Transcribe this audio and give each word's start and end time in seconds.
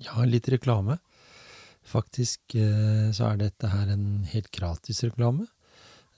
Ja, 0.00 0.24
litt 0.24 0.48
reklame. 0.48 0.96
Faktisk 1.84 2.54
eh, 2.56 3.10
så 3.12 3.30
er 3.30 3.40
dette 3.40 3.68
her 3.68 3.90
en 3.92 4.24
helt 4.30 4.50
gratis 4.54 5.02
reklame. 5.04 5.46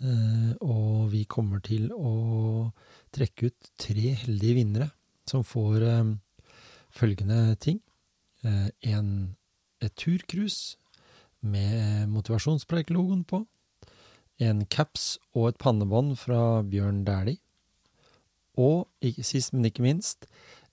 Eh, 0.02 0.52
og 0.62 1.10
vi 1.10 1.24
kommer 1.30 1.62
til 1.64 1.88
å 1.94 2.70
trekke 3.14 3.50
ut 3.50 3.72
tre 3.82 4.14
heldige 4.22 4.58
vinnere 4.60 4.90
som 5.28 5.42
får 5.46 5.86
eh, 5.88 6.12
følgende 6.94 7.56
ting. 7.62 7.80
En, 8.42 9.10
et 9.78 9.92
turcruise 9.94 10.74
med 11.46 12.08
motivasjonspreik-logoen 12.10 13.20
på. 13.30 13.38
En 14.42 14.64
caps 14.66 15.12
og 15.30 15.52
et 15.52 15.60
pannebånd 15.62 16.16
fra 16.18 16.58
Bjørn 16.66 17.04
Dæhlie. 17.06 17.38
Og 18.58 18.90
sist, 19.22 19.54
men 19.54 19.70
ikke 19.70 19.86
minst, 19.86 20.26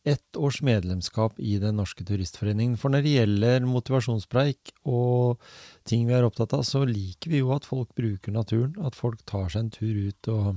ett 0.10 0.38
års 0.38 0.62
medlemskap 0.66 1.40
i 1.40 1.58
Den 1.62 1.78
norske 1.80 2.06
turistforeningen. 2.06 2.78
For 2.80 2.92
når 2.92 3.06
det 3.06 3.14
gjelder 3.16 3.68
motivasjonspreik 3.70 4.74
og 4.90 5.40
ting 5.88 6.08
vi 6.08 6.16
er 6.18 6.26
opptatt 6.28 6.56
av, 6.58 6.66
så 6.68 6.84
liker 6.88 7.34
vi 7.34 7.44
jo 7.44 7.54
at 7.56 7.68
folk 7.70 7.94
bruker 7.98 8.34
naturen. 8.36 8.76
At 8.84 8.98
folk 8.98 9.22
tar 9.30 9.48
seg 9.52 9.66
en 9.66 9.72
tur 9.76 10.02
ut 10.10 10.32
og, 10.34 10.50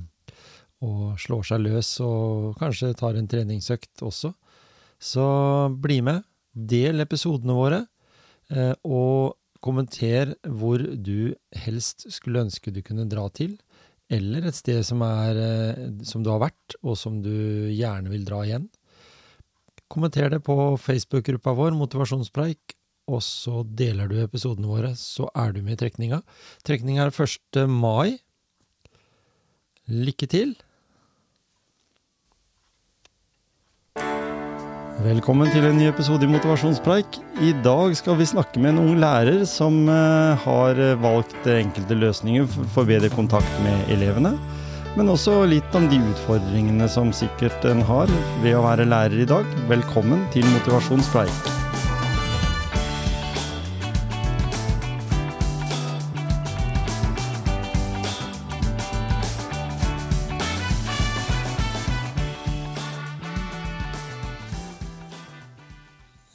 og 0.87 1.05
slår 1.21 1.47
seg 1.51 1.65
løs, 1.67 1.93
og 2.05 2.57
kanskje 2.61 2.95
tar 2.99 3.19
en 3.19 3.31
treningsøkt 3.31 4.05
også. 4.05 4.33
Så 5.03 5.27
bli 5.83 6.01
med. 6.05 6.25
Del 6.53 7.01
episodene 7.01 7.55
våre, 7.57 7.79
eh, 8.53 8.75
og 8.85 9.39
kommenter 9.65 10.35
hvor 10.45 10.83
du 10.83 11.33
helst 11.65 12.05
skulle 12.13 12.43
ønske 12.45 12.75
du 12.75 12.83
kunne 12.85 13.07
dra 13.09 13.29
til 13.33 13.55
eller 14.13 14.49
et 14.49 14.59
sted 14.59 14.83
som, 14.87 15.03
er, 15.07 15.39
eh, 15.41 15.83
som 16.07 16.25
du 16.25 16.31
har 16.33 16.43
vært, 16.43 16.77
og 16.83 16.99
som 17.01 17.21
du 17.25 17.33
gjerne 17.73 18.13
vil 18.13 18.27
dra 18.29 18.43
igjen. 18.47 18.69
Kommenter 19.93 20.31
det 20.33 20.41
på 20.41 20.55
Facebook-gruppa 20.81 21.53
vår, 21.53 21.75
Motivasjonspreik, 21.77 22.73
og 23.13 23.21
så 23.21 23.61
deler 23.77 24.09
du 24.09 24.15
episodene 24.23 24.71
våre, 24.71 24.95
så 24.97 25.27
er 25.37 25.53
du 25.53 25.61
med 25.61 25.77
i 25.77 25.81
trekninga. 25.83 26.23
Trekninga 26.65 27.05
er 27.05 27.13
1. 27.13 27.67
mai. 27.69 28.17
Lykke 29.93 30.31
til! 30.33 30.55
Velkommen 35.03 35.51
til 35.53 35.67
en 35.67 35.77
ny 35.77 35.91
episode 35.91 36.25
i 36.25 36.31
Motivasjonspreik. 36.31 37.21
I 37.45 37.53
dag 37.61 37.93
skal 37.99 38.17
vi 38.17 38.33
snakke 38.33 38.63
med 38.63 38.73
en 38.73 38.83
ung 38.87 39.01
lærer 39.03 39.45
som 39.51 39.83
eh, 39.93 40.41
har 40.47 40.81
valgt 41.05 41.53
enkelte 41.53 42.01
løsninger 42.01 42.49
for 42.73 42.89
bedre 42.89 43.13
kontakt 43.13 43.61
med 43.67 43.93
elevene. 43.93 44.39
Men 44.93 45.09
også 45.09 45.39
litt 45.49 45.73
om 45.79 45.87
de 45.89 45.97
utfordringene 46.05 46.85
som 46.93 47.15
sikkert 47.17 47.65
en 47.65 47.81
har 47.89 48.13
ved 48.43 48.59
å 48.59 48.65
være 48.67 48.85
lærer 48.91 49.25
i 49.25 49.29
dag. 49.29 49.49
Velkommen 49.71 50.27
til 50.35 50.45
Motivasjonspreik. 50.53 51.53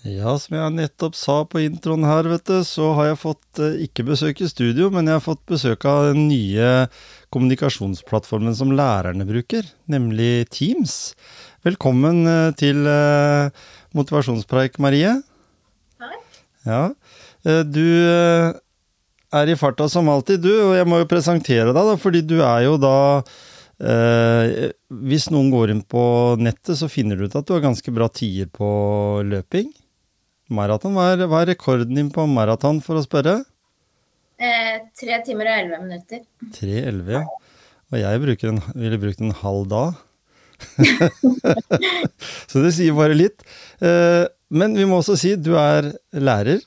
Ja, 0.08 0.34
som 0.42 0.58
jeg 0.58 0.74
nettopp 0.76 1.16
sa 1.16 1.38
på 1.46 1.62
introen 1.62 2.08
her, 2.08 2.26
vet 2.32 2.50
du, 2.50 2.58
så 2.66 2.90
har 2.98 3.12
jeg 3.12 3.20
fått 3.22 3.62
eh, 3.62 3.78
ikke 3.86 4.08
besøk 4.08 4.42
i 4.42 4.50
studio, 4.50 4.90
men 4.92 5.06
jeg 5.06 5.20
har 5.20 5.24
fått 5.24 5.46
besøk 5.48 5.86
av 5.88 6.10
den 6.10 6.26
nye 6.32 6.88
kommunikasjonsplattformen 7.34 8.56
som 8.56 8.72
lærerne 8.76 9.26
bruker, 9.28 9.68
nemlig 9.92 10.48
Teams. 10.54 11.16
Velkommen 11.68 12.24
eh, 12.30 12.54
til 12.60 12.88
eh, 12.88 13.50
motivasjonspreik, 13.98 14.80
Marie. 14.84 15.18
Takk. 16.00 16.40
Ja, 16.68 16.82
eh, 17.48 17.64
du 17.68 17.84
er 19.36 19.52
i 19.52 19.58
farta 19.60 19.90
som 19.92 20.08
alltid, 20.12 20.46
du, 20.46 20.54
og 20.70 20.78
jeg 20.78 20.88
må 20.88 21.02
jo 21.02 21.10
presentere 21.10 21.74
deg, 21.74 21.84
da, 21.92 21.98
fordi 22.00 22.24
du 22.24 22.38
er 22.40 22.64
jo 22.68 22.78
da 22.80 22.96
eh, 23.84 24.72
Hvis 24.88 25.28
noen 25.34 25.52
går 25.52 25.74
inn 25.74 25.84
på 25.84 26.04
nettet, 26.40 26.78
så 26.80 26.88
finner 26.92 27.20
du 27.20 27.28
ut 27.28 27.36
at 27.36 27.48
du 27.48 27.56
har 27.58 27.66
ganske 27.66 27.92
bra 27.94 28.08
tider 28.08 28.48
på 28.54 28.70
løping. 29.28 29.70
Maraton, 30.48 30.96
hva 30.96 31.12
hva 31.28 31.44
er 31.44 31.52
rekorden 31.52 31.98
din 31.98 32.12
på 32.14 32.24
maraton, 32.32 32.80
for 32.84 33.00
å 33.00 33.04
spørre? 33.04 33.42
Eh, 34.38 34.74
tre 34.98 35.18
timer 35.26 35.50
og 35.50 35.60
elleve 35.64 35.80
minutter. 35.82 36.24
3,11, 36.54 37.14
ja. 37.16 37.24
Og 37.88 37.98
jeg 38.02 38.50
en, 38.52 38.60
ville 38.76 39.00
brukt 39.02 39.22
en 39.24 39.34
halv 39.42 39.68
dag. 39.72 39.96
så 42.50 42.62
det 42.64 42.74
sier 42.76 42.96
bare 42.98 43.18
litt. 43.18 43.46
Eh, 43.82 44.26
men 44.54 44.78
vi 44.78 44.86
må 44.88 45.00
også 45.02 45.18
si 45.20 45.34
du 45.40 45.56
er 45.60 45.90
lærer, 46.14 46.62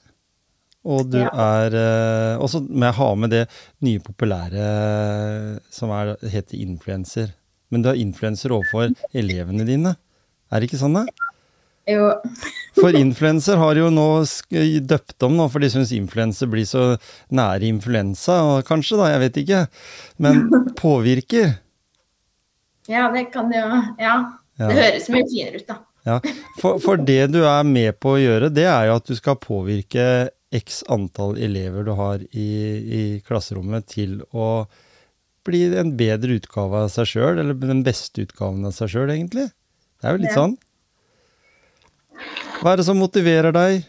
og 0.81 1.11
du 1.13 1.19
Ja. 1.21 1.29
er 1.61 1.77
eh, 1.77 2.41
også 2.41 2.63
må 2.67 2.89
jeg 2.89 2.99
ha 2.99 3.09
med 3.15 3.31
det 3.35 3.43
nye 3.85 4.01
populære 4.01 5.61
som 5.71 5.93
er, 5.95 6.17
heter 6.25 6.59
influenser. 6.59 7.35
Men 7.71 7.83
du 7.85 7.91
er 7.93 8.01
influenser 8.01 8.51
overfor 8.57 8.91
elevene 9.15 9.67
dine. 9.69 9.95
Er 10.51 10.59
det 10.59 10.71
ikke 10.71 10.81
sånn, 10.81 10.97
da? 10.97 11.05
Jo, 11.89 12.11
For 12.77 12.95
influenser 12.95 13.57
har 13.59 13.79
jo 13.81 13.89
nå 13.91 14.07
døpt 14.87 15.25
om 15.27 15.39
nå, 15.39 15.47
for 15.51 15.65
de 15.65 15.71
syns 15.73 15.93
influenser 15.97 16.51
blir 16.51 16.67
så 16.69 16.97
nære 17.35 17.67
influensa, 17.71 18.37
kanskje, 18.69 18.99
da, 19.01 19.09
jeg 19.15 19.23
vet 19.25 19.39
ikke. 19.43 19.63
Men 20.23 20.45
påvirker. 20.81 21.57
ja, 22.91 23.09
det 23.15 23.31
kan 23.33 23.51
jo 23.55 23.65
Ja. 23.99 24.19
Ja. 24.61 24.69
Det 24.69 24.77
høres 24.77 25.09
mye 25.09 25.25
finere 25.25 25.57
ut, 25.63 25.67
da. 25.71 25.79
Ja. 26.05 26.19
For, 26.61 26.77
for 26.85 27.01
det 27.01 27.31
du 27.33 27.41
er 27.49 27.65
med 27.65 27.97
på 28.01 28.15
å 28.15 28.21
gjøre, 28.21 28.51
det 28.53 28.67
er 28.69 28.91
jo 28.91 28.99
at 28.99 29.09
du 29.09 29.15
skal 29.17 29.39
påvirke 29.41 30.05
x 30.53 30.83
antall 30.93 31.39
elever 31.41 31.87
du 31.87 31.93
har 31.97 32.21
i, 32.33 32.49
i 33.01 33.03
klasserommet 33.25 33.87
til 33.89 34.19
å 34.37 34.67
bli 35.49 35.63
en 35.81 35.95
bedre 35.97 36.37
utgave 36.37 36.85
av 36.85 36.91
seg 36.93 37.09
sjøl, 37.09 37.41
eller 37.41 37.57
den 37.57 37.81
beste 37.87 38.27
utgaven 38.27 38.69
av 38.69 38.75
seg 38.77 38.93
sjøl, 38.93 39.13
egentlig. 39.15 39.49
Det 40.01 40.09
er 40.11 40.17
jo 40.17 40.23
litt 40.27 40.37
sånn. 40.37 40.59
Hva 42.61 42.73
er 42.73 42.81
det 42.81 42.87
som 42.89 42.99
motiverer 43.01 43.55
deg? 43.57 43.85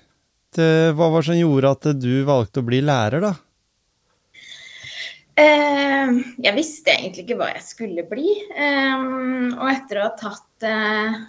Til, 0.56 0.92
hva 0.97 1.08
var 1.12 1.24
det 1.24 1.31
som 1.31 1.40
gjorde 1.40 1.72
at 1.78 1.88
du 2.02 2.12
valgte 2.28 2.59
å 2.59 2.68
bli 2.68 2.81
lærer, 2.84 3.24
da? 3.24 3.34
Eh, 5.40 6.12
jeg 6.44 6.58
visste 6.58 6.94
egentlig 6.94 7.25
ikke 7.25 7.38
hva 7.40 7.52
jeg 7.53 7.64
skulle 7.66 8.06
bli. 8.09 8.34
Eh, 8.52 9.06
og 9.56 9.68
etter 9.72 10.02
å 10.02 10.08
ha 10.09 10.14
tatt 10.19 10.68
eh, 10.68 11.22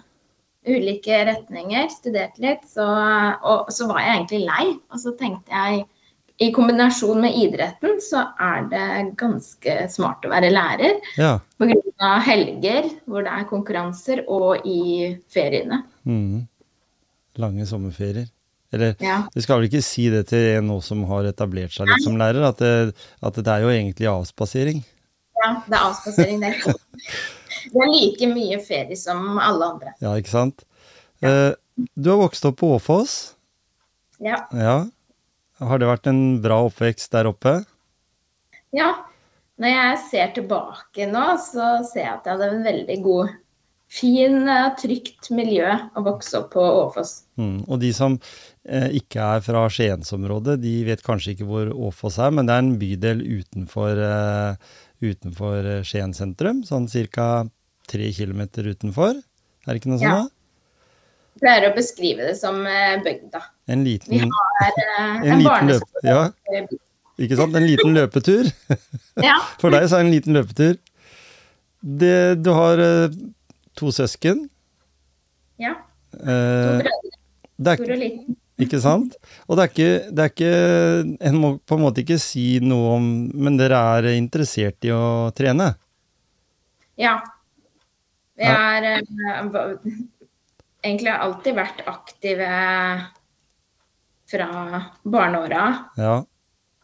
ulike 0.67 1.23
retninger, 1.29 1.89
studert 1.91 2.39
litt, 2.43 2.67
så, 2.69 2.85
og, 3.43 3.71
så 3.73 3.87
var 3.89 4.03
jeg 4.03 4.15
egentlig 4.17 4.43
lei. 4.47 4.67
Og 4.91 5.03
så 5.03 5.15
tenkte 5.19 5.55
jeg 5.55 5.85
i 6.41 6.49
kombinasjon 6.51 7.21
med 7.21 7.35
idretten 7.37 7.99
så 8.01 8.23
er 8.41 8.65
det 8.71 8.85
ganske 9.19 9.75
smart 9.93 10.25
å 10.25 10.31
være 10.33 10.49
lærer. 10.53 10.97
Ja. 11.19 11.37
Pga. 11.61 12.15
helger 12.25 12.89
hvor 13.05 13.23
det 13.23 13.31
er 13.31 13.45
konkurranser, 13.47 14.23
og 14.27 14.65
i 14.67 15.13
feriene. 15.31 15.83
Mhm. 16.03 16.47
Lange 17.41 17.65
sommerferier. 17.65 18.27
Eller 18.73 18.95
Ja. 19.01 19.27
du 19.33 19.41
skal 19.41 19.59
vel 19.59 19.67
ikke 19.69 19.83
si 19.85 20.07
det 20.09 20.27
til 20.31 20.57
en 20.57 20.67
nå 20.67 20.79
som 20.81 21.03
har 21.09 21.23
etablert 21.29 21.71
seg 21.75 21.87
litt 21.87 22.03
som 22.03 22.17
lærer, 22.17 22.41
at 22.47 22.57
det, 22.57 22.95
at 23.21 23.33
det 23.37 23.47
er 23.47 23.61
jo 23.61 23.69
egentlig 23.69 24.07
avspasering. 24.09 24.83
ja, 25.43 25.49
det 25.67 25.77
er 25.77 25.83
avspasering, 25.89 26.39
det. 26.41 26.53
Det 27.73 27.79
er 27.79 27.91
like 27.93 28.27
mye 28.33 28.57
ferie 28.65 28.95
som 28.97 29.37
alle 29.39 29.65
andre. 29.75 29.93
Ja, 30.01 30.15
ikke 30.19 30.29
sant? 30.33 30.63
Ja. 31.21 31.53
du 31.95 32.09
har 32.09 32.17
vokst 32.19 32.43
opp 32.45 32.57
på 32.59 32.73
Åfoss. 32.75 33.35
Ja. 34.19 34.41
Ja. 34.51 34.85
Har 35.63 35.79
det 35.79 35.87
vært 35.87 36.07
en 36.09 36.41
bra 36.43 36.57
oppvekst 36.67 37.11
der 37.11 37.29
oppe? 37.29 37.63
ja. 38.73 38.93
Når 39.61 39.69
jeg 39.69 39.97
ser 40.09 40.31
tilbake 40.33 41.05
nå, 41.11 41.23
så 41.37 41.85
ser 41.85 41.99
jeg 42.01 42.13
at 42.15 42.25
jeg 42.25 42.33
hadde 42.33 42.47
en 42.55 42.63
veldig 42.65 42.95
god, 43.05 43.29
fin, 43.93 44.39
eh, 44.49 44.69
trygt 44.79 45.29
miljø 45.35 45.69
å 45.93 46.01
vokse 46.05 46.39
opp 46.39 46.51
på 46.55 46.63
Åfoss. 46.63 47.11
Mm. 47.37 47.59
Og 47.69 47.79
de 47.83 47.91
som 47.93 48.15
eh, 48.65 48.87
ikke 48.99 49.21
er 49.37 49.43
fra 49.45 49.65
Skiensområdet, 49.69 50.57
de 50.63 50.73
vet 50.87 51.03
kanskje 51.05 51.35
ikke 51.35 51.45
hvor 51.49 51.69
Åfoss 51.89 52.17
er, 52.25 52.31
men 52.33 52.49
det 52.49 52.55
er 52.55 52.63
en 52.65 52.71
bydel 52.81 53.21
utenfor, 53.39 54.01
eh, 54.07 54.77
utenfor 55.05 55.69
eh, 55.77 55.83
Skien 55.85 56.15
sentrum, 56.17 56.63
sånn 56.67 56.87
ca. 57.13 57.27
tre 57.91 58.09
kilometer 58.15 58.63
utenfor. 58.71 59.19
Er 59.67 59.73
det 59.75 59.81
ikke 59.81 59.91
noe 59.93 60.01
Ja. 60.01 60.15
sånt? 60.23 60.31
da? 60.31 60.39
Jeg 61.33 61.41
pleier 61.41 61.65
å 61.67 61.75
beskrive 61.75 62.25
det 62.29 62.35
som 62.39 62.59
eh, 62.69 62.97
bygda. 63.03 63.39
En 63.73 63.83
Vi 63.83 63.97
liten, 63.97 64.29
har 64.31 64.65
eh, 64.69 65.21
en 65.27 65.31
en, 65.37 65.43
barneskole. 65.43 66.03
Ja, 66.07 66.67
ikke 67.19 67.37
sant? 67.37 67.55
En 67.57 67.65
liten 67.67 67.93
løpetur. 67.97 68.49
Ja. 69.21 69.37
For 69.61 69.69
deg 69.73 69.85
så 69.89 69.97
er 69.99 70.03
det 70.03 70.07
en 70.07 70.13
liten 70.15 70.37
løpetur. 70.37 70.77
Det, 71.83 72.15
du 72.41 72.49
har 72.55 72.79
to 73.77 73.91
søsken. 73.91 74.47
ja. 75.59 75.73
To 75.79 75.89
Eh, 76.13 76.81
brødre, 76.83 77.75
stor 77.75 77.91
og 77.95 77.97
liten. 77.97 78.35
ikke 78.61 78.79
sant? 78.81 79.15
Og 79.47 79.57
det 79.57 79.63
er 79.63 79.71
ikke, 79.71 79.93
det 80.13 80.21
er 80.23 80.29
ikke 80.29 81.27
En 81.29 81.37
må 81.41 81.49
på 81.57 81.77
en 81.77 81.81
måte 81.81 82.03
ikke 82.03 82.19
si 82.21 82.59
noe 82.61 82.91
om 82.99 83.07
Men 83.33 83.57
dere 83.57 83.79
er 83.97 84.11
interessert 84.13 84.85
i 84.85 84.91
å 84.93 85.31
trene? 85.33 85.71
Ja. 87.01 87.15
Vi 88.37 88.45
er 88.45 88.85
eh, 88.91 89.01
egentlig 90.83 91.09
har 91.09 91.25
alltid 91.25 91.57
vært 91.57 91.81
aktive 91.89 92.51
fra 94.29 94.83
barneåra. 95.03 95.65
Ja. 95.97 96.15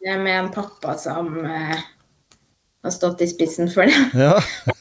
Med 0.06 0.38
en 0.38 0.50
pappa 0.54 0.96
som 0.98 1.44
eh, 1.44 1.78
har 2.82 2.90
stått 2.94 3.22
i 3.22 3.28
spissen 3.30 3.70
for 3.70 3.90
det. 3.90 4.10
Ja. 4.14 4.34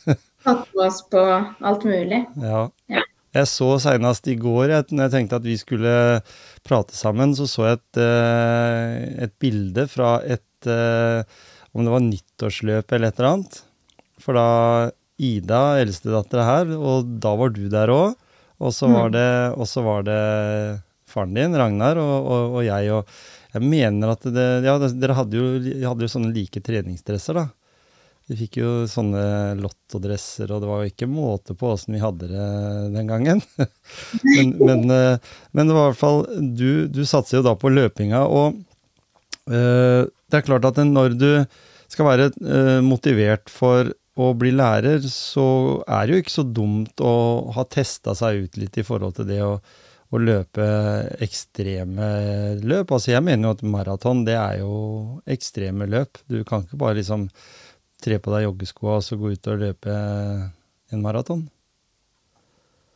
Tatt 0.50 0.74
med 0.76 0.86
oss 0.90 1.00
på 1.14 1.24
alt 1.70 1.86
mulig. 1.88 2.24
ja. 2.44 2.66
Ja. 2.90 3.06
Jeg 3.38 3.46
så 3.46 3.68
senest 3.78 4.26
i 4.32 4.34
går, 4.42 4.72
jeg, 4.74 4.86
når 4.90 5.04
jeg 5.06 5.12
tenkte 5.14 5.38
at 5.38 5.44
vi 5.46 5.54
skulle 5.62 5.92
prate 6.66 6.96
sammen, 6.98 7.36
så 7.38 7.46
så 7.46 7.68
jeg 7.68 7.78
et, 7.78 8.00
eh, 8.02 9.24
et 9.28 9.34
bilde 9.38 9.86
fra 9.92 10.16
et 10.26 10.66
eh, 10.66 11.22
Om 11.78 11.86
det 11.86 11.94
var 11.94 12.02
nyttårsløp 12.02 12.92
eller 12.98 13.12
et 13.12 13.20
eller 13.22 13.30
annet. 13.30 13.60
For 14.20 14.34
da 14.34 14.48
Ida, 15.22 15.60
eldstedattera 15.84 16.48
her, 16.48 16.72
og 16.74 17.06
da 17.22 17.36
var 17.38 17.54
du 17.54 17.68
der 17.70 17.92
òg. 17.94 18.16
Og 18.60 18.74
så 18.74 18.90
var, 18.90 19.12
Mm. 19.14 19.86
var 19.86 20.02
det 20.10 20.82
faren 21.08 21.34
din, 21.38 21.54
Ragnar, 21.56 21.98
og, 22.02 22.26
og, 22.26 22.56
og 22.58 22.66
jeg. 22.66 22.90
Og 22.92 23.06
jeg 23.54 23.62
mener 23.62 24.10
at 24.16 24.26
det, 24.26 24.48
ja, 24.66 24.74
dere 24.80 25.14
hadde 25.14 25.38
jo, 25.38 25.46
hadde 25.86 26.02
jo 26.02 26.12
sånne 26.12 26.34
like 26.34 26.60
treningsdresser, 26.66 27.38
da. 27.38 27.46
Vi 28.30 28.38
fikk 28.38 28.60
jo 28.60 28.72
sånne 28.86 29.56
lottodresser, 29.58 30.52
og 30.54 30.62
det 30.62 30.70
var 30.70 30.84
jo 30.84 30.92
ikke 30.92 31.10
måte 31.10 31.56
på 31.58 31.72
åssen 31.74 31.96
vi 31.98 32.02
hadde 32.04 32.28
det 32.30 32.50
den 32.94 33.10
gangen. 33.10 33.42
men, 34.36 34.52
men, 34.60 34.84
eh, 34.94 35.32
men 35.58 35.70
det 35.70 35.78
var 35.78 35.88
i 35.88 35.90
hvert 35.90 36.02
fall 36.04 36.22
Du, 36.38 36.86
du 36.94 37.02
satser 37.10 37.40
jo 37.40 37.48
da 37.48 37.56
på 37.58 37.72
løpinga, 37.74 38.22
og 38.30 38.60
eh, 39.50 40.06
det 40.06 40.38
er 40.38 40.46
klart 40.46 40.68
at 40.70 40.78
når 40.86 41.18
du 41.18 41.32
skal 41.90 42.06
være 42.06 42.30
eh, 42.38 42.78
motivert 42.86 43.50
for 43.50 43.90
å 44.20 44.34
bli 44.38 44.52
lærer, 44.54 45.02
så 45.10 45.80
er 45.88 46.06
det 46.06 46.14
jo 46.14 46.24
ikke 46.24 46.36
så 46.36 46.46
dumt 46.46 47.02
å 47.02 47.14
ha 47.56 47.66
testa 47.72 48.14
seg 48.18 48.46
ut 48.46 48.60
litt 48.60 48.78
i 48.78 48.86
forhold 48.86 49.16
til 49.18 49.30
det 49.30 49.40
å, 49.46 49.56
å 50.10 50.22
løpe 50.22 50.68
ekstreme 51.24 52.10
løp. 52.62 52.92
Altså 52.92 53.16
jeg 53.16 53.26
mener 53.26 53.48
jo 53.48 53.56
at 53.56 53.66
maraton, 53.66 54.26
det 54.28 54.36
er 54.38 54.60
jo 54.62 54.76
ekstreme 55.30 55.88
løp. 55.90 56.20
Du 56.30 56.44
kan 56.44 56.66
ikke 56.68 56.82
bare 56.84 57.00
liksom 57.00 57.30
tre 58.04 58.20
på 58.22 58.34
deg 58.34 58.46
joggeskoa 58.48 58.98
og 59.00 59.06
så 59.06 59.18
gå 59.20 59.34
ut 59.36 59.50
og 59.52 59.64
løpe 59.64 59.96
en 60.90 61.04
maraton. 61.04 61.46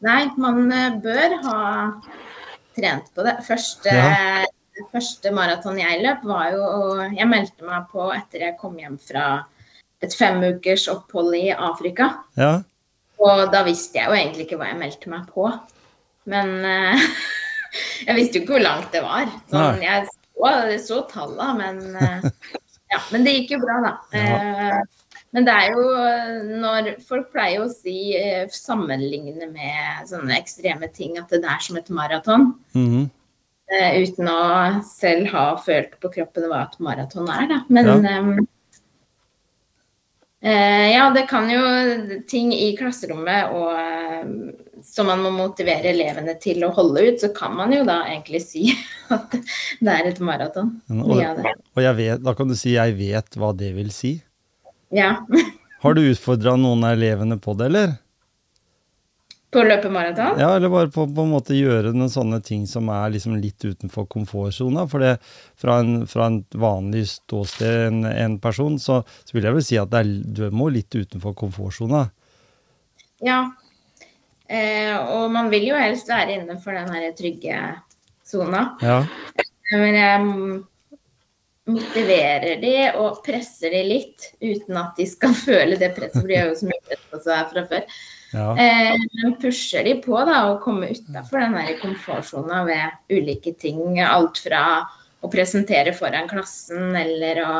Nei, 0.03 0.25
man 0.41 0.65
eh, 0.73 0.97
bør 1.03 1.37
ha 1.45 1.59
trent 2.75 3.09
på 3.15 3.25
det. 3.25 3.37
Første, 3.47 3.93
Ja. 3.93 4.43
første 4.91 5.31
maraton 5.31 5.77
jeg 5.79 6.01
løp, 6.03 6.23
var 6.27 6.51
jo 6.51 6.65
Jeg 7.13 7.27
meldte 7.29 7.63
meg 7.67 7.87
på 7.91 8.09
etter 8.11 8.47
jeg 8.47 8.57
kom 8.59 8.77
hjem 8.79 8.97
fra 8.99 9.45
et 10.03 10.13
femukers 10.13 10.87
opphold 10.91 11.35
i 11.37 11.51
Afrika. 11.53 12.09
Ja, 12.35 12.63
Og 13.23 13.51
da 13.53 13.61
visste 13.63 14.01
jeg 14.01 14.09
jo 14.09 14.17
egentlig 14.17 14.47
ikke 14.47 14.57
hva 14.59 14.67
jeg 14.73 14.81
meldte 14.81 15.09
meg 15.13 15.29
på. 15.31 15.47
Men 16.27 16.49
uh, 16.65 16.99
jeg 18.07 18.15
visste 18.17 18.39
jo 18.39 18.43
ikke 18.43 18.57
hvor 18.57 18.65
langt 18.65 18.91
det 18.91 19.03
var. 19.05 19.31
Sånn, 19.51 19.79
jeg 19.85 20.09
så, 20.09 20.51
så 20.83 20.99
talla, 21.07 21.53
men 21.55 21.95
eh, 21.95 22.25
Ja, 22.93 22.99
men 23.11 23.25
det 23.25 23.33
gikk 23.39 23.55
jo 23.57 23.63
bra, 23.63 23.79
da. 23.83 23.93
Ja. 24.13 24.37
Eh, 24.77 24.83
Men 25.33 25.47
det 25.47 25.53
er 25.57 25.71
jo 25.73 25.83
når 26.61 26.87
Folk 27.07 27.31
pleier 27.33 27.63
å 27.63 27.69
si, 27.71 28.13
eh, 28.13 28.43
sammenligne 28.53 29.47
med 29.49 30.05
sånne 30.05 30.35
ekstreme 30.37 30.85
ting, 30.93 31.17
at 31.17 31.31
det 31.33 31.41
er 31.41 31.59
som 31.65 31.79
et 31.79 31.89
maraton. 31.89 32.51
mhm. 32.77 33.07
eh, 33.73 33.95
Uten 34.03 34.29
å 34.29 34.83
selv 34.85 35.31
ha 35.33 35.45
følt 35.57 35.95
på 36.03 36.11
kroppen 36.19 36.45
hva 36.51 36.67
et 36.67 36.77
maraton 36.85 37.29
er, 37.33 37.47
da. 37.49 37.63
Men 37.73 37.89
Ja. 37.89 38.45
eh, 40.43 40.93
ja, 40.93 41.09
det 41.15 41.27
kan 41.29 41.49
jo 41.49 41.63
ting 42.29 42.53
i 42.53 42.75
klasserommet 42.77 43.49
og 43.57 43.73
eh, 43.73 44.25
som 44.93 45.09
man 45.09 45.23
må 45.25 45.31
motivere 45.33 45.89
elevene 45.89 46.35
til 46.41 46.61
å 46.67 46.69
holde 46.75 47.01
ut, 47.07 47.17
så 47.23 47.31
kan 47.33 47.55
man 47.57 47.73
jo 47.73 47.81
da 47.87 48.03
egentlig 48.11 48.43
si 48.45 48.67
at 49.15 49.33
det 49.33 49.95
er 49.95 50.11
et 50.11 50.21
maraton. 50.21 50.75
Og, 50.93 51.17
og 51.17 51.89
vet, 51.97 52.21
da 52.21 52.35
kan 52.37 52.51
du 52.51 52.55
si 52.59 52.75
'jeg 52.75 52.97
vet 52.99 53.39
hva 53.39 53.53
det 53.57 53.73
vil 53.77 53.89
si'. 53.93 54.19
Ja. 54.93 55.15
Har 55.83 55.97
du 55.97 56.05
utfordra 56.05 56.55
noen 56.55 56.85
av 56.85 56.93
elevene 56.95 57.39
på 57.41 57.57
det, 57.57 57.71
eller? 57.71 57.95
På 59.53 59.61
å 59.61 59.65
løpe 59.67 59.89
maraton? 59.93 60.37
Ja, 60.39 60.53
eller 60.55 60.71
bare 60.71 60.89
på, 60.93 61.03
på 61.09 61.25
en 61.25 61.33
måte 61.33 61.57
gjøre 61.57 61.91
noen 61.93 62.09
sånne 62.09 62.39
ting 62.45 62.63
som 62.69 62.87
er 62.93 63.11
liksom 63.13 63.35
litt 63.41 63.65
utenfor 63.65 64.07
komfortsona. 64.09 64.85
For 64.89 65.03
det, 65.03 65.17
fra, 65.59 65.79
en, 65.83 66.05
fra 66.09 66.29
en 66.29 66.39
vanlig 66.53 67.03
ståsted, 67.11 67.89
en, 67.89 68.05
en 68.07 68.37
person, 68.41 68.79
så, 68.81 69.01
så 69.25 69.35
vil 69.35 69.49
jeg 69.49 69.57
vel 69.57 69.67
si 69.67 69.81
at 69.81 69.93
er, 69.99 70.09
du 70.23 70.45
må 70.55 70.69
litt 70.73 70.93
utenfor 70.95 71.35
komfortsona. 71.43 72.05
Ja. 73.25 73.41
Eh, 74.51 74.95
og 74.97 75.31
man 75.31 75.49
vil 75.53 75.69
jo 75.69 75.79
helst 75.79 76.09
være 76.11 76.37
innenfor 76.37 76.75
den 76.75 76.91
her 76.93 77.11
trygge 77.17 77.59
sona. 78.27 78.65
Ja. 78.83 79.01
Men 79.71 79.97
jeg 79.97 80.23
motiverer 81.73 82.59
de 82.61 82.73
og 82.99 83.21
presser 83.23 83.71
de 83.71 83.83
litt, 83.87 84.27
uten 84.43 84.79
at 84.81 84.97
de 84.99 85.07
skal 85.09 85.35
føle 85.45 85.79
det 85.79 85.93
presset, 85.97 86.19
for 86.19 86.31
de 86.31 86.39
har 86.41 86.51
jo 86.51 86.59
så 86.59 86.69
mye 86.69 86.83
press 86.89 87.05
på 87.11 87.21
seg 87.23 87.53
fra 87.53 87.65
før. 87.71 88.01
ja. 88.33 88.49
Eh, 88.65 89.05
men 89.15 89.37
pusher 89.41 89.87
de 89.87 89.95
på 90.03 90.19
da, 90.27 90.41
å 90.49 90.59
komme 90.63 90.91
utafor 90.91 91.45
den 91.45 91.79
komfortsona 91.81 92.65
ved 92.67 93.15
ulike 93.15 93.55
ting. 93.59 94.01
Alt 94.03 94.43
fra 94.43 94.65
å 95.23 95.31
presentere 95.31 95.95
foran 95.95 96.27
klassen 96.27 96.91
eller 96.99 97.39
å 97.47 97.55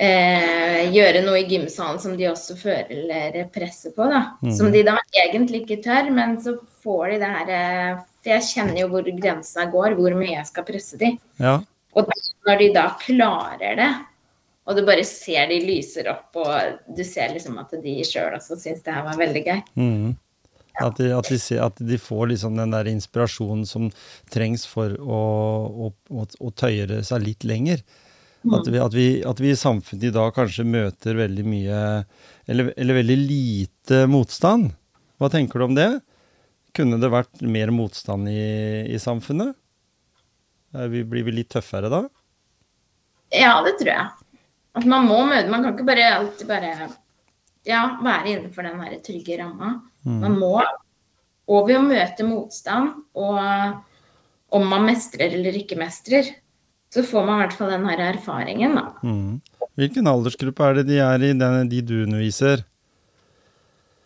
eh, 0.00 0.90
gjøre 0.94 1.22
noe 1.24 1.40
i 1.42 1.48
gymsalen 1.48 2.00
som 2.02 2.16
de 2.18 2.28
også 2.30 2.56
føler 2.60 3.40
presset 3.52 3.94
på. 3.96 4.06
da. 4.10 4.22
Mm. 4.42 4.54
Som 4.56 4.70
de 4.74 4.84
da 4.86 4.96
egentlig 5.24 5.64
ikke 5.64 5.82
tør, 5.84 6.12
men 6.14 6.38
så 6.42 6.56
får 6.84 7.14
de 7.14 7.18
det 7.22 7.32
her 7.34 7.52
eh, 7.56 8.04
For 8.20 8.34
jeg 8.34 8.48
kjenner 8.50 8.82
jo 8.82 8.90
hvor 8.92 9.10
grensa 9.16 9.66
går, 9.72 9.96
hvor 9.98 10.16
mye 10.16 10.38
jeg 10.38 10.48
skal 10.52 10.66
presse 10.68 11.00
de. 11.00 11.14
ja. 11.40 11.60
Og 11.98 12.06
når 12.46 12.58
de 12.60 12.66
da 12.70 12.84
klarer 13.02 13.74
det, 13.74 13.88
og 14.70 14.76
du 14.78 14.84
bare 14.86 15.02
ser 15.02 15.48
de 15.50 15.56
lyser 15.64 16.06
opp, 16.12 16.36
og 16.38 16.76
du 16.94 17.00
ser 17.02 17.32
liksom 17.34 17.56
at 17.58 17.72
de 17.82 17.94
sjøl 18.06 18.36
også 18.36 18.58
syns 18.60 18.84
det 18.86 18.94
her 18.94 19.02
var 19.08 19.18
veldig 19.18 19.42
gøy. 19.42 19.62
Mm. 19.74 20.12
At, 20.80 21.00
de, 21.00 21.08
at, 21.16 21.26
de 21.26 21.38
ser, 21.42 21.64
at 21.64 21.82
de 21.82 21.98
får 21.98 22.30
liksom 22.30 22.54
den 22.60 22.76
der 22.76 22.88
inspirasjonen 22.92 23.66
som 23.66 23.88
trengs 24.30 24.62
for 24.70 24.94
å, 25.02 25.18
å, 25.88 25.90
å, 26.14 26.28
å 26.30 26.52
tøyere 26.54 27.02
seg 27.04 27.26
litt 27.26 27.48
lenger. 27.48 27.82
At 28.40 28.68
vi, 28.68 28.78
at, 28.80 28.94
vi, 28.96 29.06
at 29.26 29.40
vi 29.40 29.50
i 29.52 29.58
samfunnet 29.58 30.06
i 30.08 30.12
dag 30.14 30.30
kanskje 30.32 30.64
møter 30.64 31.18
veldig 31.18 31.42
mye 31.44 31.80
eller, 32.48 32.70
eller 32.80 32.96
veldig 33.02 33.16
lite 33.20 34.04
motstand. 34.08 34.70
Hva 35.20 35.28
tenker 35.32 35.60
du 35.60 35.66
om 35.66 35.76
det? 35.76 35.90
Kunne 36.76 36.96
det 37.02 37.10
vært 37.12 37.42
mer 37.44 37.72
motstand 37.74 38.30
i, 38.32 38.40
i 38.88 39.00
samfunnet? 39.02 39.52
Vi, 40.70 41.04
blir 41.04 41.26
vi 41.26 41.34
litt 41.34 41.50
tøffere 41.52 41.90
da? 41.92 42.04
Ja, 43.34 43.58
det 43.66 43.76
tror 43.80 43.92
jeg. 43.92 44.08
At 44.78 44.86
man 44.86 45.08
må 45.10 45.18
møte 45.26 45.50
Man 45.50 45.64
kan 45.64 45.74
ikke 45.74 45.88
bare 45.88 46.10
alltid 46.14 46.48
bare 46.48 46.74
ja, 47.68 47.82
være 48.00 48.30
innenfor 48.32 48.64
den 48.64 48.80
her 48.80 49.00
trygge 49.04 49.36
ramma. 49.42 49.74
Man 50.06 50.38
må. 50.40 50.54
Og 51.50 51.66
ved 51.68 51.80
å 51.80 51.84
møte 51.84 52.24
motstand, 52.24 53.02
og 53.18 54.54
om 54.54 54.70
man 54.70 54.86
mestrer 54.86 55.34
eller 55.36 55.58
ikke 55.58 55.76
mestrer, 55.78 56.30
så 56.94 57.04
får 57.06 57.26
man 57.26 57.38
i 57.38 57.44
hvert 57.44 57.56
fall 57.58 57.70
den 57.70 57.86
her 57.86 58.02
erfaringen, 58.10 58.74
da. 58.78 58.86
Mm. 59.06 59.38
Hvilken 59.78 60.10
aldersgruppe 60.10 60.66
er 60.66 60.80
det 60.80 60.86
de 60.90 60.98
er 61.04 61.22
i, 61.22 61.32
den, 61.38 61.70
de 61.70 61.80
du 61.86 61.94
underviser? 62.02 62.64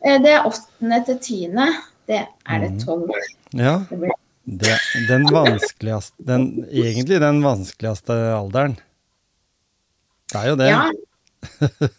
Eh, 0.04 0.20
Det 0.22 0.34
er 0.36 0.46
åttende 0.46 1.00
til 1.08 1.18
tiende. 1.24 1.68
Det 2.06 2.20
er 2.20 2.60
det 2.60 2.74
tolv. 2.84 3.08
Ja, 3.56 3.78
Det 4.44 4.74
den 5.08 5.24
vanskeligste 5.32 6.20
den, 6.28 6.66
Egentlig 6.68 7.20
den 7.22 7.40
vanskeligste 7.42 8.12
alderen. 8.36 8.76
Det 10.28 10.40
er 10.42 10.48
jo 10.50 10.56
det. 10.60 10.68
Ja. 10.68 10.88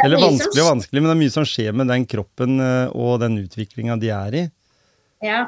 Er 0.00 0.06
Eller 0.06 0.22
vanskelig 0.22 0.62
og 0.62 0.68
vanskelig, 0.70 1.00
men 1.02 1.10
det 1.10 1.12
er 1.12 1.20
mye 1.20 1.32
som 1.34 1.44
skjer 1.44 1.74
med 1.76 1.90
den 1.90 2.04
kroppen 2.08 2.60
eh, 2.64 2.92
og 2.96 3.18
den 3.20 3.34
utviklinga 3.42 3.98
de 4.00 4.08
er 4.14 4.36
i. 4.38 4.42
Ja. 5.26 5.40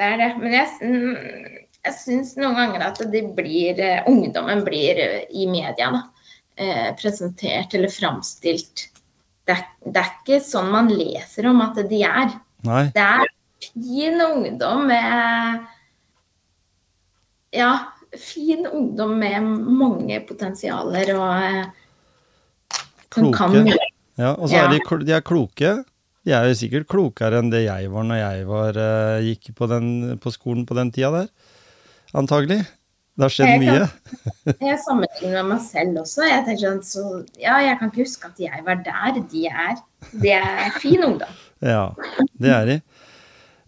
Det 0.00 0.06
er 0.06 0.16
det. 0.22 0.28
Men 0.40 0.54
jeg, 0.54 0.70
mm, 0.80 1.58
jeg 1.86 1.96
syns 1.96 2.34
noen 2.36 2.56
ganger 2.58 2.84
at 2.90 3.00
de 3.12 3.22
blir, 3.36 3.78
eh, 3.80 4.02
ungdommen 4.10 4.64
blir 4.66 4.98
eh, 5.00 5.24
i 5.32 5.46
media 5.48 5.90
da, 5.94 6.02
eh, 6.60 6.88
presentert 7.00 7.74
eller 7.74 7.92
framstilt. 7.92 8.88
Det 9.48 9.56
er, 9.56 9.66
det 9.86 10.02
er 10.02 10.10
ikke 10.20 10.40
sånn 10.44 10.70
man 10.70 10.90
leser 10.92 11.48
om 11.50 11.62
at 11.64 11.80
de 11.88 12.02
er. 12.04 12.34
Nei. 12.68 12.84
Det 12.94 13.06
er 13.06 13.30
fin 13.72 14.20
ungdom 14.20 14.86
med 14.90 15.68
Ja, 17.50 17.70
fin 18.14 18.66
ungdom 18.68 19.16
med 19.18 19.42
mange 19.42 20.20
potensialer 20.28 21.08
og 21.16 21.72
Kloke. 23.10 23.38
kan 23.38 23.56
Ja, 24.20 24.34
og 24.36 24.48
så 24.48 24.54
Ja. 24.54 24.64
er 24.68 24.78
de, 24.78 25.04
de 25.04 25.12
er 25.16 25.20
kloke. 25.20 25.84
De 26.24 26.32
er 26.32 26.46
jo 26.46 26.54
sikkert 26.54 26.86
klokere 26.86 27.40
enn 27.40 27.50
det 27.50 27.64
jeg 27.64 27.90
var 27.90 28.04
når 28.04 28.20
jeg 28.20 28.46
var, 28.46 28.72
gikk 29.24 29.54
på, 29.56 29.66
den, 29.66 30.18
på 30.20 30.30
skolen 30.30 30.66
på 30.66 30.76
den 30.76 30.92
tida 30.92 31.10
der. 31.10 31.28
Antagelig. 32.16 32.62
Det 33.20 33.26
har 33.26 33.32
skjedd 33.34 33.60
mye. 33.60 33.86
Jeg 34.64 34.78
sammenligner 34.80 35.44
meg 35.44 35.60
selv 35.60 36.00
også. 36.00 36.24
Jeg 36.24 36.44
tenker 36.46 36.62
sånn, 36.62 36.80
så, 36.86 37.02
ja, 37.40 37.58
jeg 37.60 37.76
kan 37.80 37.90
ikke 37.90 38.06
huske 38.06 38.30
at 38.30 38.40
jeg 38.40 38.64
var 38.64 38.80
der. 38.86 39.18
De 39.28 39.42
er, 39.50 39.80
de 40.22 40.34
er 40.38 40.76
fin 40.80 41.06
ungdom. 41.06 41.38
Ja, 41.60 41.90
det 42.40 42.48
er 42.48 42.62
de. 42.64 42.74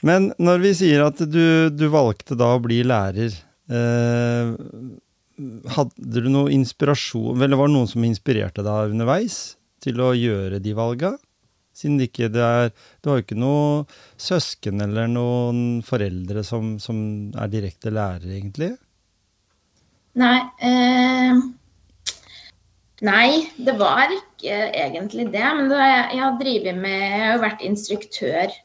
Men 0.01 0.31
når 0.41 0.63
vi 0.63 0.71
sier 0.79 1.03
at 1.05 1.19
du, 1.29 1.69
du 1.69 1.83
valgte 1.93 2.33
da 2.41 2.55
å 2.55 2.63
bli 2.65 2.79
lærer, 2.89 3.35
eh, 3.69 4.55
hadde 5.77 6.23
du 6.25 6.31
noe 6.33 6.53
inspirasjon 6.57 7.37
Eller 7.37 7.61
var 7.61 7.69
det 7.69 7.75
noen 7.75 7.91
som 7.91 8.07
inspirerte 8.09 8.65
deg 8.65 8.95
underveis 8.95 9.59
til 9.85 10.01
å 10.01 10.15
gjøre 10.17 10.63
de 10.65 10.73
valga? 10.79 11.13
Siden 11.73 11.97
det 11.99 12.11
ikke 12.11 12.29
det 12.33 12.45
er 12.45 12.71
Du 13.01 13.11
har 13.11 13.19
jo 13.19 13.25
ikke 13.25 13.41
noen 13.41 13.87
søsken 14.21 14.83
eller 14.85 15.09
noen 15.11 15.81
foreldre 15.87 16.45
som, 16.45 16.77
som 16.83 17.33
er 17.33 17.53
direkte 17.53 17.93
lærere, 17.93 18.37
egentlig? 18.37 18.75
Nei. 20.21 20.39
Eh, 20.61 21.39
nei, 23.09 23.29
det 23.57 23.77
var 23.81 24.13
ikke 24.13 24.59
egentlig 24.69 25.31
det. 25.33 25.47
Men 25.59 25.73
det, 25.73 25.81
jeg, 25.81 26.21
har 26.21 26.39
drevet 26.41 26.83
med 26.83 26.99
Jeg 27.01 27.31
har 27.31 27.45
vært 27.47 27.65
instruktør 27.67 28.57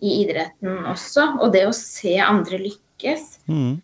i 0.00 0.20
idretten 0.22 0.86
også. 0.88 1.28
Og 1.40 1.52
det 1.56 1.66
å 1.68 1.76
se 1.76 2.16
andre 2.24 2.60
lykkes, 2.64 3.28
mm. 3.50 3.74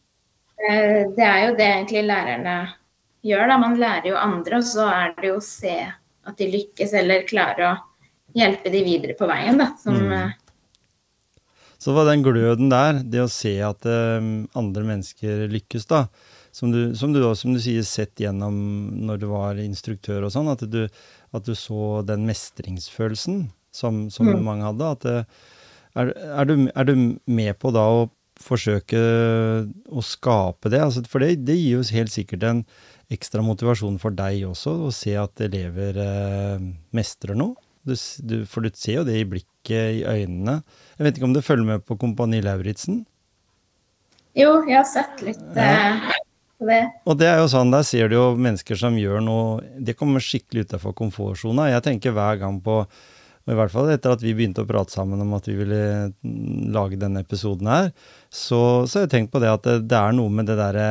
eh, 0.64 1.00
det 1.12 1.28
er 1.28 1.40
jo 1.46 1.56
det 1.60 1.68
egentlig 1.68 2.06
lærerne 2.08 2.56
gjør. 3.28 3.46
da. 3.52 3.60
Man 3.60 3.80
lærer 3.80 4.12
jo 4.14 4.20
andre, 4.20 4.62
og 4.62 4.68
så 4.72 4.88
er 4.88 5.16
det 5.20 5.32
jo 5.34 5.38
å 5.40 5.44
se 5.44 5.78
at 6.22 6.38
de 6.38 6.48
lykkes, 6.48 6.94
eller 6.96 7.28
klarer 7.28 7.68
å 7.68 7.78
hjelpe 8.36 8.72
de 8.72 8.84
videre 8.86 9.16
på 9.18 9.28
veien, 9.30 9.60
da. 9.60 9.72
Som, 9.80 9.98
mm. 9.98 10.12
Eh, 10.18 10.38
så 11.82 11.94
var 11.96 12.06
den 12.06 12.22
gløden 12.22 12.70
der, 12.70 13.00
det 13.02 13.24
å 13.24 13.30
se 13.30 13.56
at 13.66 13.82
um, 13.88 14.44
andre 14.58 14.84
mennesker 14.86 15.48
lykkes, 15.50 15.88
da, 15.90 16.04
som 16.54 16.70
du, 16.70 16.92
som, 16.94 17.14
du, 17.14 17.24
som 17.34 17.56
du, 17.56 17.58
sier, 17.64 17.82
sett 17.86 18.20
gjennom 18.22 18.54
når 19.08 19.22
du 19.22 19.26
var 19.32 19.58
instruktør 19.58 20.28
og 20.28 20.34
sånn, 20.34 20.52
at 20.52 20.62
du, 20.70 20.84
at 21.32 21.48
du 21.48 21.56
så 21.58 22.04
den 22.06 22.26
mestringsfølelsen 22.28 23.46
som, 23.74 24.04
som 24.12 24.28
mm. 24.28 24.42
mange 24.46 24.68
hadde. 24.68 24.90
At 24.94 25.06
det, 25.08 25.16
er, 25.98 26.12
er, 26.12 26.48
du, 26.48 26.54
er, 26.70 26.86
du, 26.88 26.94
med 27.26 27.58
på 27.58 27.72
da 27.74 27.86
å 27.96 28.06
forsøke 28.42 29.00
å 29.90 30.04
skape 30.04 30.70
det? 30.72 30.84
Altså, 30.84 31.02
for 31.08 31.24
det, 31.24 31.42
det, 31.48 31.58
gir 31.58 31.80
jo 31.80 31.88
helt 31.96 32.14
sikkert 32.14 32.46
en 32.46 32.62
ekstra 33.12 33.42
motivasjon 33.44 33.98
for 34.02 34.14
deg 34.16 34.44
også, 34.48 34.76
å 34.86 34.94
se 34.94 35.16
at 35.18 35.42
elever 35.44 35.98
eh, 36.00 36.70
mestrer 36.96 37.36
noe. 37.38 37.56
Du, 37.82 37.94
du, 38.22 38.36
for 38.46 38.64
du 38.64 38.70
ser 38.78 39.00
jo 39.00 39.06
det 39.06 39.16
i 39.18 39.28
blikket, 39.28 40.02
i 40.02 40.02
øynene. 40.06 40.60
Jeg 40.98 41.06
vet 41.06 41.18
ikke 41.18 41.28
om 41.28 41.34
du 41.34 41.42
følger 41.42 41.66
med 41.66 41.86
på 41.86 41.96
Kompani 41.98 42.42
Lauritzen? 42.44 43.02
Jo, 44.38 44.62
jeg 44.68 44.78
har 44.78 44.86
sett 44.88 45.24
litt 45.26 45.42
ja. 45.56 45.64
Eh, 45.68 46.20
på 46.58 46.68
det. 46.70 46.82
Og 47.04 47.18
det 47.20 47.28
er 47.28 47.42
jo 47.42 47.50
sånn, 47.52 47.72
der 47.74 47.84
ser 47.86 48.08
du 48.08 48.16
jo 48.16 48.28
mennesker 48.38 48.78
som 48.78 48.96
gjør 48.96 49.20
noe 49.24 49.82
Det 49.82 49.96
kommer 49.98 50.22
skikkelig 50.24 50.68
utafor 50.68 50.94
komfortsona. 50.96 51.68
Jeg 51.72 51.84
tenker 51.88 52.14
hver 52.16 52.40
gang 52.40 52.62
på 52.64 52.84
og 53.42 53.50
I 53.50 53.56
hvert 53.58 53.72
fall 53.74 53.90
etter 53.90 54.14
at 54.14 54.22
vi 54.22 54.36
begynte 54.38 54.62
å 54.62 54.68
prate 54.68 54.94
sammen 54.94 55.22
om 55.24 55.32
at 55.34 55.48
vi 55.50 55.56
ville 55.58 55.82
mm, 56.14 56.70
lage 56.74 56.98
denne 57.00 57.24
episoden 57.24 57.66
her, 57.66 57.88
så, 58.30 58.86
så 58.86 59.00
har 59.00 59.08
jeg 59.08 59.12
tenkt 59.16 59.32
på 59.34 59.42
det 59.42 59.50
at 59.50 59.66
det, 59.66 59.74
det 59.90 59.98
er 59.98 60.14
noe 60.14 60.30
med 60.30 60.46
det 60.46 60.54
derre 60.60 60.86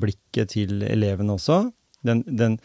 blikket 0.00 0.54
til 0.54 0.86
elevene 0.88 1.36
også. 1.36 1.66
Den, 2.02 2.24
den, 2.26 2.56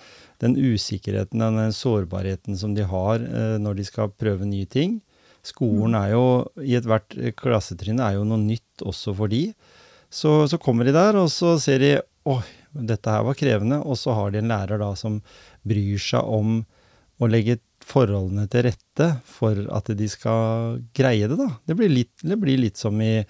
den 0.43 0.55
usikkerheten 0.57 1.41
den 1.41 1.73
sårbarheten 1.73 2.57
som 2.57 2.75
de 2.77 2.85
har 2.87 3.23
eh, 3.23 3.57
når 3.61 3.79
de 3.79 3.87
skal 3.87 4.13
prøve 4.13 4.47
nye 4.47 4.69
ting. 4.69 4.99
Skolen 5.45 5.95
mm. 5.95 5.99
er 6.01 6.13
jo, 6.13 6.25
i 6.63 6.77
ethvert 6.77 7.17
klassetrinn, 7.39 8.01
er 8.03 8.17
jo 8.17 8.25
noe 8.27 8.41
nytt 8.41 8.85
også 8.85 9.15
for 9.17 9.31
de. 9.31 9.49
Så, 10.09 10.47
så 10.47 10.59
kommer 10.61 10.87
de 10.87 10.95
der, 10.95 11.17
og 11.19 11.29
så 11.31 11.55
ser 11.61 11.83
de 11.83 11.93
oi, 12.27 12.41
dette 12.71 13.11
her 13.11 13.23
var 13.27 13.37
krevende, 13.39 13.79
og 13.83 13.97
så 13.99 14.15
har 14.15 14.33
de 14.33 14.41
en 14.41 14.51
lærer 14.51 14.81
da 14.81 14.91
som 14.99 15.21
bryr 15.67 16.01
seg 16.01 16.23
om 16.23 16.59
å 17.17 17.29
legge 17.29 17.57
forholdene 17.87 18.45
til 18.51 18.67
rette 18.67 19.07
for 19.25 19.59
at 19.73 19.89
de 19.97 20.07
skal 20.11 20.81
greie 20.95 21.29
det, 21.29 21.37
da. 21.39 21.49
Det 21.65 21.77
blir 21.79 21.91
litt, 21.91 22.13
det 22.21 22.37
blir 22.39 22.59
litt 22.59 22.79
som 22.79 22.99
i, 23.01 23.21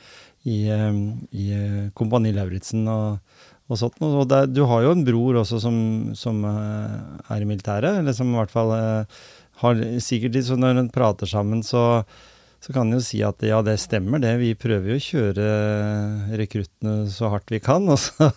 i, 0.50 0.58
eh, 0.74 1.02
i 1.38 1.50
eh, 1.56 1.84
Kompani 1.98 2.34
Lauritzen 2.36 2.88
og, 2.92 3.27
og 3.68 3.80
sånt. 3.80 4.00
Og 4.04 4.24
det, 4.30 4.46
du 4.56 4.64
har 4.70 4.86
jo 4.86 4.94
en 4.96 5.04
bror 5.08 5.42
også 5.42 5.60
som, 5.64 5.78
som, 6.18 6.40
eh, 6.48 6.96
er 7.34 7.44
i 7.44 7.50
militæret, 7.50 8.00
eller 8.00 8.16
som 8.16 8.32
i 8.32 8.40
hvert 8.40 8.54
fall 8.54 8.74
eh, 8.78 9.20
har 9.64 9.84
sikkert 10.04 10.38
litt 10.38 10.48
sånn 10.48 10.64
når 10.64 10.82
en 10.84 10.94
prater 10.94 11.30
sammen, 11.30 11.64
så, 11.66 12.04
så 12.64 12.74
kan 12.76 12.88
en 12.88 13.00
jo 13.00 13.04
si 13.04 13.24
at 13.26 13.44
ja, 13.46 13.60
det 13.66 13.78
stemmer 13.84 14.22
det. 14.24 14.38
Vi 14.42 14.54
prøver 14.60 14.94
jo 14.94 15.00
å 15.00 15.06
kjøre 15.08 15.50
rekruttene 16.40 16.98
så 17.12 17.32
hardt 17.34 17.54
vi 17.54 17.62
kan, 17.64 17.88
og 17.94 18.00
så, 18.02 18.32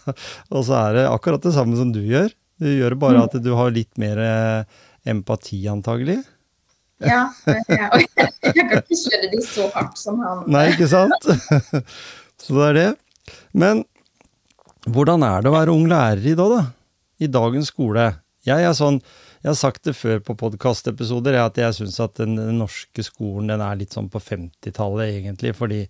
og 0.50 0.66
så 0.66 0.78
er 0.82 1.00
det 1.00 1.08
akkurat 1.10 1.46
det 1.46 1.54
samme 1.56 1.78
som 1.78 1.94
du 1.94 2.02
gjør. 2.02 2.32
Du 2.60 2.68
gjør 2.68 2.99
bare 3.00 3.22
mm. 3.22 3.26
at 3.28 3.40
du 3.40 3.54
har 3.56 3.72
litt 3.72 3.92
mer 4.00 4.20
eh, 4.20 4.80
empati, 5.08 5.62
antagelig. 5.70 6.20
Ja, 7.00 7.30
og 7.49 8.02
jeg, 8.02 8.32
jeg 8.44 8.54
kan 8.58 8.75
ikke 8.76 8.96
kjøre 9.00 9.28
de 9.32 9.38
så 9.46 9.68
hardt 9.72 9.96
som 9.96 10.18
han. 10.20 10.42
Nei, 10.52 10.66
ikke 10.75 10.88
sant? 10.90 11.30
Så 12.40 12.56
det 12.56 12.66
er 12.66 12.76
det. 12.76 12.90
Men 13.56 13.82
hvordan 14.88 15.25
er 15.26 15.42
det 15.42 15.50
å 15.50 15.56
være 15.56 15.75
ung 15.75 15.88
lærer 15.90 16.32
i 16.32 16.37
dag, 16.38 16.54
da? 16.54 16.62
I 17.20 17.28
dagens 17.28 17.68
skole. 17.72 18.06
Jeg 18.49 18.64
er 18.64 18.72
sånn, 18.76 19.00
jeg 19.42 19.50
har 19.50 19.58
sagt 19.58 19.84
det 19.88 19.96
før 19.99 20.22
på 20.25 20.37
podkastepisoder, 20.40 21.37
at 21.42 21.58
jeg 21.60 21.76
syns 21.76 21.99
at 22.00 22.16
den, 22.20 22.38
den, 22.38 22.62
norske 22.62 23.04
skolen 23.04 23.52
den 23.52 23.64
er 23.64 23.76
litt 23.80 23.96
sånn 23.96 24.08
på 24.12 24.22
50-tallet, 24.22 25.12
egentlig. 25.18 25.52
Fordi 25.58 25.82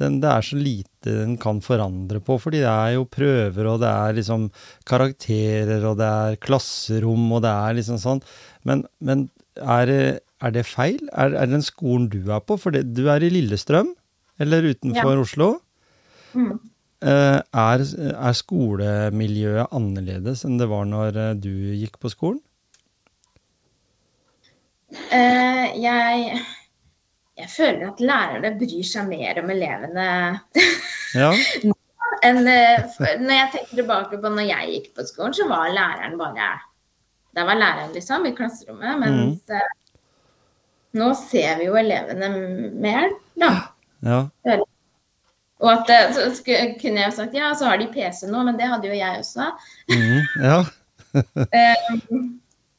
den, 0.00 0.18
det 0.22 0.30
er 0.32 0.46
så 0.46 0.56
lite 0.56 1.18
den 1.18 1.36
kan 1.40 1.60
forandre 1.64 2.22
på. 2.24 2.38
Fordi 2.40 2.62
det 2.62 2.72
er 2.72 2.94
jo 2.96 3.04
prøver, 3.08 3.68
og 3.74 3.84
det 3.84 3.92
er 3.92 4.16
liksom 4.16 4.48
karakterer, 4.88 5.84
og 5.90 6.00
det 6.00 6.08
er 6.08 6.40
klasserom, 6.40 7.28
og 7.36 7.44
det 7.44 7.52
er 7.52 7.78
liksom 7.80 8.00
sånn. 8.00 8.24
Men, 8.68 8.86
men 9.04 9.28
er, 9.60 9.94
er, 10.40 10.56
det 10.56 10.64
feil? 10.68 11.04
Er, 11.12 11.36
er 11.36 11.52
den 11.52 11.64
skolen 11.66 12.08
du 12.12 12.22
er 12.32 12.40
på? 12.40 12.56
For 12.60 12.72
det, 12.72 12.86
du 12.96 13.06
er 13.12 13.24
i 13.24 13.32
Lillestrøm, 13.32 13.92
eller 14.40 14.72
utenfor 14.72 15.18
ja. 15.18 15.24
Oslo. 15.28 15.54
Mm. 16.32 16.56
Eh, 17.00 17.40
er, 17.40 17.82
er, 18.12 18.34
skolemiljøet 18.36 19.72
annerledes 19.72 20.42
enn 20.44 20.58
det 20.60 20.66
var 20.68 20.84
når 20.84 21.16
eh, 21.16 21.36
du 21.40 21.52
gikk 21.80 21.96
på 22.02 22.10
skolen? 22.12 22.40
Uh, 24.90 25.66
jeg, 25.80 26.40
jeg 27.38 27.48
føler 27.48 27.86
at 27.88 28.02
lærerne 28.04 28.50
bryr 28.58 28.84
seg 28.84 29.06
mer 29.06 29.38
om 29.38 29.52
elevene 29.54 30.06
ja. 31.14 31.28
enn 32.26 32.40
Når 32.42 33.32
jeg 33.32 33.52
tenker 33.54 33.78
tilbake 33.78 34.18
på 34.18 34.32
når 34.34 34.48
jeg 34.50 34.74
gikk 34.74 34.90
på 34.98 35.06
skolen, 35.08 35.36
så 35.38 35.46
var 35.48 35.70
læreren 35.72 36.18
bare 36.20 36.50
Der 37.38 37.46
var 37.48 37.56
læreren 37.56 37.94
liksom 37.94 38.26
i 38.28 38.34
klasserommet. 38.36 38.98
Mens 39.00 39.46
mm. 39.46 40.18
nå 41.00 41.12
ser 41.22 41.62
vi 41.62 41.70
jo 41.70 41.78
elevene 41.80 42.28
mer, 42.82 43.08
da. 43.38 43.54
Ja. 44.04 44.20
Og 45.60 45.70
at 45.72 46.14
så 46.16 46.24
kunne 46.44 47.02
jeg 47.02 47.08
jo 47.10 47.16
sagt 47.16 47.36
ja, 47.36 47.50
så 47.56 47.68
har 47.68 47.80
de 47.80 47.88
PC 47.92 48.24
nå, 48.30 48.44
men 48.46 48.56
det 48.58 48.68
hadde 48.70 48.88
jo 48.88 48.96
jeg 48.96 49.20
også. 49.20 49.50
Mm, 49.92 50.22
ja. 50.40 50.60
um, 51.92 52.22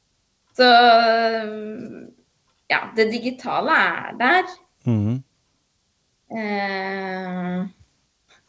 så 0.58 0.70
ja, 2.72 2.80
det 2.96 3.10
digitale 3.12 3.76
er 3.76 4.16
der. 4.18 4.56
Mm. 4.88 5.20
Uh, 6.32 7.60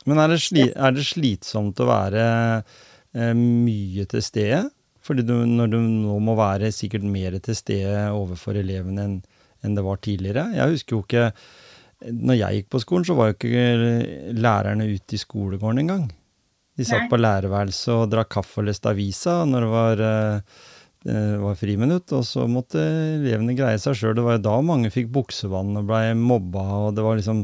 men 0.03 0.19
er 0.19 0.31
det, 0.33 0.39
sli, 0.43 0.65
er 0.71 0.95
det, 0.95 1.05
slitsomt 1.07 1.79
å 1.83 1.87
være 1.87 2.23
uh, 2.63 3.33
mye 3.37 4.07
til 4.09 4.23
stede? 4.25 4.63
Fordi 5.03 5.25
du, 5.27 5.35
når 5.45 5.71
du 5.71 5.77
nå 5.83 6.17
må 6.23 6.35
være 6.39 6.71
sikkert 6.73 7.05
mer 7.05 7.35
til 7.43 7.57
stede 7.59 8.07
overfor 8.15 8.57
elevene 8.59 9.03
enn, 9.03 9.17
enn 9.63 9.75
det 9.77 9.83
var 9.83 9.99
tidligere. 10.03 10.47
Jeg 10.55 10.73
husker 10.73 10.95
jo 10.95 11.03
ikke 11.03 11.25
når 12.11 12.39
jeg 12.39 12.59
gikk 12.59 12.69
på 12.73 12.81
skolen, 12.83 13.07
så 13.07 13.15
var 13.17 13.31
jo 13.31 13.37
ikke 13.37 14.35
lærerne 14.35 14.87
ute 14.91 15.15
i 15.15 15.21
skolegården 15.21 15.83
engang. 15.83 16.05
De 16.77 16.85
satt 16.85 17.05
Nei. 17.05 17.09
på 17.11 17.19
lærerværelset 17.21 17.93
og 17.93 18.07
drakk 18.11 18.31
kaffe 18.39 18.61
og 18.61 18.69
leste 18.69 18.89
avisa 18.89 19.43
når 19.45 19.65
det 19.65 19.71
var, 19.73 20.01
uh, 21.05 21.35
var 21.43 21.59
friminutt. 21.59 22.15
Og 22.17 22.25
så 22.25 22.47
måtte 22.49 22.81
elevene 22.81 23.55
greie 23.57 23.81
seg 23.81 23.97
sjøl. 23.99 24.15
Det 24.17 24.25
var 24.25 24.39
jo 24.39 24.45
da 24.47 24.55
mange 24.65 24.89
fikk 24.93 25.11
buksevann 25.13 25.77
og 25.79 25.91
blei 25.91 26.15
mobba. 26.17 26.65
Og 26.87 26.97
det 26.97 27.05
var 27.05 27.19
liksom 27.19 27.43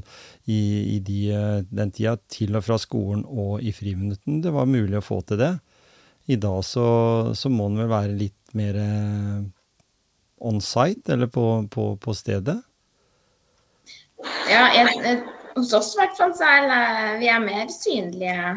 i, 0.49 0.59
i 0.95 0.97
de, 1.05 1.19
uh, 1.35 1.59
den 1.69 1.93
tida 1.93 2.17
til 2.31 2.57
og 2.57 2.65
fra 2.65 2.79
skolen 2.81 3.21
og 3.29 3.61
i 3.61 3.73
friminutten 3.75 4.41
det 4.45 4.55
var 4.55 4.69
mulig 4.69 4.97
å 4.97 5.05
få 5.05 5.21
til 5.29 5.41
det. 5.43 5.53
I 6.29 6.37
dag 6.41 6.59
så, 6.65 6.89
så 7.37 7.49
må 7.53 7.69
en 7.69 7.79
vel 7.83 7.89
være 7.89 8.17
litt 8.17 8.57
mer 8.57 8.81
uh, 8.81 9.45
on 10.39 10.61
site, 10.63 11.13
eller 11.13 11.29
på, 11.29 11.45
på, 11.69 11.93
på 12.01 12.17
stedet. 12.17 12.57
Ja, 14.50 14.63
jeg, 14.74 15.20
hos 15.56 15.74
oss 15.77 15.94
i 15.94 16.00
hvert 16.01 16.18
fall 16.18 16.34
så 16.38 16.48
er 16.48 17.20
vi 17.22 17.29
er 17.29 17.44
mer 17.44 17.70
synlige 17.74 18.56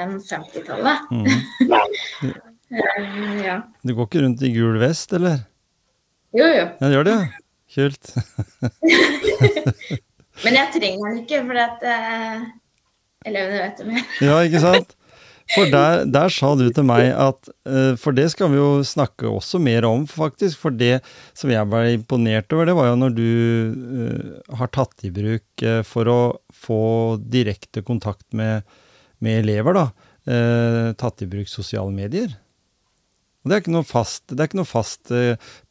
enn 0.00 0.16
50-tallet. 0.22 1.10
Mm. 1.10 1.26
ja. 3.48 3.56
Du 3.82 3.94
går 3.96 4.08
ikke 4.08 4.24
rundt 4.24 4.44
i 4.46 4.52
gul 4.54 4.78
vest, 4.80 5.12
eller? 5.18 5.42
Jo, 6.36 6.46
jo. 6.46 6.66
Ja, 6.68 6.84
det 6.86 6.92
gjør 6.94 7.08
det, 7.08 7.16
ja. 7.18 7.26
Kult. 7.70 8.14
Men 10.44 10.56
jeg 10.56 10.72
trenger 10.74 11.10
den 11.10 11.20
ikke, 11.20 11.42
for 11.46 11.60
at 11.62 11.84
uh, 11.86 12.46
elevene 13.28 13.60
vet 13.60 13.82
det 13.82 13.86
mer. 13.90 14.08
ja, 14.24 14.38
ikke 14.46 14.62
sant? 14.62 14.96
For 15.50 15.70
der, 15.70 16.04
der, 16.06 16.30
sa 16.30 16.52
du 16.54 16.68
til 16.70 16.86
meg 16.86 17.08
at 17.10 17.48
uh, 17.66 17.94
For 17.98 18.14
det 18.16 18.28
skal 18.34 18.52
vi 18.52 18.60
jo 18.60 18.84
snakke 18.86 19.28
også 19.28 19.58
mer 19.62 19.86
om, 19.88 20.06
faktisk. 20.06 20.60
For 20.62 20.74
det 20.74 21.00
som 21.36 21.50
jeg 21.50 21.66
ble 21.70 21.96
imponert 21.96 22.52
over, 22.54 22.68
det 22.68 22.76
var 22.78 22.90
jo 22.90 23.00
når 23.00 23.16
du 23.16 23.24
uh, 23.24 24.54
har 24.60 24.70
tatt 24.74 25.06
i 25.06 25.12
bruk 25.14 25.64
uh, 25.66 25.80
for 25.86 26.10
å 26.10 26.20
få 26.54 26.82
direkte 27.24 27.82
kontakt 27.86 28.28
med, 28.36 28.62
med 29.24 29.42
elever, 29.42 29.76
da. 29.76 29.88
tatt 31.00 31.22
i 31.24 31.26
bruk 31.26 31.48
sosiale 31.48 31.90
medier. 31.94 32.30
Og 33.40 33.48
det 33.48 33.56
er 33.56 33.62
ikke 33.62 33.72
noe 33.72 33.88
fast, 33.88 34.26
det 34.28 34.36
er 34.36 34.50
ikke 34.50 34.58
noe 34.60 34.68
fast 34.68 35.10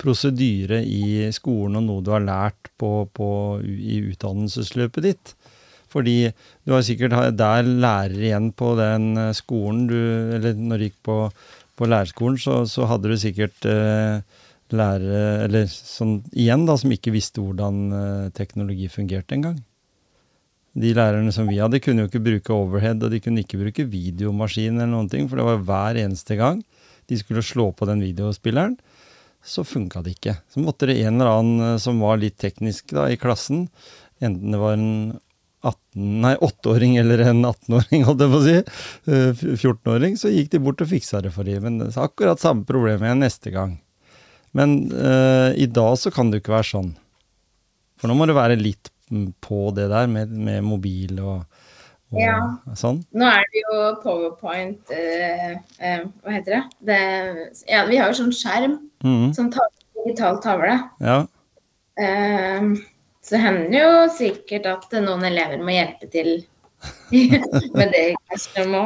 prosedyre 0.01 0.79
i 0.81 1.29
skolen 1.35 1.77
og 1.77 1.85
noe 1.85 2.03
du 2.03 2.09
har 2.15 2.25
lært 2.25 2.71
på, 2.81 3.05
på, 3.13 3.29
i 3.61 3.99
utdannelsesløpet 4.09 5.05
ditt. 5.05 5.35
Fordi 5.89 6.31
du 6.65 6.75
har 6.75 6.83
sikkert 6.85 7.15
der 7.37 7.65
lærer 7.65 8.17
igjen 8.17 8.51
på 8.53 8.75
den 8.79 9.13
eh, 9.17 9.31
skolen 9.37 9.87
du 9.89 9.97
Eller 10.37 10.53
når 10.53 10.77
du 10.77 10.87
gikk 10.87 10.99
på, 11.05 11.17
på 11.79 11.89
lærerskolen, 11.89 12.37
så, 12.41 12.61
så, 12.69 12.85
hadde 12.89 13.09
du 13.09 13.17
sikkert 13.19 13.65
eh, 13.69 14.21
lærere 14.69 15.45
Eller 15.47 15.65
sånn 15.71 16.19
igjen, 16.33 16.67
da, 16.69 16.77
som 16.77 16.93
ikke 16.93 17.15
visste 17.15 17.41
hvordan 17.41 17.81
eh, 17.89 18.29
teknologi 18.37 18.89
fungerte 18.91 19.37
engang. 19.37 19.57
De 20.79 20.91
lærerne 20.93 21.31
som 21.33 21.49
vi 21.49 21.57
hadde, 21.59 21.81
kunne 21.81 22.05
jo 22.05 22.09
ikke 22.11 22.21
bruke 22.23 22.53
overhead, 22.53 23.01
og 23.03 23.11
de 23.11 23.19
kunne 23.23 23.41
ikke 23.41 23.59
bruke 23.59 23.87
videomaskin 23.89 24.77
eller 24.77 24.91
noen 24.91 25.09
ting, 25.11 25.25
for 25.27 25.41
det 25.41 25.47
var 25.47 25.63
hver 25.65 25.99
eneste 26.05 26.37
gang 26.39 26.61
de 27.09 27.17
skulle 27.17 27.41
slå 27.45 27.71
på 27.73 27.87
den 27.89 28.03
videospilleren, 28.05 28.77
så 29.41 29.63
funka 29.65 30.03
det 30.05 30.17
ikke. 30.17 30.35
Så 30.51 30.61
måtte 30.61 30.89
det 30.89 30.99
en 31.01 31.17
eller 31.17 31.39
annen 31.39 31.65
eh, 31.71 31.79
som 31.81 32.01
var 32.03 32.21
litt 32.21 32.37
teknisk 32.41 32.93
da, 32.95 33.07
i 33.09 33.17
klassen, 33.19 33.67
enten 34.21 34.53
det 34.53 34.61
var 34.61 34.77
en 34.77 35.17
18, 35.65 36.21
nei, 36.23 36.35
8-åring 36.39 36.95
eller 37.01 37.25
en 37.27 37.43
18-åring, 37.43 38.05
holdt 38.07 38.23
jeg 38.23 38.31
på 38.31 38.39
å 38.39 38.45
si, 38.45 38.57
14-åring, 39.59 40.15
eh, 40.15 40.19
så 40.21 40.31
gikk 40.31 40.53
de 40.53 40.61
bort 40.63 40.83
og 40.83 40.91
fiksa 40.91 41.19
det 41.25 41.33
for 41.35 41.47
dem. 41.47 41.65
Men 41.65 41.81
det 41.81 41.91
er 41.91 42.05
akkurat 42.05 42.39
samme 42.39 42.63
problem 42.67 43.03
igjen 43.03 43.25
neste 43.25 43.51
gang. 43.55 43.75
Men 44.55 44.79
uh, 44.93 45.51
i 45.53 45.67
dag 45.69 45.97
så 46.01 46.11
kan 46.13 46.29
det 46.29 46.39
jo 46.39 46.45
ikke 46.45 46.55
være 46.55 46.71
sånn. 46.71 46.93
For 47.99 48.09
nå 48.09 48.15
må 48.17 48.25
du 48.25 48.33
være 48.37 48.57
litt 48.59 48.91
på 49.43 49.69
det 49.75 49.89
der 49.91 50.07
med, 50.09 50.31
med 50.31 50.63
mobil 50.65 51.19
og, 51.19 51.41
og 52.13 52.21
ja. 52.21 52.37
sånn. 52.77 53.01
Nå 53.17 53.27
er 53.29 53.43
det 53.51 53.63
jo 53.65 53.81
powerpoint 54.03 54.93
uh, 54.93 55.51
uh, 55.81 56.05
Hva 56.23 56.35
heter 56.37 56.55
det? 56.55 56.63
det 56.91 57.01
ja, 57.67 57.83
vi 57.89 57.99
har 57.99 58.13
jo 58.13 58.19
sånn 58.21 58.35
skjerm 58.35 58.77
mm. 59.03 59.33
som 59.37 59.51
tar 59.53 59.67
digital 59.99 60.39
tavle. 60.45 60.77
Ja. 61.03 61.19
Uh, 61.99 62.79
så 63.23 63.35
det 63.35 63.41
hender 63.43 63.79
jo 63.79 63.93
sikkert 64.15 64.67
at 64.69 64.93
noen 65.03 65.25
elever 65.27 65.61
må 65.61 65.75
hjelpe 65.75 66.09
til 66.11 66.31
med 67.77 67.91
det 67.91 68.03
kanskje 68.29 68.65
må. 68.71 68.83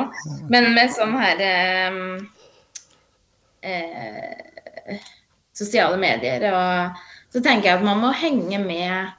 Men 0.50 0.72
med 0.74 0.94
sånn 0.96 1.14
her 1.20 1.42
eh, 1.46 2.00
eh, 3.70 5.04
sosiale 5.54 6.00
medier 6.02 6.48
og 6.50 7.04
Så 7.34 7.42
tenker 7.42 7.70
jeg 7.70 7.80
at 7.80 7.86
man 7.86 8.02
må 8.02 8.12
henge 8.14 8.60
med 8.62 9.14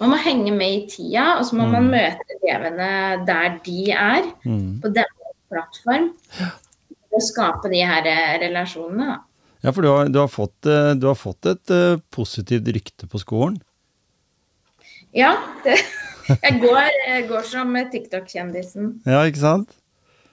man 0.00 0.14
må 0.14 0.16
henge 0.18 0.50
med 0.56 0.72
i 0.72 0.84
tida, 0.88 1.36
og 1.38 1.44
så 1.46 1.58
må 1.58 1.66
mm. 1.68 1.74
man 1.76 1.90
møte 1.92 2.36
elevene 2.38 2.92
der 3.28 3.58
de 3.66 3.82
er, 3.92 4.28
mm. 4.48 4.80
på 4.80 4.92
denne 4.96 5.34
plattform. 5.52 6.06
For 6.32 7.18
å 7.18 7.20
skape 7.26 7.70
de 7.72 7.82
her 7.84 8.08
eh, 8.08 8.38
relasjonene. 8.40 9.18
Ja, 9.60 9.74
for 9.74 9.84
du 9.84 9.90
har, 9.90 10.08
du 10.08 10.16
har, 10.22 10.30
fått, 10.32 10.56
eh, 10.64 10.94
du 10.96 11.04
har 11.10 11.18
fått, 11.20 11.44
et 11.50 11.74
uh, 11.74 12.00
positivt 12.16 12.72
rykte 12.72 13.10
på 13.12 13.20
skolen? 13.20 13.60
Ja. 15.16 15.34
Det, 15.64 15.76
jeg, 16.30 16.56
går, 16.62 16.80
jeg, 17.08 17.26
går, 17.30 17.44
som 17.50 17.76
TikTok-kjendisen. 17.92 18.96
Ja, 19.08 19.24
ikke 19.26 19.42
sant? 19.42 19.76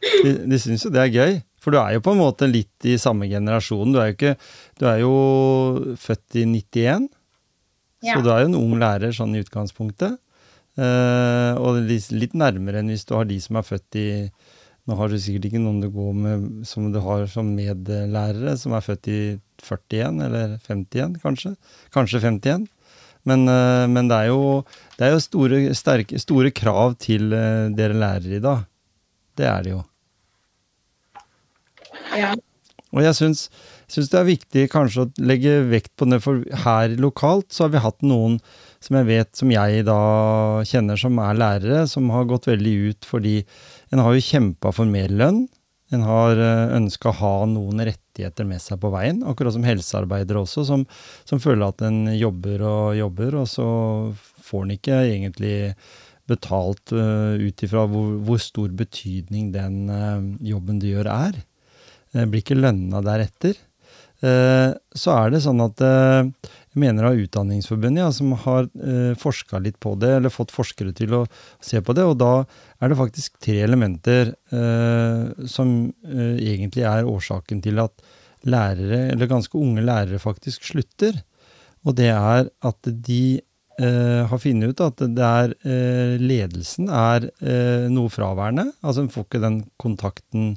De, 0.03 0.33
de 0.45 0.59
syns 0.61 0.85
jo 0.85 0.93
det 0.93 1.03
er 1.03 1.13
gøy. 1.13 1.37
For 1.63 1.73
du 1.73 1.79
er 1.81 1.97
jo 1.97 2.03
på 2.05 2.13
en 2.13 2.21
måte 2.21 2.47
litt 2.47 2.85
i 2.87 2.95
samme 3.01 3.27
generasjon. 3.27 3.91
Du 3.91 3.99
er 3.99 4.11
jo, 4.11 4.15
ikke, 4.15 4.35
du 4.79 4.85
er 4.87 5.01
jo 5.01 5.15
født 5.99 6.37
i 6.39 6.45
91, 6.47 7.09
ja. 8.05 8.13
så 8.13 8.21
du 8.23 8.29
er 8.31 8.45
jo 8.45 8.51
en 8.53 8.59
ung 8.59 8.77
lærer 8.79 9.11
sånn 9.15 9.35
i 9.35 9.41
utgangspunktet. 9.43 10.15
Uh, 10.77 11.57
og 11.57 11.81
litt 11.89 12.35
nærmere 12.37 12.83
enn 12.83 12.91
hvis 12.93 13.07
du 13.09 13.15
har 13.17 13.25
de 13.25 13.39
som 13.41 13.57
er 13.57 13.65
født 13.65 13.97
i 13.97 14.07
Nå 14.87 14.95
har 14.95 15.09
du 15.09 15.17
sikkert 15.19 15.47
ikke 15.49 15.59
noen 15.59 15.81
du 15.83 15.89
går 15.91 16.11
med 16.15 16.43
som 16.69 16.85
du 16.93 17.01
har 17.03 17.25
som 17.27 17.49
medlærere, 17.51 18.53
som 18.55 18.71
er 18.77 18.85
født 18.85 19.09
i 19.11 19.17
41 19.59 20.21
eller 20.23 20.53
51, 20.63 21.17
kanskje. 21.19 21.51
Kanskje 21.91 22.21
51. 22.23 22.69
Men, 23.27 23.47
eh, 23.51 23.85
men 23.91 24.09
det 24.09 24.23
er 24.23 24.31
jo, 24.31 24.63
det 24.97 25.07
er 25.07 25.15
jo 25.15 25.23
store, 25.23 25.61
sterke, 25.75 26.19
store, 26.21 26.51
krav 26.55 26.95
til 27.03 27.33
eh, 27.35 27.67
dere 27.75 27.97
lærere 27.97 28.39
i 28.39 28.43
dag. 28.43 28.63
Det 29.37 29.47
er 29.47 29.65
det 29.65 29.73
jo. 29.75 29.81
Ja. 32.15 32.31
Og 32.95 33.03
jeg 33.03 33.17
syns, 33.17 33.47
syns, 33.91 34.07
det 34.13 34.19
er 34.19 34.29
viktig 34.29 34.63
kanskje 34.71 35.03
å 35.03 35.09
legge 35.27 35.59
vekt 35.67 35.91
på 35.99 36.07
det, 36.07 36.21
for 36.23 36.39
her 36.63 36.95
lokalt 37.01 37.51
så 37.53 37.65
har 37.65 37.75
vi 37.75 37.83
hatt 37.83 37.99
noen 38.07 38.39
som 38.83 38.95
jeg 38.99 39.09
vet, 39.09 39.29
som 39.35 39.51
jeg 39.51 39.83
da 39.87 39.99
kjenner 40.69 40.99
som 41.01 41.19
er 41.19 41.37
lærere, 41.37 41.83
som 41.91 42.07
har 42.13 42.29
gått 42.29 42.47
veldig 42.47 42.75
ut 42.87 43.07
fordi 43.09 43.41
en 43.91 44.03
har 44.05 44.15
jo 44.15 44.23
kjempa 44.23 44.71
for 44.75 44.89
mer 44.89 45.11
lønn. 45.11 45.45
En 45.91 46.03
har 46.07 46.39
eh, 46.39 46.75
ønska 46.79 47.11
å 47.11 47.19
ha 47.19 47.35
noen 47.47 47.83
rettigheter 47.83 48.06
med 48.47 48.61
seg 48.61 48.79
på 48.81 48.91
veien, 48.93 49.23
akkurat 49.23 49.53
som 49.55 49.65
helsearbeidere 49.67 50.41
også, 50.43 50.65
som, 50.65 50.85
som 51.25 51.39
føler 51.39 51.67
at 51.67 51.81
en 51.85 52.07
jobber 52.15 52.63
og 52.65 52.97
jobber, 52.97 53.35
og 53.43 53.47
så 53.47 53.67
får 54.47 54.65
en 54.65 54.75
ikke 54.77 54.99
egentlig 55.05 55.55
betalt 56.27 56.91
uh, 56.91 57.39
ut 57.39 57.63
ifra 57.63 57.85
hvor, 57.87 58.17
hvor, 58.27 58.39
stor 58.43 58.73
betydning 58.75 59.53
den 59.53 59.87
uh, 59.87 60.19
jobben 60.43 60.81
du 60.81 60.89
gjør, 60.89 61.07
er. 61.07 61.39
Uh, 62.11 62.25
blir 62.25 62.43
ikke 62.43 62.59
lønna 62.59 63.01
deretter. 63.05 63.55
Uh, 64.19 64.75
så 64.97 65.13
er 65.13 65.31
det 65.31 65.43
sånn 65.45 65.61
at 65.63 65.83
mener 66.79 67.07
av 67.09 67.19
Utdanningsforbundet 67.19 68.03
ja, 68.03 68.11
som 68.13 68.33
har 68.43 68.67
eh, 68.81 69.13
forska 69.19 69.59
litt 69.63 69.79
på 69.83 69.95
det, 69.99 70.13
eller 70.17 70.33
fått 70.33 70.53
forskere 70.55 70.93
til 70.97 71.15
å 71.19 71.23
se 71.63 71.81
på 71.81 71.95
det. 71.97 72.05
Og 72.07 72.17
da 72.21 72.31
er 72.79 72.91
det 72.91 72.99
faktisk 72.99 73.39
tre 73.43 73.59
elementer 73.65 74.33
eh, 74.53 75.45
som 75.49 75.73
eh, 76.05 76.37
egentlig 76.37 76.85
er 76.87 77.09
årsaken 77.09 77.63
til 77.65 77.81
at 77.83 78.05
lærere, 78.47 79.07
eller 79.11 79.29
ganske 79.29 79.59
unge 79.59 79.83
lærere, 79.85 80.21
faktisk 80.21 80.69
slutter. 80.69 81.19
Og 81.87 81.97
det 81.97 82.11
er 82.13 82.49
at 82.65 82.89
de 82.89 83.41
har 83.77 84.39
funnet 84.41 84.71
ut 84.73 84.79
at 84.81 85.01
det 85.13 85.21
er 85.21 85.51
ledelsen 86.17 86.87
er 86.89 87.27
noe 87.93 88.09
fraværende. 88.09 88.71
Altså 88.81 89.03
en 89.03 89.11
får 89.13 89.27
ikke 89.27 89.41
den 89.43 89.59
kontakten 89.77 90.47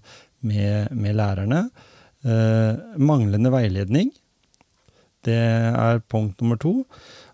med, 0.41 0.89
med 0.97 1.19
lærerne. 1.19 1.67
manglende 2.97 3.53
veiledning 3.53 4.09
det 5.27 5.41
er 5.41 6.05
punkt 6.11 6.41
nummer 6.41 6.61
to. 6.61 6.85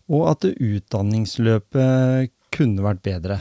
Og 0.07 0.29
at 0.31 0.47
utdanningsløpet 0.47 2.33
kunne 2.55 2.85
vært 2.85 3.03
bedre. 3.05 3.41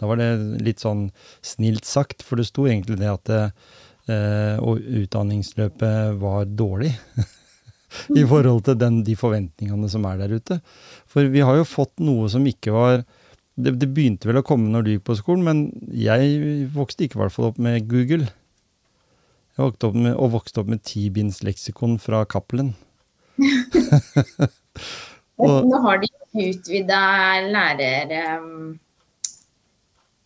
Da 0.00 0.08
var 0.10 0.18
det 0.18 0.62
litt 0.66 0.82
sånn 0.82 1.10
snilt 1.46 1.86
sagt, 1.86 2.24
for 2.26 2.40
det 2.40 2.48
sto 2.48 2.66
egentlig 2.66 2.98
det 2.98 3.10
at 3.10 3.28
det, 3.30 3.42
eh, 4.10 4.58
og 4.58 4.82
utdanningsløpet 4.82 6.18
var 6.22 6.50
dårlig. 6.50 6.90
I 8.20 8.24
forhold 8.26 8.64
til 8.66 8.78
den, 8.80 9.02
de 9.06 9.14
forventningene 9.18 9.90
som 9.92 10.06
er 10.08 10.22
der 10.22 10.34
ute. 10.34 10.58
For 11.06 11.28
vi 11.30 11.44
har 11.44 11.60
jo 11.60 11.68
fått 11.68 12.00
noe 12.02 12.30
som 12.32 12.46
ikke 12.48 12.74
var 12.74 13.02
det, 13.54 13.74
det, 13.76 13.90
begynte 13.92 14.30
vel 14.30 14.40
å 14.40 14.46
komme 14.46 14.70
når 14.72 14.84
du 14.84 14.90
gikk 14.94 15.04
på 15.10 15.18
skolen, 15.18 15.44
men 15.44 15.90
jeg 15.92 16.70
vokste 16.72 17.04
ikke 17.04 17.18
i 17.18 17.22
hvert 17.22 17.34
fall 17.34 17.50
opp 17.50 17.60
med 17.62 17.84
Google. 17.90 18.30
Jeg 19.52 19.66
vokste 19.66 19.90
opp 19.90 19.98
med, 19.98 20.14
og 20.16 20.32
vokste 20.38 20.62
opp 20.62 20.70
med 20.72 20.82
tibinds 20.88 21.42
leksikon 21.44 21.98
fra 22.00 22.24
Cappelen. 22.24 22.72
Nå 25.42 25.82
har 25.86 26.02
de 26.02 26.08
utvida 26.48 27.02
lærer... 27.52 28.14
Um, 28.38 28.78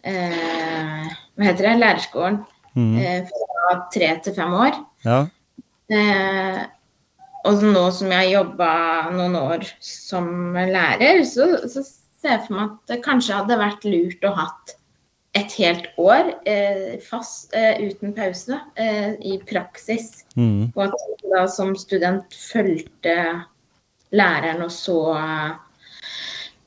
uh, 0.07 1.05
hva 1.37 1.49
heter 1.49 1.71
det? 1.71 1.75
Lærerskolen. 1.83 2.39
Mm. 2.77 2.95
Uh, 3.01 3.21
fra 3.33 3.77
tre 3.95 4.09
til 4.25 4.37
fem 4.37 4.57
år. 4.57 4.81
Ja. 5.07 5.21
Uh, 5.91 6.63
og 7.47 7.63
nå 7.63 7.85
som 7.95 8.11
jeg 8.11 8.19
har 8.19 8.33
jobba 8.33 8.71
noen 9.15 9.37
år 9.39 9.69
som 9.85 10.27
lærer, 10.57 11.23
så, 11.29 11.45
så 11.71 11.85
ser 11.87 12.31
jeg 12.35 12.43
for 12.49 12.57
meg 12.57 12.73
at 12.73 12.91
det 12.91 13.05
kanskje 13.05 13.37
hadde 13.39 13.61
vært 13.61 13.87
lurt 13.87 14.27
å 14.27 14.33
hatt 14.35 14.75
et 15.37 15.53
helt 15.61 15.91
år 16.01 16.33
eh, 16.49 16.97
fast 17.05 17.55
eh, 17.57 17.83
uten 17.85 18.15
pause 18.17 18.59
eh, 18.81 19.13
i 19.21 19.37
praksis. 19.49 20.25
Mm. 20.37 20.73
Og 20.75 20.83
at 20.87 20.97
jeg 21.05 21.31
da 21.35 21.45
som 21.51 21.75
student 21.79 22.35
fulgte 22.37 23.17
læreren 24.17 24.65
og 24.65 24.73
så 24.73 24.99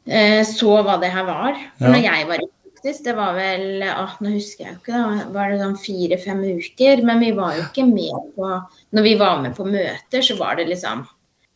eh, 0.05 0.43
så 0.47 0.79
hva 0.85 0.99
det 1.01 1.11
her 1.13 1.27
var. 1.29 1.59
For 1.79 1.89
ja. 1.89 1.95
når 1.95 2.05
jeg 2.05 2.29
var 2.29 2.43
i 2.43 2.49
praksis, 2.49 3.03
det 3.05 3.15
var 3.17 3.35
vel 3.37 3.85
ah, 3.89 4.15
Nå 4.23 4.35
husker 4.35 4.65
jeg 4.65 4.75
jo 4.75 4.81
ikke, 4.83 5.01
da 5.01 5.29
var 5.35 5.51
det 5.51 5.61
sånn 5.63 5.79
fire-fem 5.85 6.45
uker. 6.59 7.05
Men 7.07 7.23
vi 7.25 7.33
var 7.37 7.57
jo 7.57 7.67
ikke 7.67 7.87
med 7.89 8.33
på 8.37 8.53
Når 8.95 9.05
vi 9.05 9.17
var 9.19 9.43
med 9.45 9.57
på 9.57 9.67
møter, 9.67 10.25
så 10.25 10.37
var 10.39 10.59
det 10.59 10.69
liksom 10.71 11.05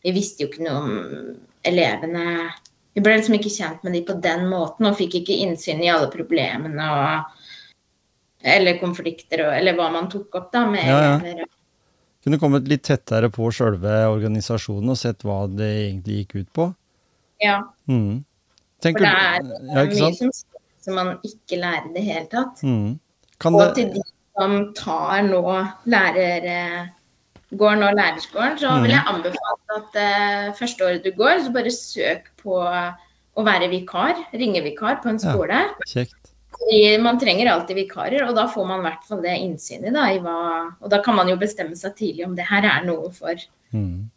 Vi 0.04 0.14
visste 0.16 0.44
jo 0.44 0.52
ikke 0.52 0.66
noe 0.66 0.82
om 0.82 1.34
elevene 1.64 2.50
vi 2.94 3.02
ble 3.02 3.16
liksom 3.18 3.34
ikke 3.38 3.50
kjent 3.50 3.82
med 3.84 3.92
de 3.96 4.02
på 4.06 4.14
den 4.22 4.46
måten 4.50 4.86
og 4.86 4.96
fikk 4.98 5.16
ikke 5.20 5.36
innsyn 5.46 5.82
i 5.82 5.90
alle 5.90 6.10
problemene. 6.12 6.90
og 6.90 7.40
eller 8.44 8.76
konflikter, 8.76 9.40
eller 9.56 9.72
hva 9.72 9.86
man 9.92 10.08
tok 10.12 10.34
opp 10.36 10.50
da 10.52 10.66
med 10.68 10.84
Ja, 10.84 10.98
ja. 11.00 11.12
elever. 11.18 11.46
Kunne 12.24 12.38
kommet 12.38 12.68
litt 12.68 12.82
tettere 12.84 13.30
på 13.32 13.46
sjølve 13.52 13.94
organisasjonen 14.12 14.90
og 14.92 14.98
sett 15.00 15.24
hva 15.24 15.46
det 15.48 15.64
egentlig 15.64 16.18
gikk 16.26 16.34
ut 16.42 16.50
på. 16.52 16.66
Ja, 17.40 17.62
Mm. 17.88 18.22
for 18.82 18.92
det 18.92 19.00
er 19.00 19.40
Ja, 19.40 19.84
mye 19.84 20.14
som, 20.14 20.30
som 20.80 20.94
man 20.94 21.18
ikke 21.24 21.56
lærer 21.56 21.88
i 21.88 21.94
det 21.94 22.04
hele 22.04 22.26
tatt. 22.28 22.60
Mm. 22.62 22.98
Kan 23.40 23.54
Og 23.54 23.60
det 23.60 23.74
til 23.76 23.92
de 23.94 24.02
som 24.36 24.74
tar 24.74 25.22
nå 25.22 25.42
lærer 25.86 26.44
eh, 26.44 26.86
går 27.56 27.76
nå 27.80 27.88
lærerskolen, 27.96 28.58
så 28.58 28.70
Mm. 28.74 28.82
vil 28.82 28.90
jeg 28.90 29.04
anbefale 29.06 29.78
at 29.78 29.96
uh, 29.96 30.52
første 30.58 30.84
året 30.86 31.02
du 31.04 31.10
går, 31.12 31.40
så 31.44 31.52
bare 31.52 31.70
søk 31.74 32.28
på 32.42 32.58
å 33.36 33.42
være 33.44 33.68
vikar, 33.70 34.14
ringevikar 34.32 35.00
på 35.02 35.08
en 35.10 35.18
Ja. 35.18 35.32
skole. 35.32 35.60
Kjekt. 35.88 36.30
Fordi 36.54 37.02
man 37.02 37.18
trenger 37.18 37.50
alltid 37.50 37.76
vikarer, 37.76 38.28
og 38.28 38.34
da 38.36 38.46
får 38.46 38.66
man 38.66 38.80
i 38.80 38.88
hvert 38.88 39.04
fall 39.04 39.20
det 39.22 39.38
innsynet 39.42 39.92
da, 39.92 40.04
i 40.14 40.18
hva 40.20 40.72
Og 40.82 40.88
da 40.90 41.00
kan 41.02 41.16
man 41.16 41.28
jo 41.28 41.36
bestemme 41.36 41.74
seg 41.76 41.96
tidlig 41.96 42.24
om 42.26 42.34
det 42.36 42.46
her 42.46 42.62
er 42.64 42.84
noe 42.84 43.10
for 43.10 43.34
Mm. 43.72 44.08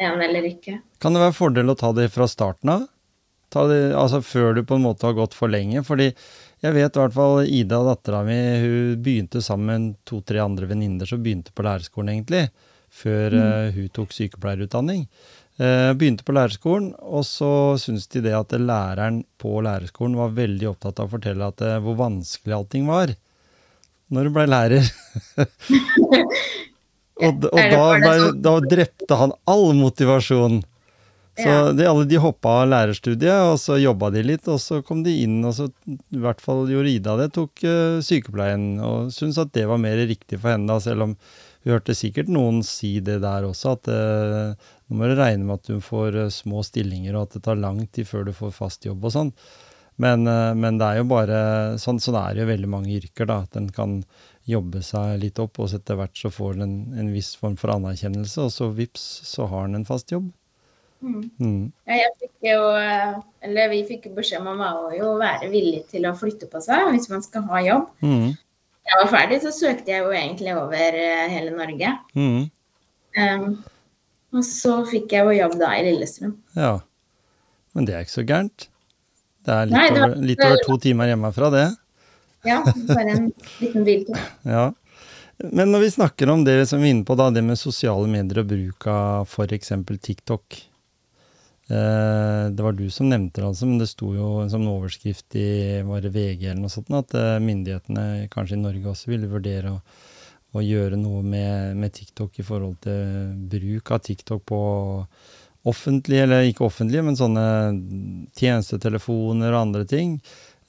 en 0.00 0.20
eller 0.20 0.42
ikke. 0.42 0.80
Kan 1.00 1.12
det 1.14 1.20
være 1.22 1.34
fordel 1.34 1.70
å 1.70 1.76
ta 1.78 1.92
det 1.92 2.10
fra 2.10 2.24
starten 2.26 2.68
av? 2.70 2.88
Ta 3.50 3.66
det, 3.66 3.94
altså 3.94 4.20
Før 4.22 4.54
du 4.56 4.62
på 4.62 4.74
en 4.76 4.82
måte 4.82 5.02
har 5.06 5.14
gått 5.14 5.32
for 5.34 5.48
lenge? 5.48 5.80
Fordi 5.84 6.12
jeg 6.62 6.74
vet 6.74 6.96
i 6.96 7.00
hvert 7.00 7.14
fall 7.14 7.46
Ida, 7.46 7.78
dattera 7.82 8.24
mi, 8.24 8.34
hun 8.60 9.02
begynte 9.02 9.40
sammen 9.40 9.66
med 9.88 9.96
to-tre 10.04 10.38
andre 10.38 10.66
venninner 10.66 11.06
som 11.06 11.22
begynte 11.22 11.50
på 11.54 11.62
lærerskolen, 11.64 12.10
egentlig. 12.24 12.50
Før 12.88 13.34
eh, 13.36 13.74
hun 13.76 13.90
tok 13.94 14.14
sykepleierutdanning. 14.16 15.04
Eh, 15.58 15.92
begynte 15.98 16.22
på 16.22 16.34
lærerskolen, 16.36 16.92
og 17.02 17.24
så 17.26 17.50
syntes 17.82 18.06
de 18.12 18.22
det 18.28 18.34
at 18.38 18.54
læreren 18.54 19.24
på 19.42 19.56
lærerskolen 19.66 20.14
var 20.18 20.36
veldig 20.36 20.70
opptatt 20.70 21.02
av 21.02 21.08
å 21.08 21.14
fortelle 21.16 21.48
at, 21.50 21.64
eh, 21.66 21.80
hvor 21.82 21.98
vanskelig 21.98 22.54
allting 22.54 22.86
var. 22.86 23.14
Når 24.14 24.28
hun 24.28 24.36
ble 24.36 24.46
lærer. 24.48 24.90
og, 27.26 27.48
og 27.50 27.58
da, 27.58 27.82
ble, 27.98 28.14
da 28.38 28.54
drepte 28.64 29.18
han 29.18 29.34
all 29.50 29.72
motivasjon. 29.76 30.62
Så 31.38 31.56
de, 31.72 31.84
alle 31.86 32.06
de 32.10 32.18
hoppa 32.18 32.54
av 32.62 32.70
lærerstudiet, 32.72 33.50
og 33.52 33.58
så 33.62 33.76
jobba 33.78 34.10
de 34.14 34.24
litt, 34.26 34.48
og 34.50 34.58
så 34.62 34.80
kom 34.82 35.04
de 35.06 35.12
inn, 35.22 35.36
og 35.46 35.54
så 35.54 35.68
i 35.86 36.22
hvert 36.22 36.40
fall 36.42 36.64
gjorde 36.70 36.90
Ida 36.90 37.14
det, 37.20 37.28
tok 37.36 37.62
uh, 37.62 38.00
sykepleien, 38.02 38.64
og 38.82 39.12
syntes 39.14 39.38
at 39.44 39.52
det 39.54 39.68
var 39.70 39.78
mer 39.78 40.00
riktig 40.10 40.40
for 40.40 40.50
henne, 40.50 40.66
da, 40.66 40.80
selv 40.82 41.06
om 41.06 41.14
hun 41.64 41.74
hørte 41.74 41.96
sikkert 41.96 42.30
noen 42.30 42.60
si 42.66 42.98
det 43.04 43.18
der 43.24 43.46
også, 43.48 43.74
at 43.76 43.88
eh, 43.90 44.68
nå 44.88 44.98
må 44.98 45.08
du 45.10 45.16
regne 45.18 45.44
med 45.44 45.58
at 45.58 45.70
du 45.70 45.82
får 45.82 46.16
eh, 46.16 46.30
små 46.32 46.62
stillinger, 46.66 47.16
og 47.16 47.26
at 47.26 47.38
det 47.38 47.44
tar 47.48 47.58
lang 47.58 47.82
tid 47.90 48.06
før 48.08 48.28
du 48.28 48.32
får 48.36 48.54
fast 48.54 48.86
jobb 48.86 49.08
og 49.08 49.14
sånn. 49.14 49.32
Men, 49.98 50.26
eh, 50.30 50.54
men 50.54 50.78
det 50.78 50.86
er 50.86 51.00
jo 51.00 51.08
bare 51.10 51.40
sånn, 51.82 51.98
sånn 52.00 52.20
er 52.20 52.36
det 52.36 52.44
jo 52.44 52.52
veldig 52.52 52.70
mange 52.70 52.94
yrker, 53.00 53.26
da, 53.26 53.40
at 53.42 53.58
en 53.58 53.68
kan 53.74 53.98
jobbe 54.48 54.84
seg 54.86 55.18
litt 55.24 55.42
opp, 55.42 55.58
og 55.58 55.68
så 55.68 55.80
etter 55.80 55.98
hvert 55.98 56.16
så 56.16 56.30
får 56.32 56.62
en 56.62 56.76
en, 56.94 57.12
viss 57.12 57.34
form 57.36 57.58
for 57.58 57.74
anerkjennelse, 57.74 58.46
og 58.46 58.54
så 58.54 58.70
vips, 58.72 59.08
så 59.26 59.50
har 59.50 59.66
en 59.66 59.82
en 59.82 59.88
fast 59.88 60.14
jobb. 60.14 60.30
Mm. 61.02 61.30
Mm. 61.38 61.64
Ja, 61.86 61.98
jeg 61.98 62.14
fikk 62.22 62.48
jo, 62.48 62.62
eller 63.46 63.70
vi 63.70 63.84
fikk 63.86 64.08
beskjed 64.16 64.46
om 64.46 64.62
å 64.62 65.12
være 65.20 65.50
villig 65.50 65.84
til 65.90 66.08
å 66.08 66.16
flytte 66.18 66.48
på 66.50 66.62
seg 66.62 66.94
hvis 66.94 67.10
man 67.10 67.22
skal 67.26 67.44
ha 67.50 67.60
jobb. 67.66 67.90
Mm. 68.02 68.38
Jeg 68.88 69.00
var 69.02 69.10
ferdig, 69.12 69.40
så 69.44 69.52
søkte 69.52 69.92
jeg 69.92 70.04
jo 70.04 70.12
egentlig 70.16 70.54
over 70.56 70.96
eh, 70.96 71.26
hele 71.28 71.52
Norge. 71.52 71.90
Mm. 72.16 72.46
Um, 73.18 73.50
og 74.38 74.44
så 74.44 74.78
fikk 74.88 75.12
jeg 75.12 75.26
jo 75.26 75.36
jobb 75.36 75.56
da 75.60 75.74
i 75.76 75.84
Lillestrøm. 75.86 76.34
Ja. 76.56 76.74
Men 77.76 77.88
det 77.88 77.94
er 77.96 78.04
ikke 78.06 78.16
så 78.16 78.24
gærent. 78.28 78.68
Det 79.44 79.54
er 79.54 79.68
litt, 79.68 79.76
Nei, 79.76 79.86
det 79.92 80.00
var- 80.00 80.10
over, 80.14 80.26
litt 80.32 80.44
over 80.44 80.64
to 80.64 80.78
timer 80.82 81.12
hjemmefra, 81.12 81.50
det. 81.54 81.66
Ja, 82.46 82.60
bare 82.88 83.16
en 83.16 83.32
liten 83.60 83.84
biltur. 83.86 84.20
Ja. 84.56 84.68
Men 85.38 85.70
når 85.70 85.84
vi 85.84 85.90
snakker 85.94 86.30
om 86.32 86.40
det 86.42 86.56
som 86.66 86.80
vi 86.82 86.88
er 86.88 86.96
inne 86.96 87.06
på, 87.06 87.14
da, 87.14 87.28
det 87.30 87.44
med 87.46 87.60
sosiale 87.60 88.08
medier 88.10 88.40
og 88.42 88.48
bruk 88.50 88.86
av 88.90 89.28
f.eks. 89.28 89.70
TikTok. 90.02 90.56
Eh, 91.68 92.44
det 92.48 92.64
var 92.64 92.72
du 92.72 92.86
som 92.90 93.10
nevnte 93.10 93.42
det, 93.42 93.48
altså, 93.50 93.66
men 93.68 93.80
det 93.80 93.90
sto 93.90 94.14
jo 94.16 94.28
som 94.48 94.62
en 94.64 94.70
overskrift 94.72 95.36
i 95.36 95.82
VG 95.84 96.46
eller 96.48 96.62
noe 96.62 96.72
sånt, 96.72 96.88
at 96.96 97.12
eh, 97.18 97.34
myndighetene 97.44 98.28
kanskje 98.32 98.56
i 98.56 98.62
Norge 98.62 98.88
også 98.88 99.10
ville 99.12 99.28
vurdere 99.28 99.74
å, 99.74 99.82
å 100.56 100.64
gjøre 100.64 100.96
noe 100.96 101.20
med, 101.20 101.76
med 101.76 101.92
TikTok 101.92 102.40
i 102.40 102.46
forhold 102.46 102.78
til 102.86 103.34
bruk 103.52 103.92
av 103.92 104.00
TikTok 104.06 104.46
på 104.48 104.60
offentlige, 105.68 106.24
eller 106.24 106.48
ikke 106.48 106.64
offentlige, 106.64 107.04
men 107.04 107.18
sånne 107.18 107.44
tjenestetelefoner 108.38 109.52
og 109.52 109.60
andre 109.60 109.84
ting. 109.88 110.16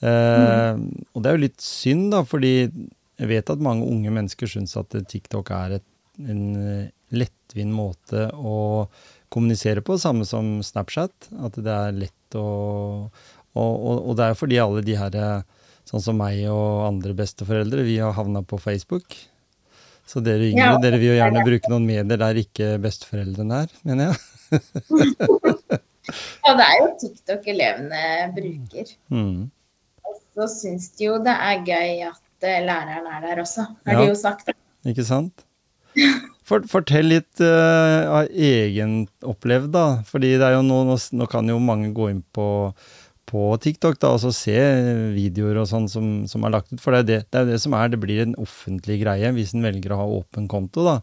Eh, 0.03 0.73
Og 1.13 1.23
det 1.23 1.29
er 1.31 1.37
jo 1.37 1.45
litt 1.45 1.63
synd, 1.63 2.09
da, 2.11 2.25
fordi 2.27 2.53
jeg 2.65 3.27
vet 3.31 3.51
at 3.51 3.63
mange 3.63 3.87
unge 3.87 4.11
mennesker 4.15 4.51
syns 4.51 4.75
at 4.79 4.95
TikTok 5.11 5.51
er 5.55 5.77
et, 5.79 5.87
en 6.19 6.89
lettvint 7.15 7.71
måte 7.71 8.27
å 8.35 8.89
kommunisere 9.29 9.81
på, 9.85 9.97
samme 10.01 10.25
som 10.25 10.59
Snapchat. 10.65 11.29
At 11.45 11.57
det 11.61 11.73
er 11.73 11.91
lett 12.05 12.35
å 12.39 12.45
Og, 13.57 13.73
og, 13.81 13.95
og 14.11 14.15
det 14.19 14.25
er 14.29 14.35
fordi 14.37 14.59
alle 14.61 14.83
de 14.85 14.93
her, 14.95 15.15
sånn 15.89 16.03
som 16.05 16.15
meg 16.21 16.43
og 16.53 16.83
andre 16.85 17.15
besteforeldre, 17.17 17.81
vi 17.83 17.95
har 17.97 18.13
havna 18.13 18.43
på 18.45 18.59
Facebook. 18.61 19.15
Så 20.09 20.21
dere 20.25 20.45
yngre, 20.51 20.67
Ja. 20.69 20.77
dere 20.81 20.99
vil 21.01 21.11
jo 21.11 21.17
gjerne 21.17 21.41
bruke 21.45 21.69
noen 21.73 21.85
medier 21.89 22.17
der 22.21 22.37
ikke 22.41 22.75
besteforeldrene 22.81 23.63
er, 23.65 23.73
mener 23.83 24.13
jeg. 24.13 24.17
Ja, 26.45 26.55
det 26.57 26.65
er 26.65 26.77
jo 26.81 26.85
TikTok 27.01 27.43
elevene 27.51 27.99
bruker. 28.33 28.87
Mm. 29.13 29.49
Så 30.33 30.47
syns 30.49 30.87
de 30.97 31.05
jo 31.05 31.17
det 31.21 31.35
er 31.35 31.59
gøy 31.67 31.99
at 32.07 32.47
eh, 32.47 32.63
læreren 32.65 33.05
er 33.13 33.21
der 33.27 33.41
også, 33.43 33.65
har 33.85 33.93
Ja. 33.93 33.99
de 34.01 34.07
jo 34.09 34.15
sagt. 34.17 34.49
Ikke 34.89 35.05
sant? 35.05 35.43
For, 36.49 36.65
fortell 36.69 37.11
litt 37.11 37.41
uh, 37.43 38.21
av 38.21 38.31
egen 38.33 39.03
opplevd, 39.21 39.69
da. 39.75 39.85
Fordi 40.09 40.33
det 40.39 40.47
er 40.47 40.57
jo 40.57 40.63
nå, 40.65 40.81
nå, 40.87 40.97
nå 41.19 41.29
kan 41.29 41.49
jo 41.49 41.59
mange 41.61 41.91
gå 41.93 42.09
inn 42.09 42.23
på, 42.35 42.47
på 43.29 43.43
TikTok 43.61 43.99
da, 44.01 44.15
og 44.15 44.23
så 44.23 44.33
se 44.33 44.55
videoer 45.13 45.61
og 45.61 45.69
sånn 45.69 45.85
som, 45.91 46.07
som 46.29 46.47
er 46.47 46.55
lagt 46.57 46.73
ut. 46.73 46.81
For 46.81 46.95
det 46.95 47.03
er 47.03 47.09
det, 47.11 47.19
det 47.35 47.45
det 47.51 47.59
som 47.61 47.77
er, 47.77 47.91
det 47.93 48.01
blir 48.01 48.23
en 48.23 48.37
offentlig 48.41 49.03
greie 49.03 49.29
hvis 49.35 49.53
en 49.53 49.67
velger 49.67 49.93
å 49.93 50.01
ha 50.01 50.09
åpen 50.17 50.49
konto. 50.49 50.87
da. 50.87 50.97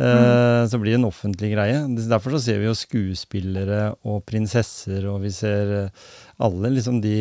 Mm. 0.00 0.68
Så 0.72 0.78
blir 0.80 0.94
det 0.94 1.00
en 1.02 1.10
offentlig 1.10 1.50
greie. 1.52 1.82
Derfor 2.08 2.32
så 2.32 2.40
ser 2.46 2.62
vi 2.62 2.70
jo 2.70 2.78
skuespillere 2.78 3.82
og 4.08 4.22
prinsesser, 4.24 5.04
og 5.10 5.20
vi 5.26 5.32
ser 5.34 5.74
eh, 5.76 6.06
alle 6.40 6.70
liksom 6.72 7.02
de, 7.04 7.16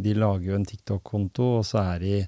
de 0.00 0.14
lager 0.16 0.54
jo 0.54 0.56
en 0.56 0.64
TikTok-konto, 0.64 1.50
og 1.58 1.66
så 1.68 1.84
de 2.00 2.22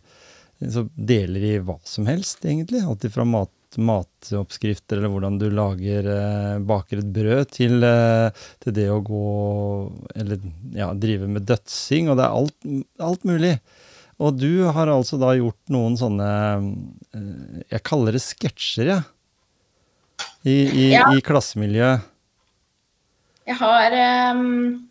så 0.70 0.84
deler 0.94 1.40
de 1.40 1.54
hva 1.64 1.78
som 1.88 2.06
helst, 2.08 2.44
egentlig. 2.44 2.84
Alt 2.84 3.06
fra 3.12 3.24
mat, 3.28 3.50
matoppskrifter, 3.80 4.98
eller 4.98 5.12
hvordan 5.12 5.38
du 5.40 5.46
lager 5.54 6.06
eh, 6.10 6.58
baker 6.66 7.00
et 7.00 7.10
brød, 7.14 7.50
til, 7.54 7.84
eh, 7.86 8.44
til 8.62 8.76
det 8.76 8.86
å 8.92 9.00
gå 9.04 9.24
Eller 10.14 10.44
ja, 10.76 10.92
drive 10.94 11.28
med 11.30 11.46
dødsing, 11.48 12.10
og 12.10 12.20
det 12.20 12.26
er 12.26 12.38
alt, 12.38 12.70
alt 13.10 13.28
mulig. 13.28 13.56
Og 14.22 14.38
du 14.38 14.64
har 14.76 14.90
altså 14.92 15.18
da 15.18 15.32
gjort 15.34 15.74
noen 15.74 15.98
sånne 15.98 16.30
eh, 17.14 17.60
Jeg 17.74 17.84
kaller 17.86 18.16
det 18.16 18.24
sketsjer, 18.24 18.94
jeg. 18.94 19.06
I, 20.44 20.56
i, 20.68 20.88
Ja. 20.92 21.06
i 21.16 21.22
klassemiljøet. 21.24 22.10
Jeg 23.44 23.56
har, 23.60 23.94
um 24.32 24.90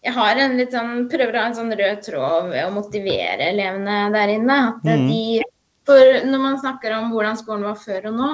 jeg 0.00 0.16
har 0.16 0.38
en 0.40 0.56
litt 0.56 0.72
sånn, 0.72 0.92
prøver 1.12 1.36
å 1.36 1.42
ha 1.42 1.48
en 1.50 1.56
sånn 1.58 1.72
rød 1.76 2.04
tråd 2.06 2.46
ved 2.48 2.64
å 2.64 2.72
motivere 2.72 3.50
elevene 3.50 3.98
der 4.14 4.32
inne. 4.32 4.56
At 4.70 4.86
mm. 4.86 5.02
de, 5.10 5.42
for 5.90 6.22
når 6.30 6.42
man 6.46 6.58
snakker 6.62 6.94
om 6.96 7.10
hvordan 7.12 7.38
skolen 7.40 7.66
var 7.66 7.78
før 7.82 8.08
og 8.12 8.18
nå, 8.22 8.30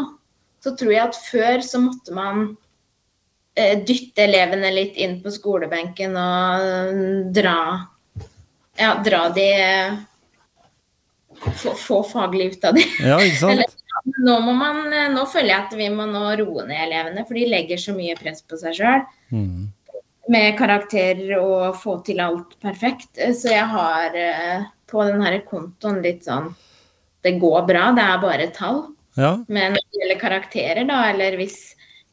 så 0.64 0.75
tror 0.77 0.92
jeg 0.92 1.05
at 1.09 1.19
før 1.27 1.64
så 1.64 1.81
måtte 1.81 2.14
man 2.16 2.45
eh, 3.57 3.79
dytte 3.88 4.27
elevene 4.29 4.73
litt 4.75 4.99
inn 5.01 5.19
på 5.25 5.33
skolebenken 5.35 6.16
og 6.21 6.66
mm, 6.92 7.33
dra 7.37 7.57
Ja, 8.77 8.90
dra 9.01 9.23
de 9.33 9.49
få, 11.57 11.73
få 11.81 12.03
faglig 12.11 12.51
ut 12.57 12.64
av 12.69 12.77
de. 12.77 12.85
Ja, 13.01 13.19
ikke 13.25 13.40
sant? 13.40 13.53
Eller- 13.57 13.83
Nå, 14.23 14.35
må 14.45 14.53
man, 14.55 14.92
eh, 14.92 15.09
nå 15.11 15.23
føler 15.27 15.49
jeg 15.51 15.62
at 15.64 15.73
vi 15.75 15.87
må 15.90 16.05
nå 16.07 16.21
roe 16.38 16.66
ned 16.69 16.77
elevene, 16.85 17.25
for 17.27 17.35
de 17.35 17.47
legger 17.49 17.81
så 17.81 17.95
mye 17.97 18.14
press 18.19 18.42
på 18.45 18.59
seg 18.61 18.77
sjøl 18.77 19.01
Mm. 19.33 19.73
med 20.29 20.59
karakterer 20.59 21.33
og 21.40 21.75
få 21.81 21.97
til 22.05 22.21
alt 22.21 22.53
perfekt. 22.62 23.16
Så 23.16 23.51
jeg 23.51 23.64
har 23.66 24.14
eh, 24.14 24.66
på 24.87 25.03
den 25.09 25.25
her 25.25 25.40
kontoen 25.49 26.03
litt 26.05 26.23
sånn 26.29 26.53
Det 27.27 27.37
går 27.43 27.65
bra, 27.67 27.89
det 27.97 28.05
er 28.07 28.23
bare 28.23 28.51
tall. 28.55 28.85
Ja, 29.17 29.33
Men 29.49 29.75
når 29.75 29.83
det 29.83 30.01
gjelder 30.01 30.21
karakterer, 30.21 30.85
da, 30.87 30.99
eller 31.11 31.39
hvis, 31.41 31.57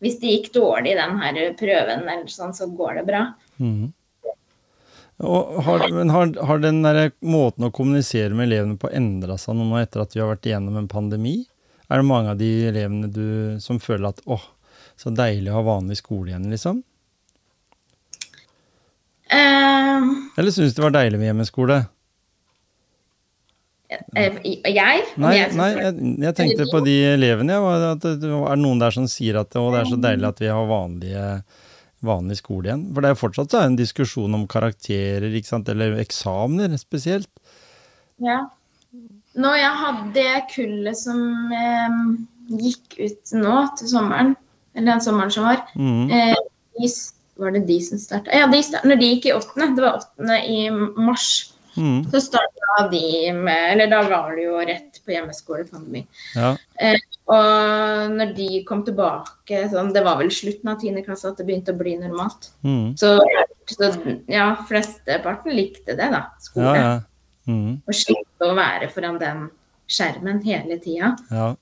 hvis 0.02 0.22
det 0.22 0.32
gikk 0.32 0.54
dårlig 0.56 0.94
i 0.94 1.00
den 1.00 1.18
her 1.20 1.40
prøven, 1.60 2.08
eller 2.08 2.32
sånn, 2.32 2.56
så 2.56 2.70
går 2.72 3.02
det 3.02 3.04
bra. 3.12 3.26
Mm. 3.60 3.92
Har, 5.24 5.84
men 5.94 6.10
har, 6.10 6.32
har 6.48 6.60
den 6.64 6.82
der 6.84 7.12
måten 7.22 7.68
å 7.68 7.72
kommunisere 7.76 8.34
med 8.34 8.50
elevene 8.50 8.80
på 8.82 8.90
endra 8.92 9.38
seg 9.40 9.56
nå 9.56 9.70
etter 9.80 10.02
at 10.04 10.16
vi 10.16 10.24
har 10.24 10.32
vært 10.32 10.48
igjennom 10.50 10.80
en 10.80 10.90
pandemi? 10.92 11.44
Er 11.92 12.02
det 12.02 12.08
mange 12.10 12.34
av 12.34 12.40
de 12.40 12.50
elevene 12.72 13.12
du, 13.14 13.28
som 13.62 13.80
føler 13.84 14.10
at 14.10 14.24
åh, 14.26 14.44
så 15.00 15.14
deilig 15.14 15.52
å 15.52 15.60
ha 15.60 15.68
vanlig 15.68 16.00
skole 16.00 16.32
igjen, 16.32 16.50
liksom? 16.52 16.82
Uh, 19.34 20.02
Eller 20.40 20.52
syns 20.54 20.74
du 20.74 20.82
det 20.82 20.88
var 20.88 20.96
deilig 20.98 21.22
med 21.22 21.30
hjemmeskole? 21.30 21.84
Eh, 24.16 24.40
jeg? 24.74 25.04
Nei, 25.22 25.34
jeg 25.38 25.54
nei 25.58 25.70
jeg, 25.74 25.94
jeg, 26.26 26.36
tenkte 26.38 26.68
på 26.72 26.82
de 26.86 26.96
elevene. 27.14 27.58
Ja, 27.58 27.92
at 27.94 28.04
det 28.04 28.30
er 28.30 28.60
noen 28.60 28.82
der 28.82 28.96
som 28.96 29.08
sier 29.12 29.42
at 29.42 29.56
å, 29.60 29.68
det 29.74 29.84
er 29.84 29.92
så 29.92 30.00
deilig 30.02 30.30
at 30.30 30.42
vi 30.44 30.52
har 30.52 30.68
vanlige, 30.70 31.28
vanlig 32.06 32.40
skole 32.42 32.70
igjen. 32.70 32.86
For 32.94 33.06
det 33.06 33.14
er 33.14 33.22
fortsatt 33.22 33.54
så 33.54 33.62
er 33.62 33.72
en 33.72 33.80
diskusjon 33.80 34.38
om 34.40 34.46
karakterer, 34.50 35.30
ikke 35.34 35.52
sant? 35.54 35.72
eller 35.74 35.98
eksamener 36.04 36.76
spesielt. 36.82 37.32
Ja. 38.24 38.44
Når 39.34 39.58
jeg 39.58 39.82
hadde 39.82 40.28
kullet 40.54 41.00
som 41.00 41.54
eh, 41.58 42.00
gikk 42.62 43.00
ut 43.00 43.36
nå 43.40 43.58
til 43.80 43.90
sommeren, 43.96 44.36
eller 44.74 44.96
den 44.96 45.06
sommeren 45.06 45.34
som 45.34 45.48
var, 45.48 45.66
mm. 45.74 46.10
eh, 46.14 46.94
var 47.42 47.52
det 47.56 47.66
de 47.68 47.80
som 47.82 47.98
starta? 47.98 48.34
Ja, 48.34 48.48
de 48.50 48.62
start, 48.64 48.86
når 48.86 49.02
de 49.02 49.10
gikk 49.16 49.28
i 49.30 49.34
åttende, 49.34 49.72
det 49.74 49.86
var 49.86 50.00
åttende 50.02 50.38
i 50.46 50.68
mars, 51.02 51.53
mm. 51.76 52.12
så 52.12 52.22
starta 52.22 52.88
de 52.92 53.32
med 53.36 53.72
Eller 53.74 53.90
da 53.92 54.02
var 54.08 54.36
det 54.36 54.46
jo 54.46 54.60
rett 54.60 55.00
på 55.06 55.14
hjemmeskole 55.14 55.66
Ja. 56.36 56.54
Eh, 56.80 57.00
og 57.32 58.12
når 58.12 58.34
de 58.36 58.50
kom 58.68 58.84
tilbake, 58.84 59.64
sånn, 59.72 59.94
det 59.96 60.04
var 60.04 60.20
vel 60.20 60.32
slutten 60.34 60.74
av 60.74 60.80
tiende 60.82 61.04
klasse 61.06 61.30
at 61.30 61.40
det 61.40 61.46
begynte 61.48 61.72
å 61.72 61.80
bli 61.80 61.96
normalt. 62.02 62.50
Mm. 62.68 62.98
Så, 63.00 63.16
så, 63.72 63.92
ja, 64.28 64.50
flesteparten 64.68 65.56
likte 65.56 65.96
det, 65.96 66.10
da. 66.12 66.26
Skole. 66.44 66.74
Ja, 66.76 66.84
ja. 66.84 66.96
Mm. 67.48 67.82
Og 67.88 67.96
slippe 67.96 68.48
å 68.48 68.56
være 68.56 68.90
foran 68.92 69.20
den 69.22 69.48
skjermen 69.92 70.42
hele 70.44 70.80
tida. 70.84 71.14
Ja. 71.32 71.54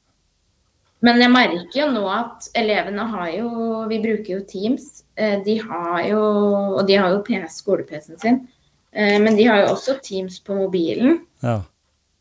Men 1.01 1.21
jeg 1.21 1.33
merker 1.33 1.77
jo 1.79 1.87
nå 1.95 2.03
at 2.13 2.47
elevene 2.57 3.07
har 3.09 3.29
jo 3.33 3.49
Vi 3.89 3.97
bruker 4.03 4.35
jo 4.35 4.41
Teams. 4.45 5.03
Eh, 5.17 5.39
de 5.45 5.57
har 5.63 6.03
jo 6.05 6.21
Og 6.77 6.83
de 6.87 6.97
har 7.01 7.15
jo 7.15 7.47
skole-PC-en 7.49 8.19
sin. 8.21 8.41
Eh, 8.91 9.17
men 9.23 9.37
de 9.37 9.47
har 9.47 9.63
jo 9.63 9.73
også 9.75 9.97
Teams 10.03 10.39
på 10.43 10.55
mobilen. 10.57 11.21
Ja. 11.43 11.61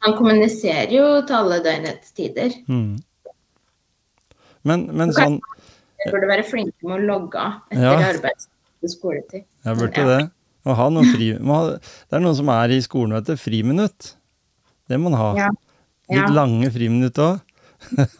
Man 0.04 0.16
kommuniserer 0.16 0.92
jo 0.94 1.06
til 1.28 1.36
alle 1.36 1.60
døgnets 1.64 2.12
tider. 2.16 2.54
Mm. 2.70 3.00
Men, 4.68 4.86
men 4.92 5.12
sånn 5.16 5.38
Jeg 6.00 6.12
burde 6.12 6.28
være 6.28 6.44
flinke 6.44 6.86
med 6.86 6.98
å 6.98 7.06
logge 7.08 7.40
av 7.40 7.72
etter 7.72 7.84
Ja. 7.84 8.12
arbeids- 8.12 8.48
og 8.80 8.92
skoletid. 8.92 9.44
Jeg 9.64 9.76
burde 9.76 10.00
ja. 10.00 10.06
det. 10.08 10.30
Må 10.64 10.76
ha 10.76 10.88
noen 10.92 11.12
fri, 11.14 11.30
ha, 11.36 11.60
det 11.76 12.16
er 12.16 12.22
noen 12.24 12.36
som 12.36 12.48
er 12.52 12.72
i 12.72 12.80
skolen, 12.84 13.14
vet 13.16 13.28
du. 13.28 13.36
Friminutt. 13.40 14.14
Det 14.88 14.98
må 15.00 15.08
man 15.08 15.20
ha. 15.20 15.28
Ja. 15.46 15.50
Litt 16.10 16.34
lange 16.34 16.68
friminutt 16.74 17.20
òg. 17.22 17.40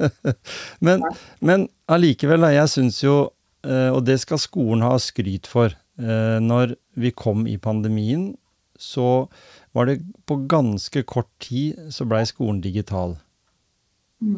men, 0.86 1.04
men 1.44 1.66
allikevel, 1.90 2.46
jeg 2.54 2.72
syns 2.72 3.00
jo, 3.02 3.16
eh, 3.66 3.90
og 3.92 4.04
det 4.08 4.20
skal 4.22 4.40
skolen 4.40 4.84
ha 4.86 4.94
skryt 5.02 5.48
for, 5.50 5.74
eh, 6.00 6.38
når 6.40 6.76
vi 7.00 7.12
kom 7.12 7.46
i 7.50 7.58
pandemien, 7.60 8.30
så 8.80 9.28
var 9.76 9.86
det 9.86 10.00
på 10.26 10.40
ganske 10.50 11.04
kort 11.06 11.30
tid 11.42 11.92
så 11.94 12.06
blei 12.08 12.24
skolen 12.28 12.62
digital. 12.64 13.18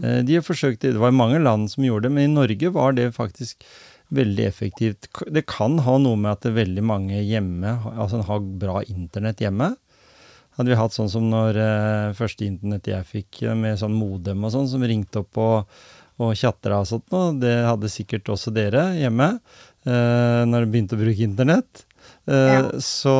Eh, 0.02 0.20
De 0.22 0.34
har 0.34 0.44
forsøkt, 0.46 0.82
Det 0.82 0.98
var 0.98 1.10
mange 1.10 1.38
land 1.42 1.70
som 1.70 1.84
gjorde 1.84 2.08
det, 2.08 2.12
men 2.12 2.30
i 2.30 2.34
Norge 2.34 2.70
var 2.70 2.92
det 2.92 3.14
faktisk 3.14 3.64
veldig 4.12 4.44
effektivt. 4.44 5.08
Det 5.32 5.46
kan 5.46 5.78
ha 5.78 5.96
noe 5.98 6.16
med 6.16 6.32
at 6.32 6.42
det 6.44 6.52
er 6.52 6.64
veldig 6.64 6.84
mange 6.84 7.22
hjemme 7.24 7.78
altså 7.96 8.20
har 8.28 8.40
bra 8.40 8.82
internett 8.82 9.40
hjemme. 9.40 9.72
Hadde 10.58 10.68
vi 10.68 10.76
hatt 10.76 10.92
sånn 10.92 11.08
som 11.08 11.30
når 11.32 11.56
eh, 11.56 12.12
første 12.16 12.44
internett 12.44 12.90
jeg 12.90 13.08
fikk, 13.08 13.42
eh, 13.46 13.56
med 13.56 13.78
sånn 13.80 13.96
modem 13.96 14.44
og 14.44 14.52
sånn, 14.52 14.68
som 14.68 14.84
ringte 14.84 15.22
opp 15.22 15.40
og, 15.40 15.78
og 16.20 16.34
tjatra 16.36 16.82
og 16.82 16.90
sånt 16.90 17.08
noe, 17.14 17.32
det 17.40 17.54
hadde 17.64 17.88
sikkert 17.88 18.28
også 18.34 18.52
dere 18.52 18.90
hjemme 18.98 19.30
eh, 19.32 20.42
når 20.44 20.58
dere 20.58 20.70
begynte 20.74 20.98
å 20.98 21.00
bruke 21.00 21.24
internett. 21.24 21.86
Eh, 22.28 22.52
Ja. 22.54 22.70
så, 22.78 23.14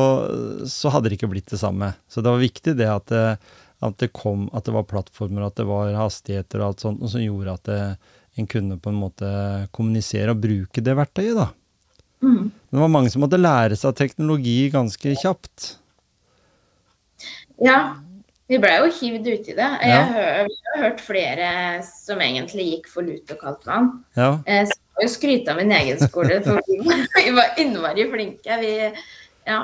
så 0.69 0.89
hadde 0.93 1.09
det 1.09 1.17
ikke 1.19 1.31
blitt 1.33 1.49
det 1.51 1.59
samme. 1.59 1.93
Så 2.07 2.21
det 2.23 2.31
var 2.31 2.39
viktig 2.39 2.75
det 2.79 2.87
at 2.87 3.05
det, 3.11 3.37
at 3.83 3.97
det 3.99 4.13
kom, 4.15 4.45
at 4.55 4.63
det 4.63 4.73
var 4.73 4.85
plattformer, 4.87 5.43
at 5.47 5.55
det 5.59 5.65
var 5.67 5.91
hastigheter 5.97 6.61
og 6.61 6.69
alt 6.69 6.79
sånt, 6.85 7.01
og 7.03 7.09
som 7.11 7.19
gjorde 7.23 7.53
at 7.57 7.63
det, 7.67 7.81
en 8.39 8.47
kunne 8.47 8.79
på 8.81 8.89
en 8.89 8.97
måte 8.97 9.27
kommunisere 9.75 10.31
og 10.33 10.39
bruke 10.41 10.81
det 10.81 10.95
verktøyet, 10.97 11.35
da. 11.37 11.49
Mm. 12.23 12.47
Det 12.71 12.79
var 12.79 12.87
mange 12.89 13.11
som 13.11 13.21
måtte 13.21 13.37
lære 13.37 13.75
seg 13.77 13.93
teknologi 13.99 14.69
ganske 14.73 15.11
kjapt. 15.19 15.73
Ja, 17.63 17.95
vi 18.49 18.57
blei 18.59 18.77
jo 18.81 18.87
hivd 18.91 19.27
uti 19.27 19.53
det. 19.55 19.67
Jeg 19.83 19.89
Ja. 19.91 20.03
har 20.07 20.49
hørt 20.81 20.99
flere 21.03 21.83
som 21.85 22.19
egentlig 22.19 22.65
gikk 22.71 22.87
for 22.91 23.03
lut 23.03 23.29
og 23.31 23.39
kaldt 23.39 23.65
vann. 23.67 23.91
Ja, 24.15 24.39
Jeg 24.47 24.67
skal 24.93 25.07
jo 25.07 25.09
skryte 25.09 25.53
av 25.53 25.57
min 25.57 25.73
egen 25.73 25.99
skole, 26.01 26.39
for 26.45 26.61
vi 26.67 26.79
var, 26.85 27.05
vi 27.17 27.31
var 27.33 27.59
innmari 27.61 28.05
flinke. 28.11 28.57
Vi 28.61 28.73
ja, 29.49 29.59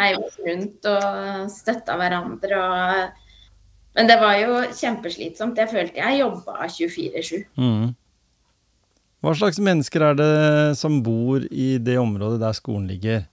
heiv 0.00 0.20
oss 0.26 0.38
rundt 0.46 0.90
og 0.90 1.50
støtta 1.52 1.96
hverandre. 2.00 2.60
Og, 2.60 3.24
men 3.98 4.10
det 4.10 4.18
var 4.20 4.36
jo 4.42 4.60
kjempeslitsomt. 4.74 5.58
Jeg 5.58 5.72
følte 5.72 6.02
jeg 6.02 6.20
jobba 6.22 6.66
24-7. 6.66 7.42
mm. 7.56 7.88
Hva 9.20 9.34
slags 9.36 9.58
mennesker 9.60 10.00
er 10.00 10.14
det 10.16 10.34
som 10.80 11.02
bor 11.04 11.42
i 11.52 11.74
det 11.76 11.98
området 12.00 12.38
der 12.40 12.54
skolen 12.56 12.86
ligger? 12.88 13.26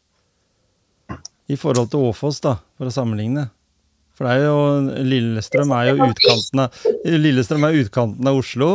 I 1.47 1.55
forhold 1.55 1.93
til 1.93 2.09
Åfoss, 2.09 2.41
da, 2.43 2.57
for 2.75 2.89
å 2.89 2.91
sammenligne. 2.91 3.45
For 4.17 4.27
det 4.27 4.33
er 4.33 4.49
jo 4.49 5.05
Lillestrøm 5.07 5.71
er 5.77 5.93
jo 5.93 6.09
utkanten 6.09 6.63
av, 6.65 6.81
Lillestrøm 7.07 7.63
er 7.69 7.79
utkanten 7.85 8.27
av 8.27 8.41
Oslo. 8.41 8.69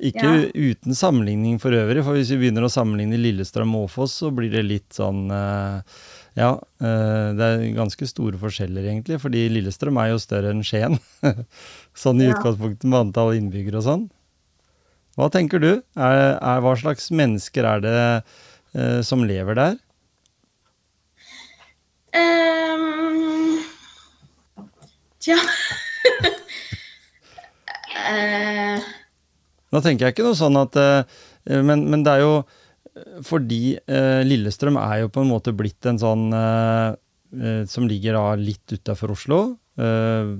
Ikke 0.00 0.30
uten 0.56 0.94
sammenligning 0.96 1.58
for 1.60 1.74
øvrig, 1.76 2.00
for 2.06 2.16
hvis 2.16 2.30
vi 2.32 2.38
begynner 2.46 2.64
å 2.64 2.72
sammenligne 2.72 3.18
Lillestrøm 3.20 3.74
og 3.76 3.88
Åfoss, 3.90 4.14
så 4.22 4.30
blir 4.32 4.48
det 4.54 4.62
litt 4.64 4.96
sånn 4.96 5.26
eh, 5.34 5.82
Ja, 6.40 6.54
eh, 6.80 7.26
det 7.36 7.48
er 7.50 7.64
ganske 7.76 8.06
store 8.08 8.38
forskjeller, 8.40 8.86
egentlig, 8.88 9.18
fordi 9.20 9.42
Lillestrøm 9.52 9.98
er 10.00 10.12
jo 10.14 10.22
større 10.22 10.54
enn 10.54 10.64
Skien. 10.64 10.96
sånn 12.04 12.22
i 12.22 12.30
Ja. 12.30 12.36
utgangspunktet 12.38 12.88
med 12.88 13.00
antall 13.04 13.34
innbyggere 13.36 13.82
og 13.82 13.86
sånn. 13.90 14.06
Hva 15.18 15.28
tenker 15.34 15.60
du? 15.60 15.70
Er, 15.98 16.38
er, 16.38 16.60
hva 16.64 16.72
slags 16.80 17.10
mennesker 17.12 17.66
er 17.68 17.80
det 17.84 17.94
uh, 18.78 19.00
som 19.04 19.24
lever 19.26 19.58
der? 19.58 19.76
Um, 22.16 23.60
tja 25.20 25.36
Eh, 28.10 28.80
Nå 29.70 29.80
tenker 29.84 30.06
jeg 30.08 30.16
ikke 30.16 30.26
noe 30.26 30.38
sånn 30.38 30.56
at 30.60 30.76
eh, 30.80 31.04
men, 31.62 31.84
men 31.92 32.02
det 32.06 32.12
er 32.16 32.24
jo 32.24 32.32
eh, 32.40 33.20
fordi 33.26 33.76
eh, 33.78 34.22
Lillestrøm 34.26 34.76
er 34.82 35.04
jo 35.04 35.10
på 35.14 35.22
en 35.24 35.30
måte 35.30 35.54
blitt 35.56 35.86
en 35.90 36.00
sånn 36.02 36.26
eh, 36.34 36.88
eh, 37.38 37.62
som 37.70 37.86
ligger 37.90 38.18
da 38.18 38.24
litt 38.40 38.74
utafor 38.74 39.14
Oslo. 39.14 39.40
eh, 39.80 40.32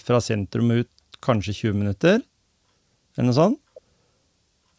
fra 0.00 0.20
sentrum 0.22 0.70
ut 0.78 0.90
kanskje 1.20 1.52
20 1.66 1.74
minutter, 1.82 2.22
eller 3.16 3.26
noe 3.28 3.36
sånt. 3.36 3.58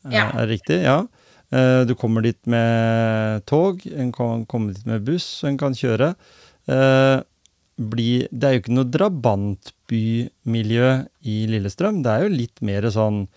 Eh, 0.08 0.16
Ja. 0.16 0.30
Er 0.34 0.48
det 0.48 0.56
riktig? 0.56 0.80
Ja. 0.88 0.96
Eh, 1.52 1.84
du 1.86 1.94
kommer 2.00 2.24
dit 2.26 2.40
med 2.50 3.44
tog, 3.46 3.84
en 3.92 4.10
kan 4.16 4.46
komme 4.50 4.74
dit 4.74 4.86
med 4.90 5.04
buss, 5.06 5.28
og 5.44 5.52
en 5.52 5.60
kan 5.62 5.74
kjøre. 5.78 6.14
Eh, 6.72 7.20
det 7.82 8.44
er 8.48 8.56
jo 8.56 8.62
ikke 8.64 8.74
noe 8.78 8.90
drabantbymiljø 8.94 10.88
i 11.30 11.36
Lillestrøm. 11.52 12.02
Det 12.06 12.12
er 12.16 12.26
jo 12.26 12.34
litt 12.40 12.62
mer 12.66 12.88
sånn 12.94 13.24
eh, 13.28 13.30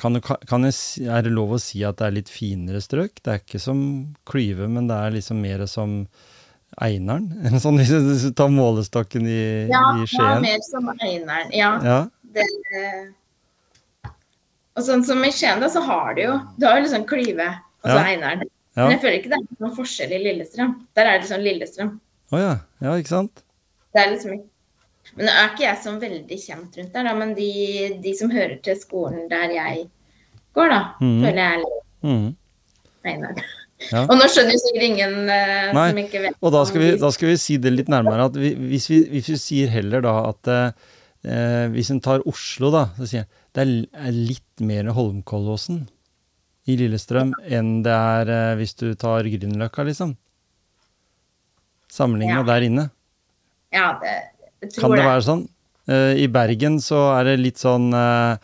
kan, 0.00 0.20
kan 0.48 0.64
jeg, 0.64 1.06
Er 1.10 1.22
det 1.26 1.32
lov 1.34 1.50
å 1.56 1.60
si 1.60 1.82
at 1.84 1.98
det 2.00 2.06
er 2.06 2.14
litt 2.16 2.30
finere 2.32 2.80
strøk? 2.80 3.18
Det 3.22 3.32
er 3.34 3.42
ikke 3.42 3.60
som 3.60 3.80
Klyve, 4.28 4.68
men 4.70 4.86
det 4.88 4.96
er 4.96 5.10
liksom 5.16 5.40
mer 5.44 5.64
som 5.70 6.06
Einaren. 6.82 7.26
En 7.46 7.60
sånn, 7.62 7.76
hvis 7.78 7.90
du- 7.92 8.32
tar 8.34 8.48
målestokken 8.50 9.26
i, 9.28 9.40
ja, 9.70 9.82
i 10.00 10.06
ja, 10.10 10.30
mer 10.42 10.62
som 10.66 10.88
Einaren. 10.96 11.52
Ja. 11.54 11.74
Ja, 11.84 11.98
Det, 12.34 12.46
og 14.74 14.82
sånn 14.82 15.04
som 15.06 15.20
i 15.22 15.30
Skien, 15.30 15.60
da, 15.62 15.68
så 15.70 15.82
har 15.86 16.16
du 16.16 16.22
jo 16.24 16.32
Du 16.58 16.64
har 16.66 16.80
jo 16.80 16.86
liksom 16.88 17.04
Klyve 17.06 17.46
og 17.84 17.90
så 17.90 17.98
Ja. 17.98 18.04
Einaren. 18.14 18.42
ja. 18.74 18.86
Men 18.88 18.96
jeg 18.96 19.00
føler 19.04 19.18
ikke 19.20 19.30
det 19.34 19.38
er 19.38 19.60
noen 19.60 19.76
forskjell 19.76 20.12
i 20.16 20.22
Lillestrøm. 20.24 20.72
Der 20.96 21.06
er 21.12 21.18
det 21.20 21.28
sånn 21.28 21.44
Lillestrøm. 21.44 21.92
Å 22.32 22.40
ja. 22.40 22.54
ja, 22.82 22.94
ikke 22.98 23.12
sant? 23.12 23.42
Det 23.94 24.00
er 24.02 24.10
liksom 24.16 24.32
ikke 24.38 24.48
Men 25.14 25.28
nå 25.28 25.34
er 25.34 25.50
ikke 25.52 25.66
jeg 25.66 25.80
så 25.84 25.92
veldig 26.00 26.38
kjent 26.40 26.78
rundt 26.78 26.96
der, 26.96 27.08
da. 27.08 27.12
Men 27.18 27.34
de, 27.36 27.50
de 28.02 28.14
som 28.18 28.32
hører 28.32 28.56
til 28.64 28.78
skolen 28.80 29.28
der 29.30 29.52
jeg 29.54 29.84
går, 30.56 30.72
da, 30.72 30.80
mm. 31.00 31.20
føler 31.20 31.40
jeg 31.42 31.50
er 31.50 31.62
litt 31.64 32.08
mm. 32.08 32.26
Nei, 33.04 33.14
nei. 33.20 33.34
Ja. 33.90 34.04
Og 34.06 34.14
nå 34.16 34.26
skjønner 34.30 34.54
jo 34.54 34.60
sikkert 34.62 34.84
ingen 34.86 35.16
uh, 35.28 35.72
Nei, 35.76 35.88
som 35.90 35.98
ikke 36.00 36.20
vet 36.22 36.36
Og 36.46 36.52
da 36.54 36.60
skal, 36.68 36.80
vi, 36.80 36.90
da 37.02 37.10
skal 37.12 37.32
vi 37.32 37.38
si 37.42 37.56
det 37.60 37.72
litt 37.74 37.90
nærmere. 37.92 38.30
at 38.30 38.36
vi, 38.38 38.54
hvis, 38.70 38.86
vi, 38.88 39.00
hvis 39.12 39.32
vi 39.34 39.40
sier 39.40 39.72
heller 39.74 40.04
da 40.04 40.14
at 40.30 40.50
eh, 40.54 41.66
Hvis 41.74 41.90
en 41.92 42.00
tar 42.04 42.24
Oslo, 42.30 42.70
da, 42.72 42.86
så 42.96 43.08
sier 43.10 43.24
jeg 43.24 43.30
det 43.54 43.62
er 43.62 44.14
litt 44.14 44.62
mer 44.66 44.88
Holmkollåsen 44.96 45.84
i 46.66 46.74
Lillestrøm 46.80 47.34
enn 47.44 47.82
det 47.84 47.92
er 47.94 48.30
eh, 48.32 48.54
hvis 48.58 48.74
du 48.80 48.88
tar 48.98 49.28
Grünerløkka, 49.28 49.84
liksom. 49.86 50.16
Sammenligna 51.92 52.40
Ja. 52.40 52.46
der 52.48 52.66
inne. 52.66 52.84
Ja, 53.74 53.86
det, 54.00 54.14
Kan 54.76 54.94
det 54.94 55.02
det. 55.02 55.08
være 55.08 55.26
sånn? 55.26 55.46
Eh, 55.90 56.24
I 56.24 56.28
Bergen 56.32 56.78
så 56.80 57.00
er 57.18 57.28
det 57.28 57.40
litt 57.42 57.60
sånn 57.60 57.90
eh, 57.92 58.40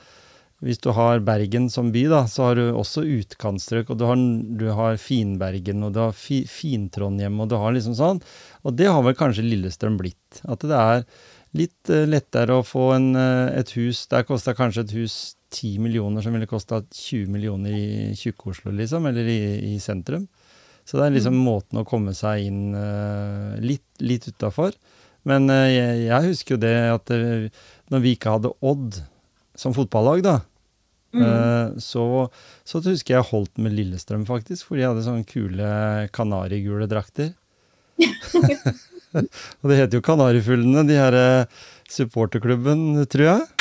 Hvis 0.60 0.82
du 0.84 0.90
har 0.92 1.22
Bergen 1.24 1.70
som 1.72 1.88
by, 1.94 2.04
da, 2.12 2.22
så 2.28 2.50
har 2.50 2.60
du 2.60 2.66
også 2.68 3.06
utkantstrøk. 3.08 3.90
Og 3.92 4.00
du 4.00 4.06
har, 4.08 4.20
du 4.60 4.66
har 4.76 5.00
Finbergen, 5.00 5.84
og 5.86 5.94
du 5.96 6.02
har 6.04 6.14
fi, 6.16 6.42
Fin-Trondheim, 6.44 7.40
og 7.40 7.48
du 7.48 7.56
har 7.60 7.72
liksom 7.72 7.96
sånn. 7.96 8.20
Og 8.68 8.76
det 8.76 8.90
har 8.90 9.00
vel 9.06 9.16
kanskje 9.16 9.46
Lillestrøm 9.46 9.96
blitt. 10.00 10.42
At 10.44 10.66
det 10.68 10.76
er 10.76 11.04
litt 11.56 11.92
eh, 11.92 12.04
lettere 12.04 12.60
å 12.60 12.66
få 12.66 12.90
en, 12.94 13.14
et 13.16 13.72
hus 13.74 14.04
Der 14.12 14.26
kosta 14.28 14.52
kanskje 14.54 14.84
et 14.84 14.96
hus 15.00 15.16
10 15.50 15.80
millioner, 15.82 16.22
som 16.22 16.36
ville 16.36 16.46
kosta 16.46 16.82
20 16.84 17.32
millioner 17.32 17.74
i 17.74 18.12
Tjukke-Oslo, 18.14 18.70
liksom, 18.76 19.08
eller 19.10 19.26
i, 19.26 19.40
i, 19.72 19.78
sentrum. 19.82 20.28
Så 20.84 20.98
det 20.98 21.06
er 21.06 21.16
liksom 21.16 21.34
mm. 21.36 21.42
måten 21.42 21.80
å 21.80 21.86
komme 21.88 22.14
seg 22.14 22.46
inn 22.46 22.76
uh, 22.76 23.56
litt, 23.62 23.88
litt 24.02 24.28
utafor. 24.30 24.76
Men 25.28 25.50
uh, 25.52 25.66
jeg, 25.68 26.04
jeg, 26.06 26.28
husker 26.30 26.56
jo 26.56 26.62
det 26.62 26.76
at 26.90 27.12
uh, 27.12 27.66
når 27.92 28.04
vi 28.04 28.14
ikke 28.16 28.36
hadde 28.36 28.54
Odd 28.60 29.02
som 29.58 29.74
fotballag, 29.76 30.22
da, 30.24 30.36
mm. 31.12 31.74
så, 31.82 32.04
så 32.64 32.80
husker 32.80 33.16
jeg 33.18 33.28
holdt 33.28 33.58
med 33.60 33.74
Lillestrøm, 33.76 34.22
faktisk, 34.24 34.70
for 34.70 34.78
de 34.78 34.86
hadde 34.86 35.02
sånne 35.04 35.26
kule 35.28 35.72
kanarigule 36.16 36.88
drakter. 36.88 37.34
Og 39.60 39.70
det 39.70 39.78
heter 39.80 39.98
jo 39.98 40.04
Kanarifuglene, 40.04 40.84
de 40.88 40.98
her 40.98 41.16
eh, 41.18 41.64
supporterklubben, 41.90 43.02
tror 43.10 43.26
jeg. 43.26 43.59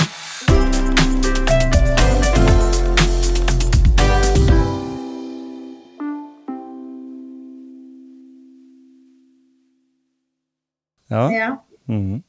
Ja. 11.10 11.26
ja. 11.34 11.50
Mm. 11.90 12.22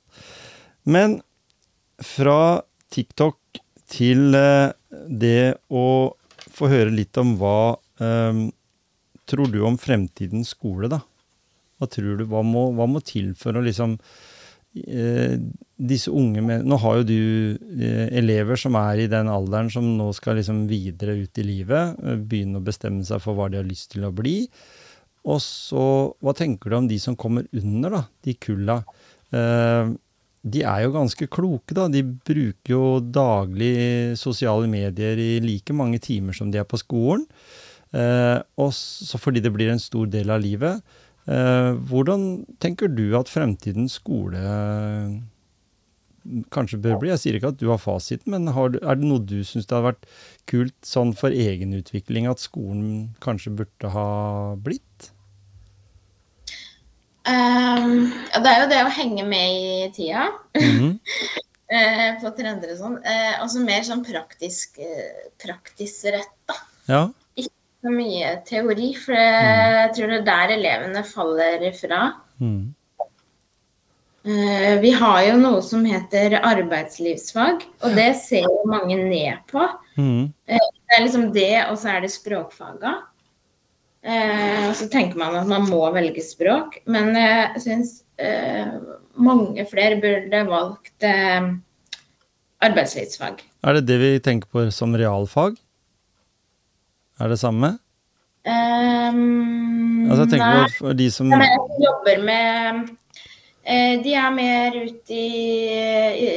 Men 0.88 1.20
fra 2.00 2.62
TikTok 2.92 3.60
til 3.90 4.34
eh, 4.34 4.72
det 5.06 5.60
å 5.68 5.86
få 6.50 6.70
høre 6.70 6.92
litt 6.94 7.16
om 7.20 7.36
hva 7.40 7.76
um, 8.00 8.48
tror 9.30 9.52
du 9.52 9.60
om 9.66 9.78
fremtidens 9.78 10.54
skole, 10.56 10.90
da? 10.90 11.00
Hva 11.80 11.88
tror 11.88 12.18
du, 12.20 12.26
hva 12.28 12.42
må, 12.44 12.70
hva 12.76 12.88
må 12.90 13.02
til 13.04 13.32
for 13.38 13.56
å 13.56 13.62
liksom 13.64 13.96
eh, 14.76 15.36
disse 15.80 16.12
unge 16.12 16.42
med, 16.44 16.66
Nå 16.68 16.76
har 16.82 17.00
jo 17.00 17.06
du 17.08 17.20
eh, 17.80 18.08
elever 18.20 18.60
som 18.60 18.76
er 18.80 19.04
i 19.04 19.08
den 19.10 19.30
alderen 19.32 19.70
som 19.72 19.86
nå 19.96 20.10
skal 20.16 20.40
liksom 20.40 20.66
videre 20.70 21.16
ut 21.22 21.40
i 21.40 21.46
livet, 21.46 21.96
eh, 22.04 22.20
begynne 22.20 22.60
å 22.60 22.66
bestemme 22.66 23.06
seg 23.06 23.22
for 23.24 23.38
hva 23.38 23.48
de 23.50 23.60
har 23.60 23.68
lyst 23.68 23.94
til 23.94 24.04
å 24.08 24.14
bli. 24.14 24.42
Og 25.28 25.40
så, 25.44 25.82
hva 26.24 26.32
tenker 26.36 26.70
du 26.70 26.78
om 26.78 26.86
de 26.88 26.96
som 27.00 27.16
kommer 27.18 27.48
under, 27.56 27.92
da, 27.92 28.04
de 28.24 28.36
kulla? 28.40 28.80
Eh, 29.36 29.92
de 30.40 30.62
er 30.64 30.84
jo 30.86 30.94
ganske 30.94 31.28
kloke, 31.28 31.76
da. 31.76 31.88
De 31.92 32.00
bruker 32.02 32.72
jo 32.72 32.84
daglig 33.04 34.16
sosiale 34.20 34.70
medier 34.70 35.20
i 35.20 35.34
like 35.44 35.76
mange 35.76 36.00
timer 36.00 36.36
som 36.36 36.52
de 36.52 36.62
er 36.62 36.68
på 36.68 36.80
skolen. 36.80 37.26
Eh, 37.92 38.38
og 38.60 38.72
så 38.76 39.20
fordi 39.20 39.42
det 39.44 39.52
blir 39.52 39.72
en 39.72 39.82
stor 39.82 40.08
del 40.08 40.32
av 40.32 40.40
livet. 40.40 40.80
Eh, 41.28 41.72
hvordan 41.90 42.46
tenker 42.62 42.88
du 42.88 43.10
at 43.18 43.28
fremtidens 43.28 43.98
skole 44.00 44.40
kanskje 46.54 46.80
bør 46.82 46.98
bli? 47.00 47.10
Jeg 47.12 47.22
sier 47.22 47.38
ikke 47.38 47.52
at 47.54 47.60
du 47.60 47.68
har 47.70 47.80
fasiten, 47.82 48.32
men 48.34 48.50
har, 48.54 48.74
er 48.80 48.98
det 48.98 49.06
noe 49.06 49.22
du 49.22 49.40
syns 49.46 49.68
det 49.70 49.76
har 49.76 49.86
vært 49.90 50.08
kult 50.50 50.76
sånn 50.86 51.14
for 51.16 51.34
egen 51.34 51.74
utvikling 51.78 52.28
at 52.30 52.42
skolen 52.42 53.10
kanskje 53.24 53.54
burde 53.62 53.92
ha 53.94 54.08
blitt? 54.60 55.10
Um, 57.28 58.10
ja, 58.32 58.40
det 58.42 58.50
er 58.50 58.60
jo 58.62 58.70
det 58.72 58.82
å 58.82 58.96
henge 58.96 59.28
med 59.28 59.54
i 59.54 59.88
tida. 59.94 60.30
Mm 60.56 60.76
-hmm. 60.76 60.98
på 62.22 62.30
trender 62.34 62.72
og 62.72 62.78
sånn. 62.78 62.98
Uh, 63.04 63.34
altså 63.42 63.60
mer 63.62 63.82
sånn 63.86 64.04
praktisk, 64.04 64.78
uh, 64.78 65.30
praktisk 65.38 66.10
retta. 66.10 66.56
Ja 66.90 67.10
så 67.80 67.92
mye 67.92 68.34
teori, 68.48 68.90
for 69.00 69.16
jeg 69.16 69.92
tror 69.96 70.12
det 70.12 70.18
er 70.18 70.26
der 70.26 70.54
elevene 70.58 71.02
faller 71.06 71.64
ifra. 71.70 72.00
Mm. 72.40 72.74
Uh, 74.20 74.76
vi 74.82 74.90
har 74.92 75.22
jo 75.24 75.36
noe 75.40 75.62
som 75.64 75.84
heter 75.88 76.34
arbeidslivsfag, 76.44 77.62
og 77.80 77.94
det 77.96 78.10
ser 78.20 78.44
jo 78.44 78.66
mange 78.68 78.98
ned 79.00 79.40
på. 79.48 79.64
Mm. 79.96 80.28
Uh, 80.44 80.66
det 80.76 80.96
er 80.96 81.04
liksom 81.06 81.30
det, 81.32 81.54
og 81.70 81.78
så 81.80 81.94
er 81.94 82.04
det 82.04 82.12
språkfaga. 82.12 82.98
Uh, 84.04 84.68
og 84.68 84.74
så 84.76 84.90
tenker 84.92 85.16
man 85.20 85.38
at 85.40 85.48
man 85.48 85.64
må 85.72 85.80
velge 85.96 86.20
språk, 86.24 86.82
men 86.90 87.16
jeg 87.16 87.64
syns 87.64 87.98
mange 89.16 89.64
flere 89.64 89.96
burde 89.96 90.42
valgt 90.44 91.06
arbeidslivsfag. 92.60 93.40
Er 93.64 93.78
det 93.78 93.86
det 93.88 93.96
vi 94.02 94.10
tenker 94.20 94.44
på 94.52 94.66
som 94.76 94.92
realfag? 94.92 95.56
Er 97.16 97.32
det 97.32 97.38
samme? 97.40 97.78
Um, 98.44 100.04
altså, 100.04 100.26
jeg 100.26 100.30
tenker 100.34 100.58
nei. 100.58 100.68
på 100.76 100.92
de 101.00 101.08
som 101.12 101.32
jobber 101.32 102.22
med 102.28 102.92
De 103.70 104.14
er 104.18 104.32
mer 104.34 104.74
ute 104.74 105.14
i, 105.14 105.36
i 106.18 106.30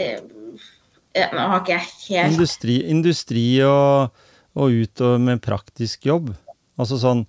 ja, 1.13 1.30
Nå 1.34 1.46
har 1.50 1.62
ikke 1.62 1.76
jeg 1.76 1.88
helt 2.08 2.36
Industri, 2.36 2.78
industri 2.89 3.46
og, 3.65 4.13
og 4.58 4.84
ut 4.84 5.04
og 5.06 5.22
med 5.22 5.41
praktisk 5.46 6.08
jobb. 6.10 6.32
Altså 6.80 7.00
sånn 7.02 7.24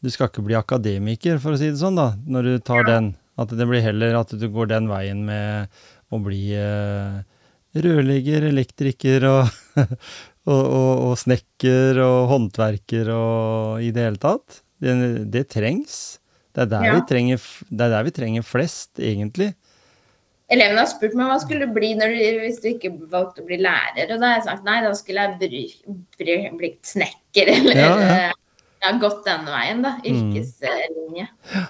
Du 0.00 0.08
skal 0.12 0.30
ikke 0.30 0.44
bli 0.46 0.56
akademiker, 0.56 1.40
for 1.42 1.56
å 1.56 1.60
si 1.60 1.68
det 1.68 1.80
sånn, 1.80 1.98
da, 2.00 2.14
når 2.24 2.48
du 2.48 2.54
tar 2.64 2.86
den. 2.88 3.12
At 3.40 3.52
det 3.56 3.66
blir 3.68 3.84
heller 3.84 4.18
at 4.18 4.32
du 4.36 4.46
går 4.52 4.68
den 4.72 4.88
veien 4.90 5.22
med 5.24 5.68
å 6.12 6.18
bli 6.20 6.50
eh, 6.56 7.20
rørlegger, 7.76 8.48
elektriker 8.50 9.24
og, 9.28 9.52
og, 10.50 10.64
og 10.72 11.14
snekker 11.20 12.00
og 12.04 12.32
håndverker 12.32 13.12
og 13.14 13.84
i 13.84 13.92
det 13.96 14.08
hele 14.08 14.20
tatt. 14.20 14.60
Det, 14.80 14.96
det 15.32 15.46
trengs. 15.52 16.20
Det 16.56 16.66
er, 16.66 16.86
ja. 16.88 17.00
trenger, 17.06 17.42
det 17.68 17.86
er, 17.86 17.92
der 17.94 18.06
vi 18.06 18.12
trenger, 18.14 18.46
flest, 18.46 18.92
egentlig. 18.98 19.52
Elevene 20.50 20.82
har 20.82 20.90
spurt 20.90 21.14
meg 21.14 21.30
hva 21.30 21.36
skulle 21.38 21.68
du 21.68 21.74
bli 21.76 21.92
du, 21.94 22.06
hvis 22.42 22.58
du 22.62 22.72
ikke 22.72 22.90
valgte 23.12 23.44
å 23.44 23.46
bli 23.46 23.60
lærer. 23.62 24.08
Og 24.10 24.16
da 24.16 24.32
har 24.32 24.38
jeg 24.40 24.46
sagt 24.48 24.66
nei, 24.66 24.80
da 24.82 24.94
skulle 24.98 25.26
jeg 25.28 26.54
blitt 26.58 26.90
snekker 26.90 27.52
eller 27.56 27.78
ja, 27.78 27.92
ja. 28.00 28.32
Jeg 28.80 28.88
har 28.94 28.98
gått 29.02 29.26
denne 29.28 29.52
veien, 29.52 29.84
da. 29.84 29.98
Mm. 30.00 30.08
Yrkeslinje. 30.10 31.28
Mm. 31.28 31.68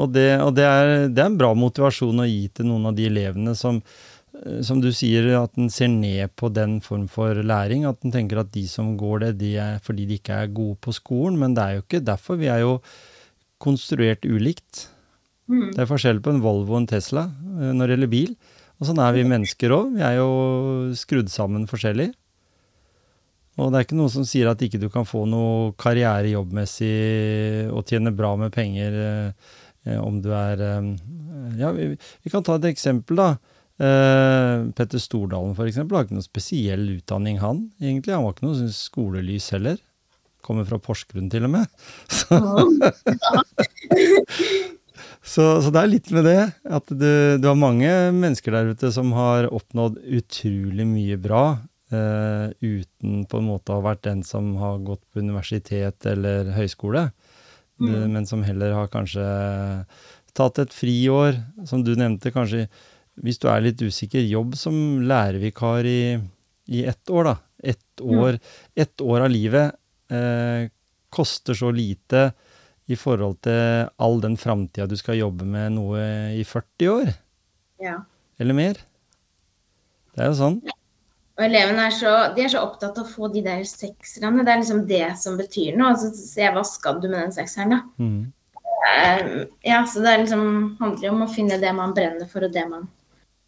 Og, 0.00 0.08
det, 0.14 0.28
og 0.40 0.54
det, 0.56 0.64
er, 0.64 0.90
det, 1.10 1.18
er, 1.18 1.26
en 1.26 1.36
bra 1.36 1.50
motivasjon 1.58 2.22
å 2.22 2.28
gi 2.28 2.46
til 2.54 2.70
noen 2.70 2.86
av 2.88 2.94
de 2.96 3.08
elevene 3.10 3.52
som, 3.58 3.82
Eh, 4.32 4.60
som 4.64 4.80
du 4.80 4.90
sier, 4.94 5.28
at 5.36 5.56
en 5.60 5.70
ser 5.72 5.90
ned 5.92 6.32
på 6.40 6.50
den 6.54 6.78
form 6.84 7.06
for 7.10 7.36
læring. 7.36 7.86
At 7.88 8.04
en 8.04 8.14
tenker 8.14 8.42
at 8.42 8.52
de 8.54 8.66
som 8.68 8.94
går 8.98 9.26
det, 9.26 9.32
de 9.42 9.54
er 9.60 9.80
fordi 9.84 10.08
de 10.08 10.20
ikke 10.20 10.42
er 10.44 10.54
gode 10.54 10.78
på 10.82 10.94
skolen. 10.96 11.38
Men 11.40 11.56
det 11.56 11.64
er 11.64 11.78
jo 11.78 11.86
ikke 11.86 12.04
derfor. 12.04 12.40
Vi 12.40 12.50
er 12.52 12.64
jo 12.64 12.78
konstruert 13.62 14.26
ulikt. 14.26 14.88
Mm. 15.50 15.70
Det 15.74 15.84
er 15.84 15.90
forskjell 15.90 16.22
på 16.22 16.32
en 16.32 16.42
Volvo 16.42 16.76
og 16.76 16.82
en 16.82 16.90
Tesla 16.90 17.28
eh, 17.28 17.70
når 17.72 17.86
det 17.86 17.96
gjelder 17.96 18.12
bil. 18.12 18.34
Og 18.80 18.88
sånn 18.88 19.00
er 19.02 19.14
vi 19.14 19.28
mennesker 19.28 19.74
òg. 19.74 19.94
Vi 19.96 20.02
er 20.02 20.18
jo 20.18 20.28
skrudd 20.98 21.30
sammen 21.30 21.68
forskjellig. 21.70 22.10
Og 23.60 23.68
det 23.68 23.78
er 23.78 23.84
ikke 23.84 23.98
noe 23.98 24.10
som 24.10 24.24
sier 24.26 24.48
at 24.48 24.62
ikke 24.64 24.80
du 24.80 24.88
kan 24.90 25.04
få 25.06 25.26
noe 25.28 25.74
karriere 25.80 26.30
jobbmessig 26.32 27.68
og 27.68 27.84
tjene 27.86 28.14
bra 28.16 28.32
med 28.40 28.54
penger 28.54 28.96
eh, 29.02 29.98
om 29.98 30.20
du 30.22 30.30
er 30.30 30.60
Ja, 31.58 31.72
vi, 31.74 31.90
vi 31.98 32.30
kan 32.32 32.44
ta 32.46 32.54
et 32.56 32.68
eksempel, 32.70 33.18
da. 33.18 33.34
Eh, 33.82 34.70
Petter 34.76 35.00
Stordalen 35.02 35.56
for 35.58 35.66
eksempel, 35.66 35.96
har 35.96 36.06
ikke 36.06 36.18
noe 36.18 36.26
spesiell 36.26 36.84
utdanning, 36.98 37.40
han 37.42 37.64
egentlig. 37.80 38.14
Han 38.14 38.26
var 38.26 38.36
ikke 38.36 38.46
noe 38.46 38.68
skolelys 38.76 39.50
heller. 39.54 39.80
Kommer 40.42 40.66
fra 40.68 40.80
Porsgrunn 40.82 41.30
til 41.32 41.46
og 41.48 41.52
med. 41.56 41.66
Så, 42.22 42.38
så, 45.22 45.44
så, 45.62 45.70
det 45.70 45.80
er 45.80 45.90
litt 45.90 46.08
med 46.14 46.24
det. 46.26 46.40
At 46.64 46.88
du, 46.88 47.38
du, 47.38 47.46
har 47.46 47.58
mange 47.58 47.90
mennesker 48.16 48.54
der 48.54 48.72
ute 48.72 48.90
som 48.94 49.12
har 49.14 49.50
oppnådd 49.52 50.00
utrolig 50.18 50.86
mye 50.88 51.18
bra. 51.20 51.44
Uh, 51.92 52.48
uten 52.64 53.26
på 53.28 53.38
en 53.38 53.48
måte 53.50 53.72
å 53.72 53.78
ha 53.78 53.84
vært 53.90 54.06
den 54.06 54.22
som 54.24 54.54
har 54.56 54.80
gått 54.86 55.02
på 55.12 55.20
universitet 55.22 56.08
eller 56.08 56.50
høyskole. 56.56 57.10
Mm. 57.78 57.92
Det, 57.92 58.00
men 58.16 58.28
som 58.28 58.42
heller 58.46 58.74
har 58.76 58.90
kanskje 58.92 59.26
tatt 60.36 60.62
et 60.62 60.74
friår, 60.74 61.38
som 61.68 61.84
du 61.84 61.94
nevnte. 61.98 62.32
kanskje 62.32 62.66
hvis 63.20 63.40
du 63.42 63.48
er 63.52 63.64
litt 63.64 63.82
usikker, 63.82 64.24
jobb 64.24 64.56
som 64.56 65.02
lærervikar 65.04 65.86
i, 65.88 66.16
i 66.72 66.84
ett 66.88 67.10
år, 67.12 67.28
da. 67.28 67.36
Ett 67.62 68.00
år, 68.02 68.38
ett 68.74 69.04
år 69.04 69.26
av 69.26 69.30
livet 69.30 69.76
eh, 70.12 70.70
koster 71.12 71.56
så 71.58 71.72
lite 71.74 72.30
i 72.90 72.96
forhold 72.98 73.40
til 73.46 73.88
all 74.02 74.20
den 74.22 74.36
framtida 74.40 74.88
du 74.90 74.96
skal 74.98 75.20
jobbe 75.20 75.46
med 75.48 75.76
noe 75.76 76.02
i 76.36 76.44
40 76.44 76.92
år. 76.92 77.12
Ja. 77.82 77.98
Eller 78.40 78.56
mer. 78.56 78.80
Det 80.12 80.24
er 80.24 80.32
jo 80.32 80.38
sånn. 80.38 80.58
Og 81.38 81.44
elevene 81.46 81.86
er 81.88 81.94
så, 81.96 82.12
de 82.36 82.44
er 82.44 82.52
så 82.52 82.62
opptatt 82.66 82.98
av 83.00 83.06
å 83.06 83.12
få 83.12 83.30
de 83.32 83.42
der 83.44 83.62
sekserne. 83.68 84.44
Det 84.44 84.52
er 84.52 84.60
liksom 84.60 84.82
det 84.88 85.06
som 85.20 85.38
betyr 85.40 85.78
noe. 85.78 85.94
Altså, 85.94 86.10
se 86.12 86.48
hva 86.52 86.64
skal 86.68 87.00
du 87.00 87.08
med 87.08 87.22
den 87.22 87.34
sekseren, 87.34 87.72
da. 87.72 87.80
Mm. 88.02 88.32
Uh, 88.82 89.46
ja, 89.64 89.80
så 89.88 90.02
det 90.04 90.18
liksom, 90.24 90.44
handler 90.80 91.06
jo 91.06 91.14
om 91.14 91.24
å 91.24 91.30
finne 91.32 91.56
det 91.62 91.72
man 91.76 91.94
brenner 91.96 92.28
for, 92.28 92.44
og 92.44 92.52
det 92.52 92.66
man 92.68 92.88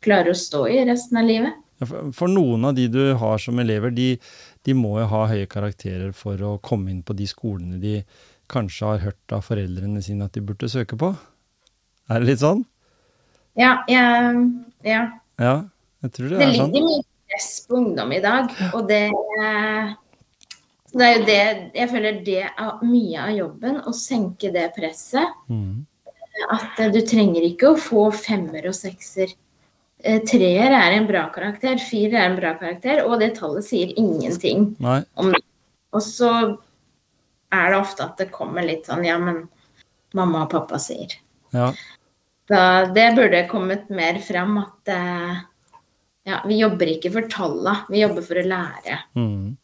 klarer 0.05 0.33
å 0.33 0.39
stå 0.39 0.65
i 0.71 0.81
resten 0.89 1.21
av 1.21 1.29
livet. 1.29 1.61
For 1.85 2.31
noen 2.31 2.65
av 2.71 2.77
de 2.77 2.87
du 2.89 3.03
har 3.21 3.41
som 3.43 3.59
elever, 3.61 3.93
de, 3.93 4.15
de, 4.65 4.75
må 4.77 4.97
jo 5.01 5.09
ha 5.11 5.25
høye 5.31 5.49
karakterer 5.51 6.13
for 6.17 6.41
å 6.41 6.57
komme 6.65 6.93
inn 6.93 7.03
på 7.05 7.17
de 7.17 7.27
skolene 7.29 7.81
de 7.83 7.99
kanskje 8.51 8.89
har 8.89 9.03
hørt 9.05 9.35
av 9.35 9.45
foreldrene 9.47 10.03
sine 10.05 10.27
at 10.27 10.37
de 10.37 10.43
burde 10.45 10.69
søke 10.69 10.99
på. 11.01 11.13
Er 12.13 12.21
det 12.21 12.33
litt 12.33 12.43
sånn? 12.43 12.65
Ja, 13.61 13.79
jeg, 13.89 14.41
ja. 14.85 15.03
Ja, 15.41 15.55
jeg 16.05 16.17
tror 16.17 16.33
det, 16.33 16.39
Det 16.41 16.47
er 16.47 16.57
sånn. 16.59 16.73
Det 16.73 16.81
ligger 16.81 16.91
mye 16.91 17.07
press 17.33 17.51
på 17.69 17.79
ungdom 17.81 18.13
i 18.15 18.23
dag, 18.25 18.51
og 18.73 18.89
det 18.91 19.05
Det 20.95 21.07
er 21.07 21.17
jo 21.17 21.25
det 21.27 21.39
Jeg 21.75 21.91
føler 21.91 22.21
det 22.27 22.43
er 22.45 22.85
mye 22.87 23.23
av 23.25 23.33
jobben, 23.35 23.81
å 23.83 23.95
senke 23.97 24.53
det 24.55 24.69
presset. 24.77 25.41
Mm. 25.49 25.87
At 26.55 26.79
du 26.93 27.01
trenger 27.07 27.47
ikke 27.47 27.73
å 27.73 27.81
få 27.81 28.09
femmer 28.15 28.67
og 28.69 28.77
sekser. 28.77 29.33
Eh, 30.05 30.21
Treer 30.29 30.75
er 30.77 30.93
en 30.99 31.09
bra 31.09 31.25
karakter, 31.33 31.79
firer 31.81 32.19
er 32.21 32.29
en 32.29 32.37
bra 32.37 32.53
karakter, 32.61 33.01
og 33.09 33.23
det 33.23 33.35
tallet 33.39 33.65
sier 33.65 33.95
ingenting 33.97 34.75
Nei. 34.85 35.01
om 35.17 35.33
det. 35.33 35.41
Og 35.97 36.05
så 36.05 36.31
er 37.55 37.71
det 37.71 37.79
ofte 37.79 38.05
at 38.05 38.21
det 38.21 38.33
kommer 38.35 38.67
litt 38.67 38.89
sånn 38.91 39.05
Ja, 39.07 39.17
men 39.23 39.47
mamma 40.15 40.45
og 40.45 40.53
pappa 40.53 40.81
sier. 40.83 41.17
Ja. 41.55 41.71
Da, 42.51 42.63
det 42.93 43.15
burde 43.17 43.47
kommet 43.49 43.89
mer 43.95 44.19
fram 44.21 44.59
at 44.61 44.93
eh, 44.93 45.43
ja, 46.29 46.41
vi 46.45 46.61
jobber 46.61 46.91
ikke 46.93 47.13
for 47.15 47.29
talla, 47.33 47.79
vi 47.89 48.03
jobber 48.03 48.27
for 48.27 48.41
å 48.41 48.49
lære. 48.49 48.99
Mm. 49.17 49.55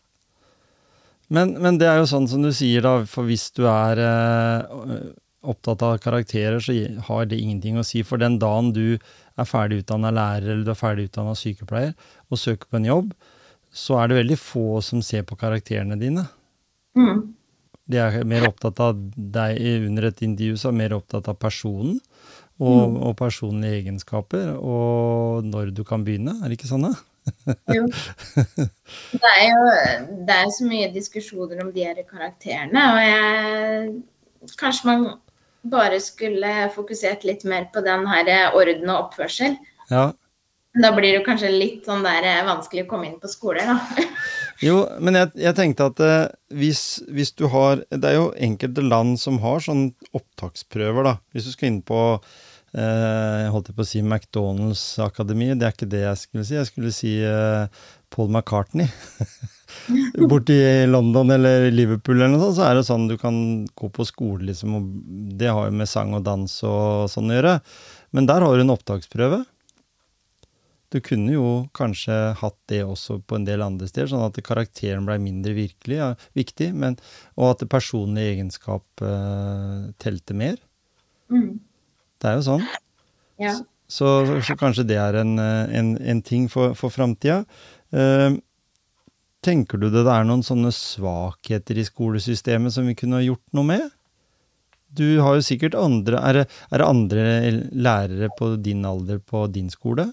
Men, 1.30 1.56
men 1.62 1.78
det 1.78 1.88
er 1.90 2.00
jo 2.00 2.08
sånn 2.10 2.28
som 2.30 2.42
du 2.42 2.50
sier, 2.56 2.82
da, 2.86 3.02
for 3.08 3.28
hvis 3.28 3.50
du 3.56 3.66
er 3.70 4.00
eh, 4.02 5.10
opptatt 5.46 5.84
av 5.84 6.00
karakterer, 6.02 6.58
så 6.64 6.74
har 7.06 7.28
det 7.28 7.38
ingenting 7.38 7.78
å 7.78 7.84
si. 7.86 8.02
For 8.06 8.20
den 8.20 8.40
dagen 8.40 8.72
du 8.76 8.96
er 9.40 9.48
ferdig 9.48 9.82
utdanna 9.82 10.12
lærer 10.14 10.52
eller 10.52 10.64
du 10.66 10.72
er 10.72 10.78
ferdig 10.78 11.08
utdanna 11.08 11.34
sykepleier 11.38 11.92
og 12.30 12.40
søker 12.40 12.70
på 12.70 12.80
en 12.80 12.88
jobb, 12.88 13.12
så 13.70 14.00
er 14.00 14.10
det 14.10 14.20
veldig 14.20 14.38
få 14.40 14.80
som 14.84 15.02
ser 15.04 15.26
på 15.26 15.38
karakterene 15.40 15.98
dine. 16.00 16.26
Mm. 16.98 17.30
De 17.90 17.98
er 17.98 18.24
mer 18.28 18.46
opptatt 18.48 18.80
av 18.82 18.98
deg 19.14 19.60
under 19.88 20.10
et 20.10 20.22
intervju, 20.26 20.58
så 20.58 20.70
er 20.70 20.78
mer 20.78 20.94
opptatt 20.94 21.30
av 21.30 21.38
personen 21.42 21.98
og, 22.60 22.98
og 23.00 23.14
personlige 23.18 23.80
egenskaper, 23.80 24.52
og 24.58 25.46
når 25.48 25.72
du 25.74 25.82
kan 25.86 26.04
begynne. 26.06 26.36
Er 26.40 26.50
det 26.50 26.58
ikke 26.58 26.70
sånn, 26.70 26.90
da? 26.90 26.94
Jo. 27.72 27.86
Det 29.20 29.30
er 29.36 29.42
jo 29.50 29.64
det 30.26 30.34
er 30.34 30.48
så 30.54 30.64
mye 30.66 30.86
diskusjoner 30.94 31.60
om 31.62 31.68
de 31.74 31.84
her 31.84 31.98
karakterene, 32.08 32.84
og 32.94 33.00
jeg 33.04 33.90
Kanskje 34.56 34.86
man 34.88 35.02
bare 35.62 36.00
skulle 36.00 36.70
fokusert 36.74 37.26
litt 37.28 37.44
mer 37.48 37.68
på 37.74 37.82
den 37.84 38.06
her 38.08 38.56
orden 38.56 38.88
og 38.88 39.06
oppførsel. 39.06 39.58
Ja. 39.90 40.10
Da 40.78 40.92
blir 40.94 41.16
det 41.16 41.24
kanskje 41.26 41.48
litt 41.50 41.88
sånn 41.88 42.04
der 42.06 42.22
eh, 42.22 42.44
vanskelig 42.46 42.84
å 42.84 42.90
komme 42.92 43.08
inn 43.08 43.18
på 43.22 43.30
skoler, 43.30 43.66
da. 43.66 44.06
Jo, 44.60 44.84
men 45.00 45.16
jeg, 45.16 45.30
jeg 45.40 45.56
tenkte 45.56 45.88
at 45.88 46.02
eh, 46.04 46.26
hvis, 46.52 47.00
hvis 47.08 47.30
du 47.32 47.46
har 47.48 47.80
Det 47.88 48.04
er 48.04 48.18
jo 48.18 48.26
enkelte 48.36 48.84
land 48.84 49.16
som 49.18 49.38
har 49.42 49.64
sånne 49.64 50.12
opptaksprøver, 50.14 51.08
da. 51.08 51.16
Hvis 51.34 51.48
du 51.48 51.54
skal 51.56 51.72
inn 51.72 51.80
på 51.82 52.00
eh, 52.14 53.38
jeg 53.42 53.54
holdt 53.56 53.72
på 53.74 53.82
å 53.82 53.88
si 53.88 54.04
McDonald's 54.04 54.84
akademi, 55.02 55.50
det 55.56 55.66
er 55.66 55.74
ikke 55.74 55.90
det 55.90 56.04
jeg 56.04 56.22
skulle 56.22 56.46
si. 56.46 56.58
Jeg 56.60 56.70
skulle 56.70 56.94
si 56.94 57.16
eh, 57.26 57.86
Paul 58.14 58.30
McCartney. 58.30 58.86
Borti 60.30 60.58
London 60.88 61.32
eller 61.36 61.68
Liverpool 61.72 62.18
eller 62.18 62.34
noe 62.34 62.42
sånt, 62.42 62.58
så 62.58 62.66
er 62.68 62.78
det 62.78 62.88
sånn 62.88 63.08
du 63.10 63.16
kan 63.20 63.38
gå 63.78 63.90
på 63.94 64.06
skole, 64.08 64.44
liksom, 64.50 64.76
og 64.78 64.90
det 65.40 65.52
har 65.52 65.70
jo 65.70 65.78
med 65.80 65.90
sang 65.90 66.12
og 66.18 66.26
dans 66.26 66.58
og 66.66 67.08
sånn 67.12 67.32
å 67.32 67.38
gjøre. 67.38 67.56
Men 68.16 68.28
der 68.30 68.46
har 68.46 68.56
du 68.56 68.64
en 68.64 68.74
opptaksprøve. 68.74 69.44
Du 70.90 70.98
kunne 71.06 71.36
jo 71.36 71.48
kanskje 71.76 72.14
hatt 72.40 72.56
det 72.70 72.80
også 72.82 73.20
på 73.22 73.38
en 73.38 73.46
del 73.46 73.62
andre 73.62 73.86
steder, 73.86 74.10
sånn 74.10 74.26
at 74.26 74.40
karakteren 74.42 75.06
ble 75.06 75.20
mindre 75.22 75.54
virkelig, 75.54 76.00
ja, 76.00 76.08
viktig, 76.34 76.72
men, 76.74 76.98
og 77.38 77.52
at 77.52 77.62
det 77.62 77.70
personlige 77.70 78.34
egenskap 78.34 79.04
uh, 79.06 79.92
telte 80.02 80.34
mer. 80.34 80.58
Mm. 81.30 81.60
Det 82.20 82.32
er 82.32 82.40
jo 82.40 82.46
sånn. 82.48 82.66
Ja. 83.40 83.54
Så, 83.90 84.08
så, 84.26 84.40
så 84.46 84.58
kanskje 84.58 84.88
det 84.90 84.98
er 85.02 85.20
en, 85.22 85.32
eh, 85.42 85.78
en, 85.78 85.94
en 85.98 86.20
ting 86.22 86.44
for, 86.50 86.76
for 86.78 86.94
framtida. 86.94 87.40
Eh, 87.90 88.36
tenker 89.44 89.80
du 89.80 89.88
det 89.92 90.04
er 90.04 90.26
noen 90.28 90.44
sånne 90.46 90.72
svakheter 90.74 91.80
i 91.80 91.86
skolesystemet 91.86 92.74
som 92.74 92.88
vi 92.88 92.96
kunne 92.98 93.20
ha 93.20 93.24
gjort 93.24 93.46
noe 93.56 93.68
med? 93.72 93.86
Du 94.90 95.20
har 95.22 95.36
jo 95.38 95.44
sikkert 95.46 95.76
andre 95.78 96.18
Er 96.18 96.34
det, 96.40 96.44
er 96.74 96.82
det 96.82 96.86
andre 96.88 97.24
lærere 97.70 98.30
på 98.34 98.56
din 98.58 98.82
alder 98.84 99.20
på 99.22 99.44
din 99.52 99.70
skole, 99.70 100.08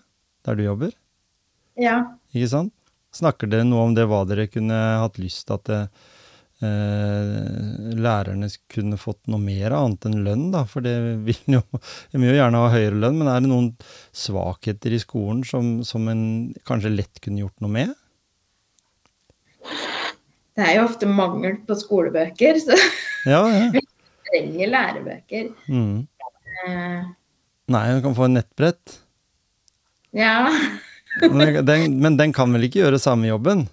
der 0.45 0.57
du 0.57 0.63
jobber? 0.67 0.93
ja. 1.77 2.01
Ikke 2.33 2.49
sant? 2.51 2.73
Snakker 3.15 3.49
dere 3.49 3.65
noe 3.65 3.87
om 3.87 3.93
det, 3.97 4.05
hva 4.05 4.21
dere 4.27 4.49
kunne 4.51 4.75
hatt 5.01 5.17
lyst 5.17 5.47
til 5.47 5.55
at 5.55 5.69
det, 5.69 5.77
eh, 6.61 7.93
lærerne 7.97 8.49
kunne 8.69 8.99
fått 8.99 9.23
noe 9.31 9.41
mer 9.41 9.71
av, 9.71 9.87
annet 9.87 10.07
enn 10.09 10.17
lønn, 10.25 10.43
da? 10.53 10.65
For 10.69 10.85
det 10.85 10.93
vil 11.25 11.55
jo, 11.55 11.63
de 12.11 12.19
vil 12.19 12.29
jo 12.33 12.35
gjerne 12.37 12.61
ha 12.61 12.73
høyere 12.73 12.99
lønn, 12.99 13.17
men 13.21 13.31
er 13.31 13.41
det 13.41 13.49
noen 13.49 13.71
svakheter 14.13 14.93
i 14.93 15.01
skolen 15.01 15.41
som, 15.47 15.79
som 15.87 16.05
en 16.11 16.27
kanskje 16.67 16.93
lett 16.93 17.23
kunne 17.23 17.41
gjort 17.45 17.57
noe 17.63 17.73
med? 17.79 17.95
Det 20.57 20.65
er 20.65 20.75
jo 20.79 20.85
ofte 20.87 21.05
mangel 21.09 21.59
på 21.67 21.75
skolebøker, 21.77 22.57
så 22.63 22.77
Ja, 23.29 23.43
ja. 23.45 23.67
vi 23.75 23.81
trenger 24.29 24.71
lærebøker. 24.73 25.49
Mm. 25.69 26.07
Eh, 26.67 27.01
Nei, 27.67 27.81
du 27.97 28.01
kan 28.05 28.15
få 28.17 28.25
en 28.29 28.37
nettbrett. 28.39 28.99
ja. 30.13 30.47
Men 31.33 31.65
den, 31.65 31.95
men 31.97 32.13
den 32.19 32.29
kan 32.35 32.51
vel 32.53 32.67
ikke 32.67 32.83
gjøre 32.83 32.99
samme 33.01 33.25
jobben? 33.25 33.63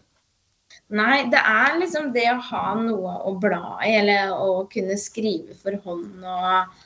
Nei, 0.96 1.26
det 1.28 1.42
er 1.44 1.74
liksom 1.76 2.06
det 2.14 2.24
å 2.32 2.38
ha 2.40 2.62
noe 2.78 3.18
å 3.28 3.34
bla 3.40 3.74
i, 3.84 3.90
eller 3.98 4.32
å 4.32 4.62
kunne 4.72 4.96
skrive 5.00 5.52
for 5.60 5.76
hånd 5.84 6.24
og 6.24 6.80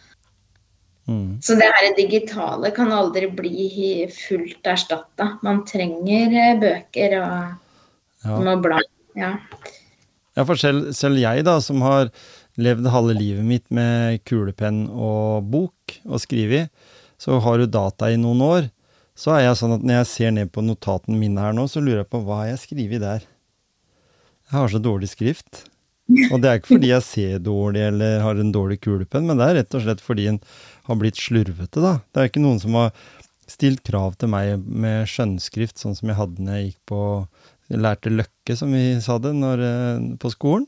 Mm. 1.08 1.38
Så 1.40 1.54
det 1.56 1.64
her 1.72 1.94
digitale 1.96 2.68
kan 2.76 2.90
aldri 2.92 3.30
bli 3.32 4.04
fullt 4.12 4.66
erstatta. 4.68 5.38
Man 5.40 5.62
trenger 5.64 6.34
eh, 6.36 6.58
bøker 6.60 7.14
og 7.22 8.26
Ja. 8.28 8.34
må 8.44 8.58
bla. 8.60 8.82
Ja. 9.16 9.36
Ja, 10.36 10.44
for 10.46 10.58
selv, 10.60 10.92
selv 10.94 11.18
jeg, 11.18 11.44
da, 11.46 11.56
som 11.64 11.82
har 11.82 12.12
levd 12.58 12.90
halve 12.90 13.14
livet 13.16 13.46
mitt 13.46 13.66
med 13.74 14.20
kulepenn 14.28 14.84
og 14.90 15.48
bok 15.50 15.96
og 16.06 16.20
skrevet, 16.22 16.70
så 17.18 17.40
har 17.42 17.58
du 17.58 17.66
data 17.66 18.10
i 18.10 18.18
noen 18.20 18.42
år, 18.44 18.68
så 19.18 19.34
er 19.34 19.48
jeg 19.48 19.58
sånn 19.58 19.74
at 19.74 19.86
når 19.86 20.00
jeg 20.00 20.10
ser 20.12 20.34
ned 20.36 20.52
på 20.54 20.62
notatene 20.62 21.18
mine 21.18 21.42
her 21.42 21.56
nå, 21.56 21.66
så 21.66 21.82
lurer 21.82 22.04
jeg 22.04 22.12
på 22.12 22.22
hva 22.22 22.44
har 22.44 22.52
jeg 22.52 22.62
skrevet 22.68 23.02
der. 23.02 23.26
Jeg 24.48 24.54
har 24.54 24.70
så 24.70 24.80
dårlig 24.82 25.10
skrift. 25.10 25.64
Og 26.30 26.38
det 26.40 26.48
er 26.48 26.60
ikke 26.60 26.76
fordi 26.76 26.92
jeg 26.92 27.04
ser 27.04 27.40
dårlig 27.44 27.82
eller 27.90 28.22
har 28.24 28.38
en 28.40 28.52
dårlig 28.54 28.78
kulepenn, 28.80 29.26
men 29.28 29.40
det 29.40 29.48
er 29.48 29.58
rett 29.58 29.74
og 29.76 29.82
slett 29.84 30.00
fordi 30.00 30.28
en 30.30 30.38
har 30.88 31.00
blitt 31.00 31.18
slurvete, 31.20 31.82
da. 31.82 31.98
Det 32.14 32.22
er 32.22 32.30
ikke 32.30 32.44
noen 32.46 32.62
som 32.62 32.78
har 32.78 32.94
stilt 33.48 33.82
krav 33.84 34.16
til 34.20 34.30
meg 34.32 34.62
med 34.64 35.08
skjønnskrift, 35.10 35.76
sånn 35.82 35.96
som 35.98 36.08
jeg 36.08 36.16
hadde 36.16 36.44
når 36.44 36.56
jeg 36.56 36.70
gikk 36.70 36.80
på 36.88 37.02
lærte 37.68 38.12
Løkke, 38.12 38.56
som 38.56 38.72
vi 38.72 38.96
sa 39.04 39.18
det, 39.22 39.34
når, 39.36 39.62
eh, 39.66 40.08
på 40.20 40.32
skolen. 40.32 40.66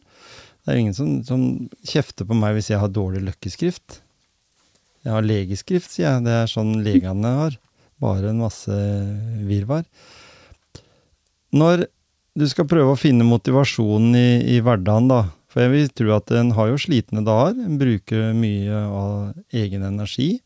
Det 0.60 0.74
er 0.74 0.80
ingen 0.82 0.96
som, 0.96 1.12
som 1.24 1.44
kjefter 1.86 2.28
på 2.28 2.36
meg 2.36 2.58
hvis 2.58 2.70
jeg 2.72 2.80
har 2.82 2.92
dårlig 2.92 3.22
løkkeskrift. 3.24 4.00
Jeg 5.06 5.14
har 5.14 5.24
legeskrift, 5.24 5.88
sier 5.94 6.10
jeg. 6.10 6.26
Det 6.26 6.34
er 6.36 6.50
sånn 6.50 6.74
legene 6.84 7.32
har. 7.38 7.56
Bare 8.00 8.32
en 8.32 8.42
masse 8.44 8.76
virvar. 9.48 9.86
Når 11.56 11.86
du 12.36 12.46
skal 12.48 12.68
prøve 12.68 12.94
å 12.94 13.00
finne 13.00 13.26
motivasjonen 13.26 14.14
i, 14.16 14.28
i 14.56 14.60
hverdagen, 14.64 15.08
da. 15.10 15.24
For 15.50 15.64
jeg 15.64 15.72
vil 15.72 15.88
tro 15.98 16.12
at 16.14 16.30
en 16.36 16.52
har 16.54 16.70
jo 16.70 16.78
slitne 16.78 17.24
dager. 17.26 17.56
En 17.64 17.80
bruker 17.80 18.30
mye 18.36 18.84
av 18.86 19.56
egen 19.56 19.82
energi. 19.88 20.36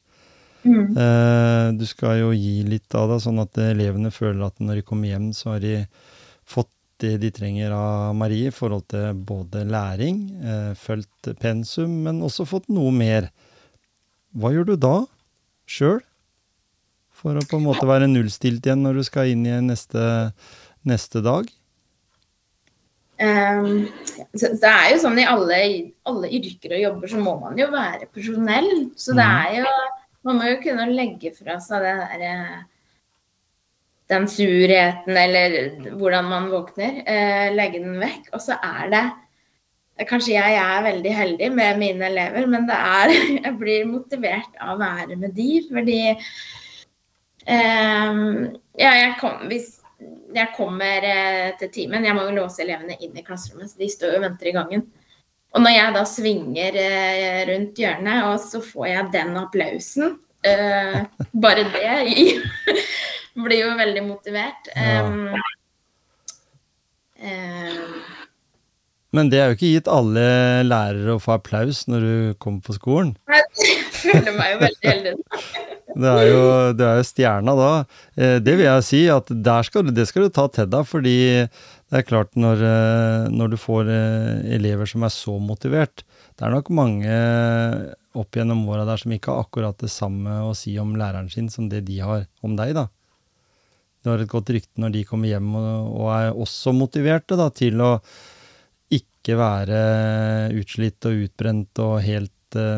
Mm. 0.65 0.97
Eh, 0.97 1.67
du 1.77 1.85
skal 1.85 2.23
jo 2.23 2.31
gi 2.33 2.63
litt 2.65 2.95
av 2.97 3.13
det, 3.13 3.21
sånn 3.27 3.43
at 3.43 3.59
elevene 3.61 4.15
føler 4.15 4.47
at 4.47 4.63
når 4.63 4.81
de 4.81 4.87
kommer 4.87 5.11
hjem, 5.11 5.29
så 5.37 5.55
har 5.55 5.65
de 5.65 5.77
det 7.05 7.19
de 7.23 7.31
trenger 7.35 7.75
av 7.77 8.15
Marie 8.19 8.51
i 8.51 8.55
forhold 8.55 8.89
til 8.93 9.13
både 9.29 9.65
læring, 9.69 10.25
eh, 10.41 10.73
fulgt 10.81 11.31
pensum, 11.41 12.01
men 12.07 12.23
også 12.25 12.49
fått 12.49 12.71
noe 12.73 12.93
mer. 12.95 13.31
Hva 14.35 14.51
gjør 14.55 14.73
du 14.73 14.77
da, 14.81 14.97
sjøl? 15.69 16.01
For 17.15 17.39
å 17.39 17.45
på 17.49 17.61
en 17.61 17.69
måte 17.69 17.87
være 17.89 18.11
nullstilt 18.11 18.67
igjen 18.67 18.83
når 18.85 18.99
du 18.99 19.05
skal 19.07 19.31
inn 19.33 19.45
i 19.47 19.61
neste, 19.65 20.03
neste 20.85 21.23
dag? 21.25 21.47
Um, 23.15 23.87
det 24.35 24.67
er 24.67 24.89
jo 24.91 24.99
sånn 25.05 25.21
i 25.23 25.27
alle, 25.31 25.59
alle 26.11 26.31
yrker 26.35 26.75
og 26.75 26.83
jobber 26.83 27.13
så 27.13 27.21
må 27.23 27.37
man 27.39 27.59
jo 27.59 27.69
være 27.71 28.09
personell. 28.11 28.71
Så 28.99 29.15
det 29.17 29.27
er 29.27 29.61
jo 29.63 29.75
Man 30.25 30.39
må 30.41 30.47
jo 30.49 30.57
kunne 30.63 30.87
legge 30.89 31.35
fra 31.37 31.59
seg 31.61 31.83
det 31.85 31.91
derre 32.01 32.63
Den 34.13 34.27
surheten 34.29 35.17
eller 35.17 35.55
hvordan 35.97 36.27
man 36.29 36.51
våkner. 36.53 37.01
Eh, 37.09 37.49
legge 37.55 37.79
den 37.81 37.97
vekk. 38.03 38.27
Og 38.35 38.41
så 38.45 38.59
er 38.61 38.91
det 38.93 39.05
Kanskje 40.09 40.33
jeg 40.35 40.55
er 40.59 40.83
veldig 40.83 41.11
heldig 41.15 41.53
med 41.55 41.79
mine 41.79 42.07
elever, 42.09 42.47
men 42.51 42.67
det 42.67 42.75
er 42.75 43.13
Jeg 43.45 43.53
blir 43.61 43.85
motivert 43.87 44.51
av 44.59 44.75
å 44.75 44.81
være 44.81 45.17
med 45.21 45.31
de, 45.37 45.63
fordi 45.69 45.99
eh, 46.11 46.19
Ja, 48.83 48.91
jeg 48.91 49.15
kom 49.21 49.47
Hvis 49.53 49.81
jeg 50.35 50.51
kommer 50.57 51.05
eh, 51.07 51.55
til 51.61 51.71
timen. 51.71 52.05
Jeg 52.05 52.15
må 52.17 52.23
jo 52.27 52.35
låse 52.41 52.63
elevene 52.65 52.97
inn 52.99 53.17
i 53.17 53.25
klasserommet, 53.25 53.71
så 53.71 53.79
de 53.79 53.89
står 53.89 54.17
og 54.19 54.25
venter 54.27 54.47
i 54.51 54.57
gangen. 54.57 54.83
Og 55.55 55.61
når 55.63 55.73
jeg 55.77 55.95
da 55.95 56.05
svinger 56.11 56.73
eh, 56.83 57.47
rundt 57.53 57.79
hjørnet, 57.79 58.25
og 58.27 58.37
så 58.43 58.59
får 58.67 58.87
jeg 58.91 59.13
den 59.15 59.39
applausen 59.39 60.19
Eh, 60.45 61.05
bare 61.33 61.65
det 61.73 62.43
blir 63.35 63.65
jo 63.65 63.73
veldig 63.79 64.03
motivert. 64.07 64.71
Ja. 64.77 65.03
Um, 65.05 65.35
Men 69.15 69.31
det 69.31 69.39
er 69.39 69.51
jo 69.51 69.57
ikke 69.57 69.73
gitt 69.77 69.89
alle 69.91 70.25
lærere 70.67 71.15
å 71.15 71.23
få 71.23 71.37
applaus 71.37 71.85
når 71.91 72.01
du 72.05 72.15
kommer 72.43 72.65
på 72.67 72.75
skolen. 72.77 73.15
jeg 73.31 73.85
føler 74.01 74.35
meg 74.35 74.57
jo 74.57 74.59
veldig 74.65 74.91
heldig. 74.91 75.15
Det 75.95 76.11
er 76.11 76.25
jo, 76.27 76.41
det 76.75 76.87
er 76.89 76.97
jo 76.99 77.07
stjerna 77.07 77.55
da. 77.55 77.69
Eh, 78.19 78.39
Det 78.43 78.57
vil 78.59 78.67
jeg 78.67 78.87
si 78.87 79.03
at 79.13 79.31
skal 79.69 79.87
du, 79.87 79.93
det 79.95 80.09
skal 80.11 80.27
du 80.27 80.33
ta 80.35 80.49
til 80.51 80.67
deg, 80.67 80.83
fordi 80.91 81.17
det 81.47 82.01
er 82.01 82.07
klart 82.09 82.35
når, 82.35 82.65
eh, 82.67 83.29
når 83.31 83.53
du 83.53 83.57
får 83.61 83.91
eh, 83.95 84.57
elever 84.57 84.91
som 84.91 85.05
er 85.07 85.13
så 85.15 85.37
motivert 85.39 86.03
Det 86.35 86.43
er 86.43 86.51
nok 86.51 86.73
mange 86.75 87.15
opp 88.19 88.35
gjennom 88.35 88.65
åra 88.71 88.83
der 88.89 88.99
som 88.99 89.15
ikke 89.15 89.31
har 89.31 89.45
akkurat 89.47 89.79
det 89.79 89.93
samme 89.95 90.41
å 90.49 90.51
si 90.59 90.75
om 90.83 90.97
læreren 90.99 91.31
sin 91.31 91.47
som 91.53 91.69
det 91.71 91.85
de 91.87 92.01
har 92.03 92.27
om 92.43 92.59
deg, 92.59 92.75
da. 92.75 92.89
Du 94.05 94.13
har 94.13 94.21
et 94.21 94.29
godt 94.29 94.53
rykte 94.53 94.81
når 94.83 94.93
de 94.93 95.05
kommer 95.09 95.33
hjem 95.33 95.55
og, 95.57 95.93
og 95.97 96.09
er 96.13 96.41
også 96.45 96.75
motiverte 96.77 97.39
da, 97.41 97.49
til 97.57 97.81
å 97.81 97.93
ikke 98.93 99.39
være 99.41 99.79
utslitt 100.61 101.09
og 101.09 101.23
utbrent 101.25 101.81
og 101.81 101.95
helt 102.05 102.59
uh, 102.61 102.77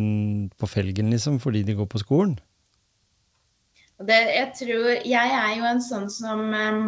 på 0.55 0.69
felgen, 0.71 1.11
liksom, 1.11 1.41
fordi 1.43 1.65
de 1.67 1.75
går 1.81 1.91
på 1.91 2.03
skolen. 2.05 2.37
Det, 3.97 4.17
jeg 4.29 4.49
tror 4.59 4.89
Jeg 5.09 5.37
er 5.41 5.53
jo 5.57 5.65
en 5.65 5.79
sånn 5.81 6.11
som 6.13 6.41
um, 6.53 6.81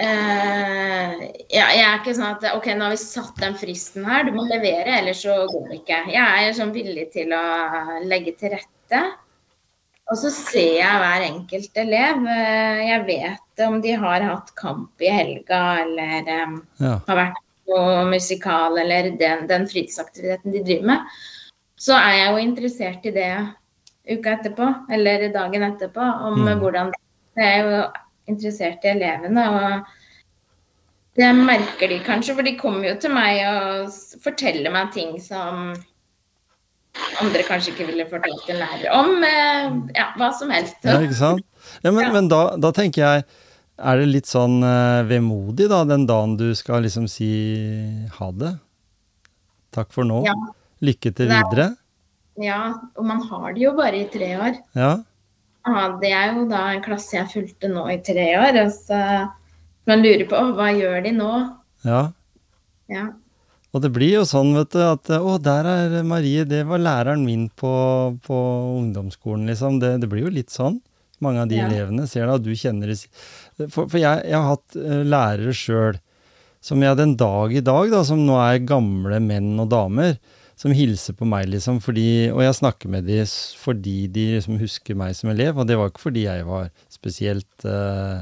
uh, 0.00 1.16
ja, 1.52 1.66
Jeg 1.68 1.84
er 1.84 1.98
ikke 2.00 2.14
sånn 2.16 2.30
at 2.30 2.46
OK, 2.56 2.70
nå 2.74 2.88
har 2.88 2.94
vi 2.96 3.02
satt 3.04 3.38
den 3.44 3.58
fristen 3.60 4.08
her, 4.08 4.24
du 4.26 4.32
må 4.34 4.48
levere, 4.48 4.98
ellers 4.98 5.22
så 5.22 5.44
går 5.52 5.68
det 5.68 5.82
ikke. 5.82 6.00
Jeg 6.16 6.48
er 6.48 6.56
sånn 6.58 6.74
villig 6.74 7.10
til 7.14 7.36
å 7.36 7.44
legge 8.08 8.34
til 8.40 8.56
rette. 8.56 9.04
Og 10.10 10.18
så 10.18 10.30
ser 10.34 10.78
jeg 10.80 10.98
hver 11.02 11.24
enkelt 11.28 11.78
elev. 11.78 12.26
Eh, 12.26 12.82
Jeg 12.88 13.06
vet 13.06 13.66
om 13.66 13.80
de 13.80 13.92
har 13.96 14.20
hatt 14.26 14.54
kamp 14.58 15.00
i 15.00 15.08
helga 15.12 15.60
eller 15.84 16.26
Ja. 16.80 16.98
har 17.06 17.16
vært 17.16 17.38
på 17.68 18.10
musikal 18.10 18.76
eller 18.78 19.10
den, 19.16 19.46
den 19.46 19.66
fritidsaktiviteten 19.70 20.52
de 20.52 20.64
driver 20.64 20.86
med, 20.86 21.00
så 21.78 21.94
er 21.94 22.16
jeg 22.18 22.32
jo 22.32 22.42
interessert 22.42 23.06
i 23.06 23.10
det 23.14 23.54
uka 24.18 24.36
etterpå, 24.36 24.66
eller 24.90 25.28
dagen 25.32 25.62
etterpå, 25.62 26.02
om 26.26 26.42
Mm. 26.44 26.58
hvordan 26.58 26.92
Jeg 27.36 27.46
er 27.60 27.62
jo 27.64 27.92
interessert 28.28 28.84
i 28.84 28.88
elevene, 28.88 29.44
og 29.48 29.86
det 31.16 31.34
merker 31.34 31.88
de 31.88 32.00
kanskje, 32.00 32.34
for 32.34 32.42
de 32.42 32.58
kommer 32.58 32.88
jo 32.88 32.94
til 33.00 33.10
meg 33.10 33.40
og 33.46 33.92
forteller 34.22 34.70
meg 34.70 34.92
ting 34.92 35.18
som 35.20 35.74
andre 37.22 37.42
kanskje 37.46 37.72
ikke 37.72 37.86
ville 37.88 38.04
fortalt 38.10 38.48
en 38.52 38.60
lærer 38.60 38.90
om. 38.96 39.12
eh, 39.24 39.70
Ja, 39.96 40.10
hva 40.18 40.32
som 40.36 40.50
helst. 40.50 40.76
Ja, 40.84 40.98
ikke 41.00 41.14
sant? 41.18 41.44
Ja, 41.84 41.90
men, 41.90 42.04
Ja. 42.04 42.12
men 42.12 42.28
da, 42.28 42.56
da 42.56 42.70
tenker 42.72 43.02
jeg, 43.02 43.24
er 43.78 43.96
det 43.98 44.08
litt 44.08 44.26
sånn 44.26 44.62
eh, 44.62 45.02
vemodig 45.08 45.68
da, 45.70 45.84
den 45.88 46.06
dagen 46.06 46.36
du 46.36 46.54
skal 46.54 46.82
liksom 46.82 47.08
si 47.08 47.30
ha 48.18 48.30
det? 48.32 48.58
Takk 49.72 49.90
for 49.92 50.04
nå. 50.04 50.24
Ja. 50.26 50.34
Lykke 50.82 51.14
til 51.14 51.28
videre. 51.32 51.76
Ja, 52.40 52.74
og 52.96 53.04
man 53.04 53.20
har 53.28 53.52
det 53.54 53.62
jo 53.62 53.72
bare 53.76 54.02
i 54.02 54.08
tre 54.12 54.34
år. 54.36 54.58
Ja, 54.74 54.98
Ja, 55.64 55.96
det 56.00 56.10
er 56.10 56.32
jo 56.34 56.48
da 56.50 56.72
en 56.72 56.82
klasse 56.82 57.12
jeg 57.14 57.28
fulgte 57.30 57.68
nå 57.70 57.84
i 57.92 57.98
tre 58.02 58.24
år. 58.36 58.56
Og 58.64 58.72
så 58.74 58.98
man 59.86 60.02
lurer 60.02 60.24
på 60.28 60.40
hva 60.56 60.72
gjør 60.74 61.04
de 61.04 61.12
nå? 61.12 61.32
ja. 61.84 62.12
Ja. 62.90 63.04
Og 63.72 63.80
det 63.80 63.88
blir 63.94 64.18
jo 64.18 64.24
sånn, 64.28 64.50
vet 64.56 64.74
du, 64.74 64.80
at 64.84 65.08
å, 65.16 65.38
der 65.40 65.68
er 65.70 65.94
Marie, 66.04 66.44
det 66.44 66.62
var 66.68 66.82
læreren 66.82 67.22
min 67.24 67.46
på, 67.56 67.70
på 68.26 68.38
ungdomsskolen, 68.82 69.46
liksom. 69.48 69.78
Det, 69.80 69.94
det 70.02 70.10
blir 70.12 70.26
jo 70.26 70.32
litt 70.34 70.52
sånn. 70.52 70.80
Mange 71.24 71.44
av 71.44 71.48
de 71.48 71.56
Ja. 71.60 71.68
elevene 71.70 72.04
ser 72.10 72.26
det, 72.26 72.34
og 72.34 72.44
du 72.44 72.52
kjenner 72.58 72.90
det. 72.92 72.98
For, 73.70 73.86
for 73.86 73.96
jeg, 74.00 74.24
jeg 74.28 74.36
har 74.36 74.48
hatt 74.56 74.76
eh, 74.76 75.02
lærere 75.08 75.54
sjøl 75.56 76.00
som 76.62 76.82
jeg 76.84 76.98
den 77.00 77.16
dag 77.18 77.54
i 77.56 77.62
dag, 77.64 77.88
da, 77.90 78.04
som 78.06 78.20
nå 78.26 78.36
er 78.42 78.60
gamle 78.68 79.18
menn 79.24 79.54
og 79.62 79.70
damer, 79.72 80.18
som 80.58 80.70
hilser 80.76 81.16
på 81.18 81.26
meg, 81.26 81.48
liksom, 81.50 81.80
fordi 81.82 82.28
Og 82.30 82.42
jeg 82.44 82.54
snakker 82.54 82.90
med 82.92 83.08
dem 83.08 83.24
fordi 83.58 84.06
de 84.14 84.26
liksom 84.36 84.60
husker 84.60 84.94
meg 84.94 85.16
som 85.18 85.32
elev, 85.32 85.56
og 85.58 85.66
det 85.66 85.78
var 85.80 85.88
ikke 85.90 86.04
fordi 86.10 86.26
jeg 86.28 86.44
var 86.46 86.68
spesielt 86.92 87.64
eh, 87.66 88.20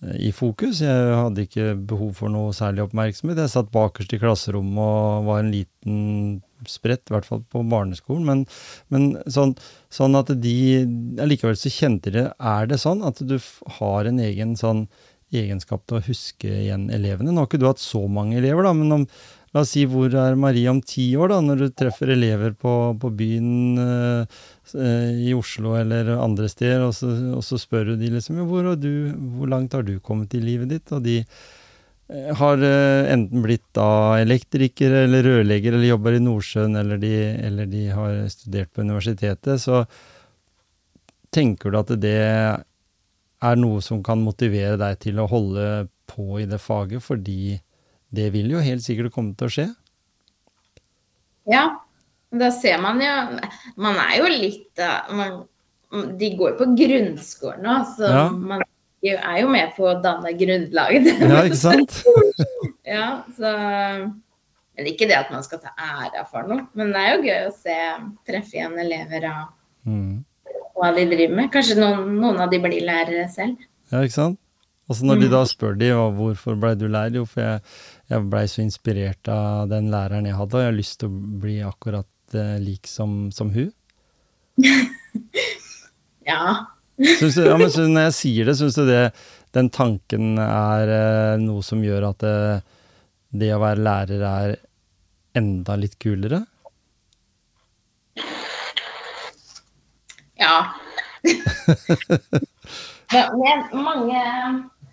i 0.00 0.30
fokus. 0.32 0.80
Jeg 0.80 1.16
hadde 1.16 1.44
ikke 1.44 1.74
behov 1.90 2.14
for 2.22 2.32
noe 2.32 2.54
særlig 2.56 2.86
oppmerksomhet. 2.86 3.40
Jeg 3.42 3.52
satt 3.52 3.72
bakerst 3.74 4.14
i 4.16 4.20
klasserommet 4.20 4.80
og 4.80 5.26
var 5.28 5.42
en 5.42 5.52
liten 5.52 5.98
spredt, 6.68 7.08
i 7.08 7.14
hvert 7.14 7.28
fall 7.28 7.42
på 7.52 7.62
barneskolen. 7.68 8.24
Men, 8.24 8.44
men 8.92 9.10
sånn, 9.30 9.54
sånn 9.92 10.16
at 10.18 10.32
de 10.40 10.56
Allikevel 11.20 11.58
så 11.58 11.72
kjente 11.72 12.12
de 12.14 12.26
Er 12.28 12.68
det 12.68 12.80
sånn 12.82 13.04
at 13.06 13.20
du 13.24 13.36
har 13.80 14.08
en 14.08 14.20
egen 14.24 14.56
sånn 14.60 14.86
egenskap 15.30 15.84
til 15.86 16.00
å 16.00 16.06
huske 16.08 16.48
igjen 16.48 16.88
elevene? 16.92 17.32
Nå 17.32 17.44
har 17.44 17.50
ikke 17.50 17.60
du 17.60 17.68
hatt 17.68 17.82
så 17.82 18.06
mange 18.10 18.40
elever, 18.40 18.66
da, 18.66 18.72
men 18.76 18.96
om, 18.96 19.06
la 19.54 19.64
oss 19.64 19.74
si 19.76 19.84
hvor 19.88 20.12
er 20.16 20.38
Marie 20.38 20.70
om 20.72 20.80
ti 20.82 21.10
år, 21.18 21.34
da, 21.34 21.40
når 21.44 21.60
du 21.60 21.68
treffer 21.76 22.12
elever 22.16 22.56
på, 22.58 22.74
på 23.00 23.12
byen 23.20 23.84
eh, 23.84 24.40
i 24.74 25.32
Oslo 25.36 25.74
eller 25.78 26.12
andre 26.16 26.48
steder, 26.50 26.84
og 26.86 26.94
så, 26.96 27.10
og 27.36 27.42
så 27.46 27.58
spør 27.60 27.92
du 27.92 27.96
de 28.00 28.12
liksom 28.14 28.42
hvor, 28.48 28.72
du, 28.78 29.10
hvor 29.36 29.50
langt 29.50 29.74
har 29.76 29.86
du 29.86 29.98
kommet 30.04 30.34
i 30.36 30.42
livet 30.42 30.70
ditt? 30.72 30.92
Og 30.96 31.02
de 31.04 31.18
eh, 31.20 32.30
har 32.38 32.64
eh, 32.66 33.10
enten 33.12 33.44
blitt 33.44 33.66
da 33.76 34.20
elektrikere 34.20 35.04
eller 35.06 35.26
rørleggere 35.26 35.78
eller 35.78 35.92
jobber 35.92 36.18
i 36.18 36.22
Nordsjøen, 36.24 36.78
eller 36.82 37.02
de, 37.02 37.14
eller 37.50 37.70
de 37.70 37.84
har 37.94 38.22
studert 38.32 38.72
på 38.74 38.86
universitetet, 38.86 39.62
så 39.62 39.84
tenker 41.34 41.70
du 41.70 41.80
at 41.80 41.94
det 42.02 42.18
er 43.40 43.60
noe 43.60 43.80
som 43.84 44.02
kan 44.04 44.20
motivere 44.22 44.76
deg 44.80 44.98
til 45.00 45.20
å 45.22 45.28
holde 45.30 45.66
på 46.10 46.40
i 46.42 46.48
det 46.50 46.58
faget, 46.60 47.02
fordi 47.04 47.60
det 48.10 48.32
vil 48.34 48.50
jo 48.52 48.64
helt 48.64 48.82
sikkert 48.84 49.14
komme 49.14 49.36
til 49.38 49.46
å 49.46 49.54
skje. 49.54 49.68
ja. 51.50 51.68
Da 52.30 52.50
ser 52.54 52.78
man 52.78 53.00
jo 53.02 53.14
Man 53.82 53.96
er 53.98 54.12
jo 54.20 54.28
litt 54.30 54.78
uh, 54.78 55.08
man, 55.18 55.40
De 56.20 56.28
går 56.38 56.52
jo 56.52 56.58
på 56.60 56.68
grunnskolen 56.78 57.64
nå, 57.66 57.78
så 57.96 58.06
Ja. 58.10 58.28
man 58.30 58.62
er 59.02 59.38
jo 59.40 59.48
med 59.48 59.72
på 59.76 59.86
å 59.88 59.94
danne 60.04 60.30
grunnlaget. 60.36 61.06
Ja, 61.24 61.38
ikke 61.48 61.56
sant? 61.56 61.94
ja, 62.84 63.22
så 63.32 63.52
Men 64.76 64.86
ikke 64.90 65.08
det 65.08 65.16
at 65.16 65.30
man 65.32 65.42
skal 65.42 65.60
ta 65.62 65.72
æra 65.76 66.26
for 66.28 66.44
noe, 66.48 66.66
men 66.76 66.92
det 66.92 67.00
er 67.00 67.14
jo 67.16 67.24
gøy 67.26 67.46
å 67.48 67.54
se 67.56 67.78
treffe 68.28 68.58
igjen 68.60 68.78
elever 68.80 69.26
og 69.30 69.56
Mm. 69.88 70.22
hva 70.76 70.90
de 70.94 71.06
driver 71.08 71.34
med. 71.38 71.46
Kanskje 71.52 71.78
noen, 71.80 72.10
noen 72.20 72.38
av 72.44 72.50
de 72.52 72.58
blir 72.60 72.82
lærere 72.84 73.24
selv. 73.32 73.56
Ja, 73.90 74.02
ikke 74.04 74.12
sant? 74.12 74.38
Og 74.90 74.96
så 74.98 75.06
når 75.08 75.20
de 75.22 75.28
da 75.32 75.40
spør 75.48 75.76
de, 75.80 75.88
hvorfor 75.94 76.56
blei 76.60 76.74
du 76.76 76.84
lærer, 76.90 77.14
jo, 77.16 77.24
for 77.24 77.40
jeg, 77.40 77.60
jeg 78.10 78.24
blei 78.28 78.42
så 78.50 78.60
inspirert 78.60 79.28
av 79.32 79.68
den 79.70 79.88
læreren 79.88 80.26
jeg 80.28 80.34
hadde, 80.36 80.52
og 80.58 80.60
jeg 80.60 80.68
har 80.68 80.76
lyst 80.76 80.98
til 81.00 81.08
å 81.08 81.20
bli 81.40 81.56
akkurat 81.64 82.04
eh, 82.04 82.19
lik 82.34 82.86
som, 82.90 83.30
som 83.32 83.52
hun. 83.54 83.72
Ja. 86.30 86.66
Syns 87.18 87.34
du, 87.34 87.46
ja, 87.46 87.56
men 87.58 87.70
når 87.94 88.04
jeg 88.10 88.14
sier 88.14 88.46
det, 88.46 88.54
syns 88.58 88.76
du 88.76 88.84
det, 88.86 89.10
den 89.56 89.70
tanken 89.72 90.36
er 90.38 90.92
eh, 90.94 91.40
noe 91.42 91.64
som 91.64 91.80
gjør 91.82 92.10
at 92.10 92.22
det, 92.22 92.34
det 93.40 93.48
å 93.56 93.62
være 93.62 93.82
lærer 93.82 94.24
er 94.28 94.52
enda 95.40 95.78
litt 95.80 95.96
kulere? 96.02 96.42
Ja. 100.40 100.58
ja 103.16 103.24
men 103.36 103.66
mange 103.84 104.20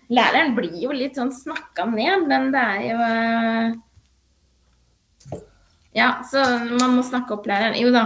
Læreren 0.08 0.54
blir 0.56 0.72
jo 0.80 0.94
litt 0.96 1.18
sånn 1.18 1.28
snakka 1.36 1.84
ned, 1.92 2.22
men 2.30 2.46
det 2.54 2.60
er 2.64 2.84
jo 2.86 3.00
eh, 3.04 3.74
Ja, 5.96 6.18
så 6.30 6.42
man 6.80 6.96
må 6.98 7.02
snakke 7.06 7.34
opp 7.36 7.46
læreren. 7.48 7.78
Jo 7.80 7.90
da. 7.94 8.04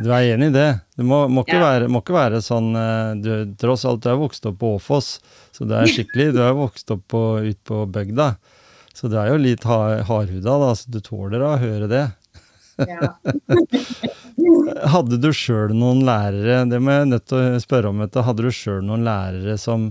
Du 0.00 0.08
er 0.14 0.30
enig 0.32 0.48
i 0.52 0.54
det? 0.54 0.68
Det 0.96 1.04
må, 1.04 1.24
må, 1.28 1.42
ikke, 1.44 1.58
Ja. 1.58 1.64
være, 1.66 1.88
må 1.92 2.00
ikke 2.00 2.14
være 2.16 2.38
sånn 2.44 2.70
eh, 2.78 3.10
du, 3.20 3.30
Tross 3.60 3.84
alt, 3.84 4.00
du 4.04 4.08
er 4.12 4.20
vokst 4.20 4.46
opp 4.48 4.56
på 4.62 4.70
Åfoss, 4.78 5.10
så 5.52 5.66
du 5.68 5.74
er 5.76 5.90
skikkelig 5.92 6.30
Du 6.36 6.40
er 6.44 6.56
vokst 6.56 6.90
opp 6.94 7.02
på, 7.12 7.22
ut 7.44 7.60
på 7.68 7.82
bygda. 7.92 8.30
Så 8.96 9.10
du 9.10 9.18
er 9.20 9.30
jo 9.32 9.40
litt 9.40 9.64
hardhuda, 9.66 10.54
da, 10.62 10.70
så 10.76 10.90
du 10.92 11.00
tåler 11.04 11.44
å 11.44 11.56
høre 11.60 11.88
det. 11.90 12.06
Ja. 12.88 13.12
Hadde 14.94 15.18
du 15.20 15.28
sjøl 15.36 15.74
noen 15.76 16.00
lærere, 16.06 16.62
det 16.70 16.80
må 16.80 16.94
jeg 16.94 17.10
nødt 17.10 17.26
til 17.28 17.42
å 17.42 17.60
spørre 17.60 17.90
om, 17.92 18.00
vet 18.00 18.16
hadde 18.24 18.46
du 18.46 18.50
sjøl 18.54 18.80
noen 18.86 19.04
lærere 19.04 19.56
som 19.60 19.90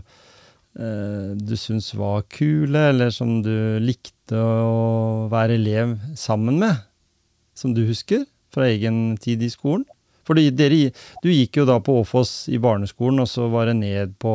du 0.74 1.56
syns 1.58 1.90
var 1.98 2.22
kule, 2.32 2.82
eller 2.92 3.10
som 3.12 3.40
du 3.44 3.80
likte 3.82 4.38
å 4.38 5.26
være 5.32 5.58
elev 5.58 5.96
sammen 6.16 6.60
med? 6.62 6.84
Som 7.58 7.74
du 7.76 7.82
husker 7.88 8.24
fra 8.54 8.68
egen 8.70 9.18
tid 9.20 9.42
i 9.44 9.50
skolen? 9.52 9.84
For 10.30 10.38
dere, 10.38 10.92
du 11.24 11.30
gikk 11.32 11.58
jo 11.58 11.66
da 11.66 11.80
på 11.82 11.96
Åfoss 12.04 12.48
i 12.54 12.60
barneskolen, 12.62 13.24
og 13.24 13.30
så 13.32 13.48
var 13.50 13.72
det 13.72 13.80
ned 13.80 14.14
på, 14.22 14.34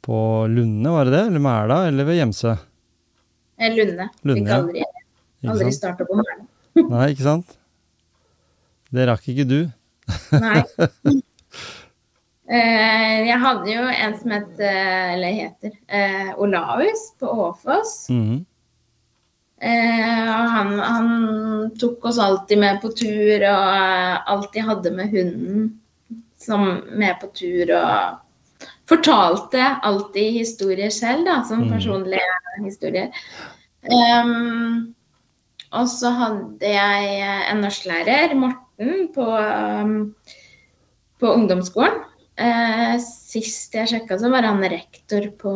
på 0.00 0.20
Lunde, 0.48 0.94
var 0.94 1.04
det 1.04 1.12
det? 1.12 1.24
Eller 1.28 1.44
Mæla, 1.44 1.78
eller 1.90 2.08
ved 2.08 2.16
Gjemse? 2.22 2.54
Eh, 3.60 3.74
Lunde. 3.76 4.08
Lunde, 4.24 4.46
Fikk 4.48 4.54
aldri, 4.56 4.86
aldri 5.52 5.74
starta 5.76 6.08
på 6.08 6.16
Mæla. 6.16 6.38
Nei, 6.88 7.10
ikke 7.12 7.26
sant? 7.26 7.58
Det 8.96 9.04
rakk 9.10 9.28
ikke 9.28 9.44
du. 9.44 9.58
Nei. 10.40 10.62
Eh, 12.48 13.26
jeg 13.28 13.38
hadde 13.42 13.68
jo 13.68 13.82
en 13.92 14.14
som 14.18 14.30
het, 14.32 14.60
eh, 14.60 15.14
eller 15.14 15.34
heter, 15.36 15.74
eh, 15.88 16.30
Olaus 16.40 17.10
på 17.20 17.28
Åfoss. 17.48 18.08
Mhm. 18.08 18.44
Eh, 19.60 20.28
og 20.30 20.50
han, 20.54 20.78
han 20.78 21.70
tok 21.80 22.04
oss 22.06 22.18
alltid 22.18 22.60
med 22.62 22.80
på 22.80 22.92
tur, 22.94 23.42
og 23.42 24.30
alltid 24.30 24.62
hadde 24.62 24.92
med 24.94 25.10
hunden 25.10 25.80
som 26.38 26.80
med 26.94 27.18
på 27.20 27.26
tur. 27.34 27.72
Og 27.74 28.68
fortalte 28.88 29.64
alltid 29.82 30.38
historier 30.38 30.90
selv, 30.94 31.26
da, 31.26 31.42
som 31.44 31.66
Mm. 31.66 31.72
personlige 31.74 32.64
historier. 32.64 33.10
Um, 33.84 34.94
og 35.72 35.88
så 35.88 36.10
hadde 36.10 36.70
jeg 36.72 37.50
en 37.50 37.60
norsklærer, 37.60 38.34
Morten, 38.34 39.08
på, 39.14 39.26
um, 39.26 40.14
på 41.20 41.34
ungdomsskolen. 41.34 42.04
Eh, 42.38 42.94
sist 43.02 43.74
jeg 43.74 43.90
sjekka, 43.90 44.18
så 44.20 44.30
var 44.30 44.46
han 44.46 44.62
rektor 44.70 45.24
på 45.40 45.52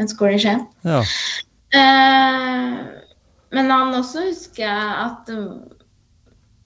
en 0.00 0.08
skole 0.08 0.38
i 0.38 0.40
Skien. 0.40 0.62
Ja. 0.88 1.02
Eh, 1.76 2.78
men 3.52 3.70
han 3.70 3.92
også 3.98 4.24
husker 4.30 4.64
jeg 4.64 4.94
at 5.04 5.30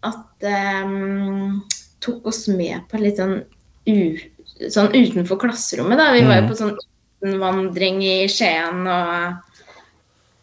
at 0.05 0.45
um, 0.85 1.63
tok 2.05 2.27
oss 2.29 2.43
med 2.53 2.83
på 2.91 2.99
litt 3.01 3.17
sånn, 3.17 3.39
u, 3.89 4.19
sånn 4.69 4.93
utenfor 4.93 5.39
klasserommet. 5.41 5.97
da. 5.97 6.11
Vi 6.13 6.21
var 6.29 6.43
jo 6.43 6.43
Mhm. 6.43 6.51
på 6.51 6.59
sånn 6.61 6.75
utenvandring 7.23 8.03
i 8.05 8.29
Skien 8.29 8.85
og 8.87 9.39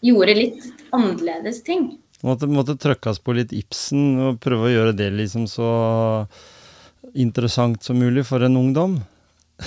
gjorde 0.01 0.35
litt 0.35 0.63
annerledes 0.91 1.61
ting. 1.63 1.99
Måtte, 2.23 2.49
måtte 2.49 2.73
trøkkes 2.77 3.21
på 3.21 3.35
litt 3.37 3.53
Ibsen 3.53 4.19
og 4.19 4.39
prøve 4.41 4.65
å 4.65 4.73
gjøre 4.73 4.95
det 4.97 5.11
liksom 5.13 5.45
så 5.47 6.27
interessant 7.13 7.83
som 7.83 7.99
mulig 7.99 8.25
for 8.27 8.43
en 8.45 8.57
ungdom. 8.57 8.99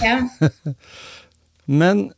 Ja. 0.03 0.21
Men 1.81 2.09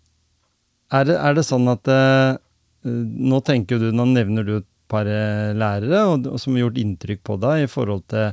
er 0.92 1.08
det, 1.08 1.16
er 1.18 1.36
det 1.36 1.46
sånn 1.46 1.66
at 1.70 1.88
eh, 1.90 2.38
Nå 2.86 3.40
tenker 3.42 3.80
du, 3.82 3.90
nå 3.90 4.06
nevner 4.12 4.46
du 4.46 4.52
et 4.60 4.68
par 4.90 5.08
eh, 5.10 5.50
lærere 5.58 6.04
og, 6.06 6.28
og 6.30 6.38
som 6.38 6.54
har 6.54 6.66
gjort 6.66 6.78
inntrykk 6.78 7.24
på 7.26 7.36
deg 7.42 7.64
i 7.64 7.70
forhold 7.70 8.04
til 8.12 8.28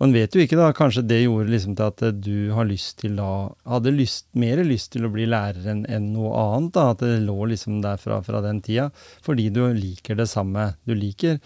Og 0.00 0.06
en 0.06 0.14
vet 0.16 0.34
jo 0.34 0.40
ikke, 0.40 0.56
da, 0.56 0.70
kanskje 0.76 1.04
det 1.04 1.18
gjorde 1.22 1.52
liksom 1.52 1.76
til 1.76 1.90
at 1.90 2.04
du 2.24 2.36
har 2.56 2.68
lyst 2.68 3.04
da 3.18 3.32
Hadde 3.68 3.92
lyst, 3.92 4.30
mer 4.32 4.64
lyst 4.64 4.94
til 4.94 5.04
å 5.04 5.12
bli 5.12 5.28
lærer 5.28 5.68
enn 5.74 5.84
en 5.92 6.08
noe 6.14 6.32
annet, 6.40 6.72
da. 6.76 6.86
At 6.94 7.04
det 7.04 7.20
lå 7.26 7.50
liksom 7.52 7.82
der 7.84 8.00
fra, 8.00 8.22
fra 8.24 8.40
den 8.44 8.62
tida. 8.64 8.88
Fordi 9.26 9.50
du 9.52 9.60
liker 9.76 10.16
det 10.16 10.30
samme. 10.32 10.70
Du 10.88 10.96
liker 10.96 11.36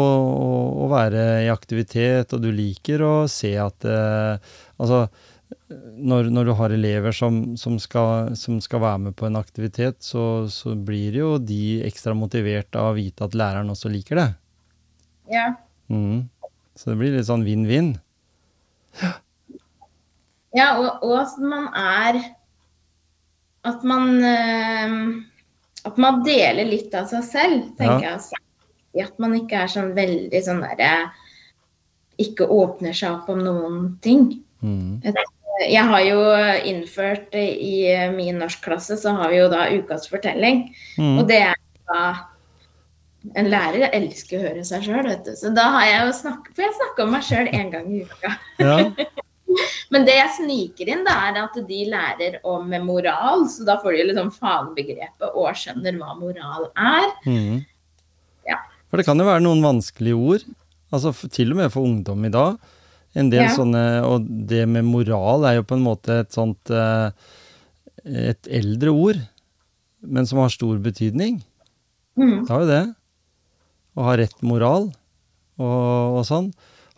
å, 0.00 0.88
være 0.92 1.44
i 1.44 1.50
aktivitet, 1.52 2.32
og 2.32 2.42
du 2.44 2.50
liker 2.54 3.04
å 3.04 3.14
se 3.30 3.54
at 3.60 3.86
eh, 3.88 4.54
Altså 4.82 5.06
når, 5.72 6.30
når 6.32 6.48
du 6.48 6.52
har 6.58 6.72
elever 6.74 7.14
som, 7.14 7.56
som, 7.60 7.76
skal, 7.80 8.32
som 8.38 8.58
skal 8.64 8.82
være 8.82 9.00
med 9.06 9.16
på 9.18 9.28
en 9.28 9.38
aktivitet, 9.38 10.00
så, 10.04 10.48
så 10.50 10.74
blir 10.74 11.16
jo 11.20 11.34
de 11.38 11.82
ekstra 11.86 12.16
motivert 12.18 12.74
av 12.78 12.92
å 12.92 12.96
vite 12.96 13.26
at 13.26 13.36
læreren 13.36 13.72
også 13.72 13.92
liker 13.92 14.20
det. 14.20 14.30
ja. 15.38 15.52
Mm. 15.92 16.28
Så 16.72 16.88
det 16.88 16.96
blir 17.02 17.12
litt 17.12 17.28
sånn 17.28 17.44
vinn-vinn. 17.44 17.90
Ja, 20.56 20.68
og, 20.78 21.02
og 21.04 21.18
at 21.20 21.36
man 21.40 21.66
er 21.76 22.18
At 23.64 23.84
man 23.88 24.08
øh, 24.20 24.96
At 25.88 26.00
man 26.00 26.20
deler 26.26 26.68
litt 26.68 26.92
av 26.96 27.08
seg 27.10 27.24
selv, 27.24 27.68
tenker 27.78 28.06
jeg. 28.06 28.16
Altså. 28.16 28.40
At 29.00 29.20
man 29.22 29.36
ikke 29.38 29.62
er 29.64 29.70
sånn 29.72 29.94
veldig 29.96 30.40
sånn 30.44 30.60
derre 30.64 31.12
Ikke 32.20 32.44
åpner 32.44 32.96
seg 32.96 33.14
opp 33.14 33.30
om 33.32 33.40
noen 33.44 33.78
ting. 34.04 34.26
Mm. 34.60 35.00
Jeg 35.62 35.84
har 35.88 36.02
jo 36.04 36.20
innført 36.68 37.34
eh, 37.36 37.54
i 37.56 37.74
min 38.14 38.38
norskklasse, 38.40 38.96
så 39.00 39.14
har 39.18 39.32
vi 39.32 39.40
jo 39.40 39.48
da 39.52 39.66
ukas 39.72 40.08
fortelling. 40.10 40.66
Mm. 40.98 41.16
Og 41.20 41.26
det 41.30 41.40
er 41.52 41.58
da 41.88 42.04
En 43.36 43.46
lærer 43.46 43.92
elsker 43.94 44.40
å 44.40 44.46
høre 44.48 44.64
seg 44.66 44.82
sjøl, 44.82 45.06
vet 45.06 45.20
du. 45.22 45.30
Så 45.38 45.52
da 45.54 45.68
har 45.76 45.84
jeg 45.86 46.06
jo 46.08 46.14
snakket 46.24 46.56
For 46.56 46.64
jeg 46.64 46.74
snakker 46.74 47.04
om 47.04 47.12
meg 47.14 47.26
sjøl 47.28 47.50
én 47.54 47.68
gang 47.70 47.92
i 47.94 48.00
uka. 48.02 48.32
Ja. 48.58 48.78
Men 49.92 50.06
det 50.08 50.14
jeg 50.16 50.32
sniker 50.38 50.90
inn, 50.90 51.04
da, 51.06 51.14
er 51.28 51.38
at 51.42 51.56
de 51.68 51.80
lærer 51.92 52.38
om 52.48 52.72
moral, 52.86 53.44
så 53.52 53.66
da 53.68 53.76
får 53.82 53.98
de 53.98 54.06
liksom 54.08 54.30
fagbegrepet 54.34 55.36
og 55.36 55.50
skjønner 55.58 55.98
hva 56.00 56.16
moral 56.18 56.70
er. 56.72 57.12
Mhm. 57.28 57.60
For 58.92 59.00
det 59.00 59.06
kan 59.08 59.16
jo 59.16 59.24
være 59.24 59.40
noen 59.40 59.62
vanskelige 59.64 60.18
ord, 60.20 60.42
altså 60.92 61.14
til 61.32 61.54
og 61.54 61.62
med 61.62 61.70
for 61.72 61.88
ungdom 61.88 62.26
i 62.28 62.32
dag. 62.34 62.58
En 63.16 63.30
del 63.32 63.46
Ja. 63.46 63.54
sånne, 63.56 64.04
Og 64.04 64.26
det 64.48 64.66
med 64.68 64.84
moral 64.84 65.46
er 65.48 65.54
jo 65.56 65.62
på 65.64 65.76
en 65.78 65.84
måte 65.84 66.20
et 66.20 66.32
sånt 66.32 66.70
eh, 66.70 67.10
Et 68.04 68.48
eldre 68.50 68.90
ord, 68.92 69.16
men 70.02 70.26
som 70.26 70.40
har 70.40 70.50
stor 70.50 70.76
betydning. 70.82 71.42
Mm. 72.18 72.44
Det 72.44 72.50
har 72.50 72.60
jo 72.60 72.66
det. 72.66 72.94
Å 73.96 74.02
ha 74.08 74.16
rett 74.16 74.42
moral 74.42 74.90
og, 75.58 76.18
og 76.18 76.24
sånn. 76.26 76.52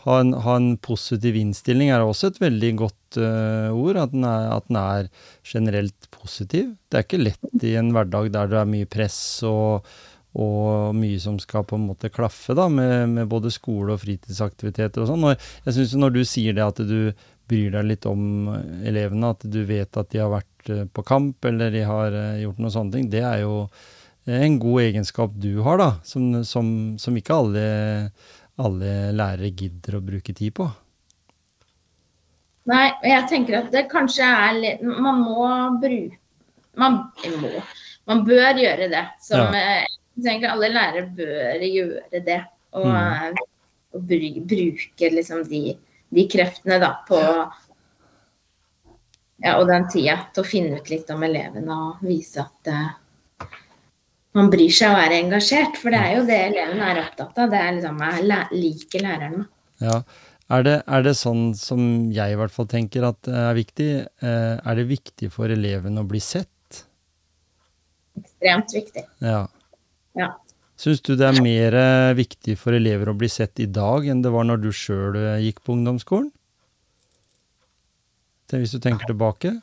Ha 0.07 0.21
en, 0.21 0.33
ha 0.33 0.57
en 0.57 0.77
positiv 0.79 1.37
innstilling 1.37 1.91
er 1.93 2.01
også 2.01 2.31
et 2.33 2.41
veldig 2.41 2.71
godt 2.77 3.19
uh, 3.21 3.69
ord. 3.77 3.97
At 4.01 4.13
den, 4.13 4.25
er, 4.25 4.49
at 4.57 4.67
den 4.69 4.81
er 4.81 5.11
generelt 5.45 6.09
positiv. 6.11 6.75
Det 6.89 6.99
er 6.99 7.07
ikke 7.07 7.23
lett 7.23 7.65
i 7.65 7.75
en 7.81 7.93
hverdag 7.93 8.33
der 8.33 8.49
det 8.49 8.59
er 8.63 8.69
mye 8.73 8.89
press 8.89 9.19
og, 9.49 9.85
og 10.35 10.95
mye 10.99 11.21
som 11.23 11.37
skal 11.39 11.67
på 11.69 11.79
en 11.79 11.87
måte 11.89 12.11
klaffe, 12.11 12.57
da, 12.59 12.67
med, 12.73 13.13
med 13.15 13.31
både 13.31 13.53
skole 13.55 13.95
og 13.95 14.03
fritidsaktiviteter 14.03 15.05
og 15.05 15.11
sånn. 15.11 15.27
Og 15.29 15.49
jeg 15.69 15.77
syns 15.77 15.95
når 16.01 16.17
du 16.17 16.23
sier 16.27 16.57
det 16.57 16.65
at 16.67 16.81
du 16.83 17.13
bryr 17.49 17.75
deg 17.77 17.87
litt 17.87 18.07
om 18.09 18.49
elevene, 18.87 19.35
at 19.35 19.45
du 19.47 19.61
vet 19.69 20.01
at 20.01 20.11
de 20.11 20.23
har 20.23 20.33
vært 20.33 20.73
eh, 20.73 20.87
på 20.89 21.05
kamp 21.07 21.45
eller 21.45 21.75
de 21.75 21.85
har 21.87 22.17
eh, 22.19 22.41
gjort 22.45 22.63
noen 22.63 22.75
sånne 22.75 22.97
ting, 22.97 23.11
det 23.13 23.23
er 23.23 23.45
jo 23.45 23.67
en 24.25 24.57
god 24.57 24.81
egenskap 24.87 25.35
du 25.37 25.59
har, 25.67 25.77
da, 25.79 25.91
som, 26.09 26.31
som, 26.49 26.67
som 26.99 27.17
ikke 27.21 27.37
alle, 27.37 27.67
alle 28.57 28.95
lærere 29.13 29.53
gidder 29.53 29.99
å 29.99 30.05
bruke 30.05 30.33
tid 30.33 30.55
på. 30.57 30.71
Nei, 32.73 32.87
jeg 33.05 33.29
tenker 33.29 33.59
at 33.59 33.73
det 33.75 33.83
kanskje 33.91 34.25
er 34.25 34.55
litt 34.57 34.85
Man 34.89 35.19
må 35.21 35.49
bruke 35.83 36.17
Man. 36.81 37.03
Man 38.09 38.23
bør 38.27 38.57
gjøre 38.59 38.89
det. 38.91 39.03
Som 39.23 39.53
eh, 39.55 39.85
jeg 40.17 40.25
tenker 40.27 40.53
alle 40.55 40.69
lærere 40.75 41.07
bør 41.17 41.65
gjøre 41.69 42.25
det. 42.27 42.41
Og, 42.75 42.87
Mm. 42.87 42.97
eh, 42.97 43.43
og 43.95 44.03
bru- 44.11 44.45
bruke 44.51 45.11
liksom 45.15 45.45
de, 45.49 45.77
de 46.15 46.25
kreftene 46.29 46.81
da 46.83 46.93
på 47.09 47.19
ja, 49.45 49.57
og 49.59 49.67
den 49.69 49.87
tida 49.93 50.17
til 50.35 50.43
å 50.45 50.47
finne 50.49 50.79
ut 50.81 50.91
litt 50.91 51.11
om 51.13 51.23
elevene 51.27 51.75
og 51.75 52.05
vise 52.07 52.41
at 52.45 52.71
uh, 52.71 53.47
man 54.35 54.51
bryr 54.51 54.71
seg 54.73 54.95
og 54.95 55.03
er 55.05 55.17
engasjert. 55.21 55.77
For 55.79 55.91
det 55.95 56.01
er 56.01 56.15
jo 56.19 56.27
det 56.29 56.39
elevene 56.49 56.87
er 56.93 57.03
opptatt 57.05 57.39
av. 57.43 57.51
Det 57.53 57.61
er 57.61 57.75
liksom 57.77 58.01
jeg 58.07 58.47
liker 58.55 59.05
læreren. 59.05 59.45
Ja. 59.83 59.99
Er 60.55 60.63
det, 60.67 60.75
er 60.87 61.03
det 61.07 61.15
sånn 61.17 61.55
som 61.57 61.81
jeg 62.13 62.35
i 62.35 62.39
hvert 62.39 62.53
fall 62.53 62.67
tenker 62.71 63.07
at 63.09 63.29
er 63.29 63.55
viktig? 63.57 63.91
Eh, 64.23 64.55
Er 64.61 64.75
det 64.77 64.89
viktig 64.91 65.31
for 65.33 65.49
eleven 65.49 65.97
å 65.99 66.07
bli 66.07 66.21
sett? 66.21 66.85
Ekstremt 68.21 68.75
viktig. 68.75 69.05
Ja. 69.25 69.47
Ja. 70.19 70.31
Syns 70.81 71.03
du 71.07 71.15
det 71.19 71.27
er 71.29 71.43
mer 71.43 71.75
eh, 71.79 72.15
viktig 72.19 72.57
for 72.59 72.75
elever 72.75 73.11
å 73.11 73.19
bli 73.19 73.29
sett 73.31 73.61
i 73.63 73.69
dag 73.71 74.09
enn 74.11 74.25
det 74.25 74.33
var 74.35 74.47
når 74.49 74.65
du 74.65 74.73
sjøl 74.75 75.19
gikk 75.43 75.63
på 75.63 75.77
ungdomsskolen? 75.77 76.33
Hvis 78.55 78.75
du 78.75 78.81
tenker 78.83 79.07
tilbake? 79.09 79.55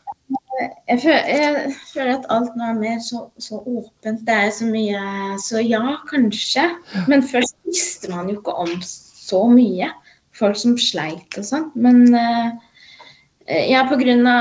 Jeg 0.90 1.00
føler, 1.00 1.28
jeg 1.32 1.76
føler 1.94 2.12
at 2.18 2.26
alt 2.34 2.58
nå 2.60 2.66
er 2.68 2.80
mer 2.80 2.98
så, 3.04 3.22
så 3.40 3.62
åpent. 3.62 4.26
Det 4.28 4.36
er 4.36 4.50
så 4.52 4.68
mye 4.68 5.38
Så 5.42 5.62
ja, 5.64 5.96
kanskje. 6.10 6.66
Men 7.08 7.24
først 7.24 7.56
visste 7.68 8.12
man 8.12 8.30
jo 8.30 8.40
ikke 8.40 8.56
om 8.66 8.74
så 8.84 9.46
mye. 9.52 9.92
Folk 10.36 10.60
som 10.60 10.76
sleit 10.80 11.40
og 11.40 11.48
sånn. 11.48 11.70
Men 11.80 12.04
eh, 12.18 13.72
ja, 13.72 13.86
pga. 13.88 14.36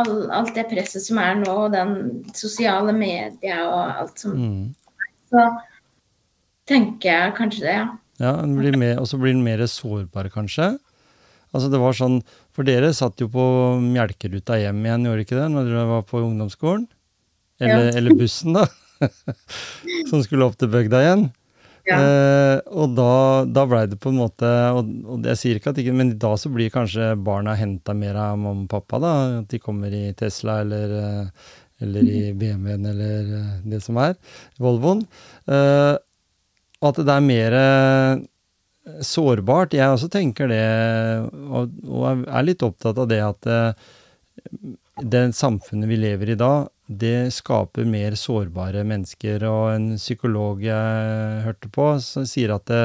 All, 0.00 0.12
alt 0.34 0.54
det 0.56 0.66
presset 0.72 1.06
som 1.06 1.20
er 1.22 1.38
nå, 1.40 1.54
og 1.68 1.72
den 1.76 1.94
sosiale 2.34 2.94
media 2.96 3.62
og 3.68 4.02
alt 4.02 4.26
som 4.26 4.36
Mm. 4.38 4.66
Så 5.28 5.46
tenker 6.68 7.08
jeg 7.12 7.34
kanskje 7.38 7.64
det, 7.64 7.76
ja. 7.78 7.88
Ja, 8.18 8.32
og 8.98 9.06
så 9.06 9.18
blir 9.20 9.30
den 9.36 9.44
mer 9.46 9.60
sårbar, 9.70 10.26
kanskje. 10.34 10.72
Altså 11.54 11.70
det 11.72 11.78
var 11.80 11.94
sånn, 11.96 12.18
For 12.52 12.66
dere 12.66 12.90
satt 12.92 13.20
jo 13.22 13.28
på 13.30 13.42
melkeruta 13.78 14.56
hjem 14.58 14.80
igjen, 14.84 15.04
gjorde 15.06 15.22
ikke 15.24 15.36
det, 15.38 15.44
når 15.54 15.68
dere 15.70 15.84
var 15.86 16.02
på 16.08 16.18
ungdomsskolen? 16.24 16.88
Eller, 17.60 17.92
Ja. 17.92 17.96
eller 18.00 18.14
bussen, 18.18 18.52
da. 18.58 18.64
Som 20.10 20.24
skulle 20.24 20.44
opp 20.48 20.56
til 20.58 20.68
bygda 20.72 21.02
igjen. 21.04 21.22
Ja. 21.86 21.96
Eh, 22.02 22.56
og 22.74 22.96
da, 22.98 23.44
da 23.48 23.62
blei 23.70 23.84
det 23.88 23.96
på 24.02 24.10
en 24.12 24.18
måte 24.20 24.48
og, 24.76 24.90
og 25.08 25.24
jeg 25.30 25.38
sier 25.40 25.56
ikke 25.60 25.70
at 25.72 25.78
ikke, 25.80 25.94
Men 25.96 26.10
da 26.20 26.34
så 26.36 26.50
blir 26.52 26.68
kanskje 26.74 27.14
barna 27.24 27.54
henta 27.56 27.94
mer 27.96 28.18
av 28.20 28.34
mamma 28.36 28.66
og 28.66 28.68
pappa. 28.74 28.98
da, 29.00 29.12
At 29.38 29.48
de 29.54 29.60
kommer 29.62 29.94
i 29.94 30.10
Tesla 30.18 30.58
eller, 30.66 30.92
eh, 30.98 31.30
eller 31.82 32.08
i 32.10 32.32
BMW-en 32.34 32.86
eller 32.90 33.30
eh, 33.38 33.54
det 33.70 33.80
som 33.84 33.98
er. 34.02 34.16
Volvoen. 34.58 35.04
Eh, 35.46 35.94
at 36.78 37.00
det 37.02 37.14
er 37.14 37.24
mer 37.26 37.54
sårbart. 39.04 39.74
Jeg 39.76 39.92
også 39.92 40.08
tenker 40.12 40.50
det, 40.50 40.64
og, 41.50 41.74
og 41.86 42.26
er 42.26 42.46
litt 42.46 42.62
opptatt 42.64 42.98
av 43.02 43.08
det 43.10 43.20
at 43.24 43.48
eh, 43.50 43.88
det 44.98 45.28
samfunnet 45.36 45.90
vi 45.90 45.98
lever 46.00 46.32
i 46.32 46.38
da, 46.38 46.68
det 46.88 47.30
skaper 47.36 47.86
mer 47.86 48.16
sårbare 48.18 48.84
mennesker. 48.88 49.44
Og 49.46 49.74
en 49.74 49.88
psykolog 49.98 50.62
jeg 50.64 51.42
hørte 51.44 51.70
på, 51.74 51.90
som 52.02 52.26
sier 52.28 52.54
at 52.56 52.66
det, 52.70 52.84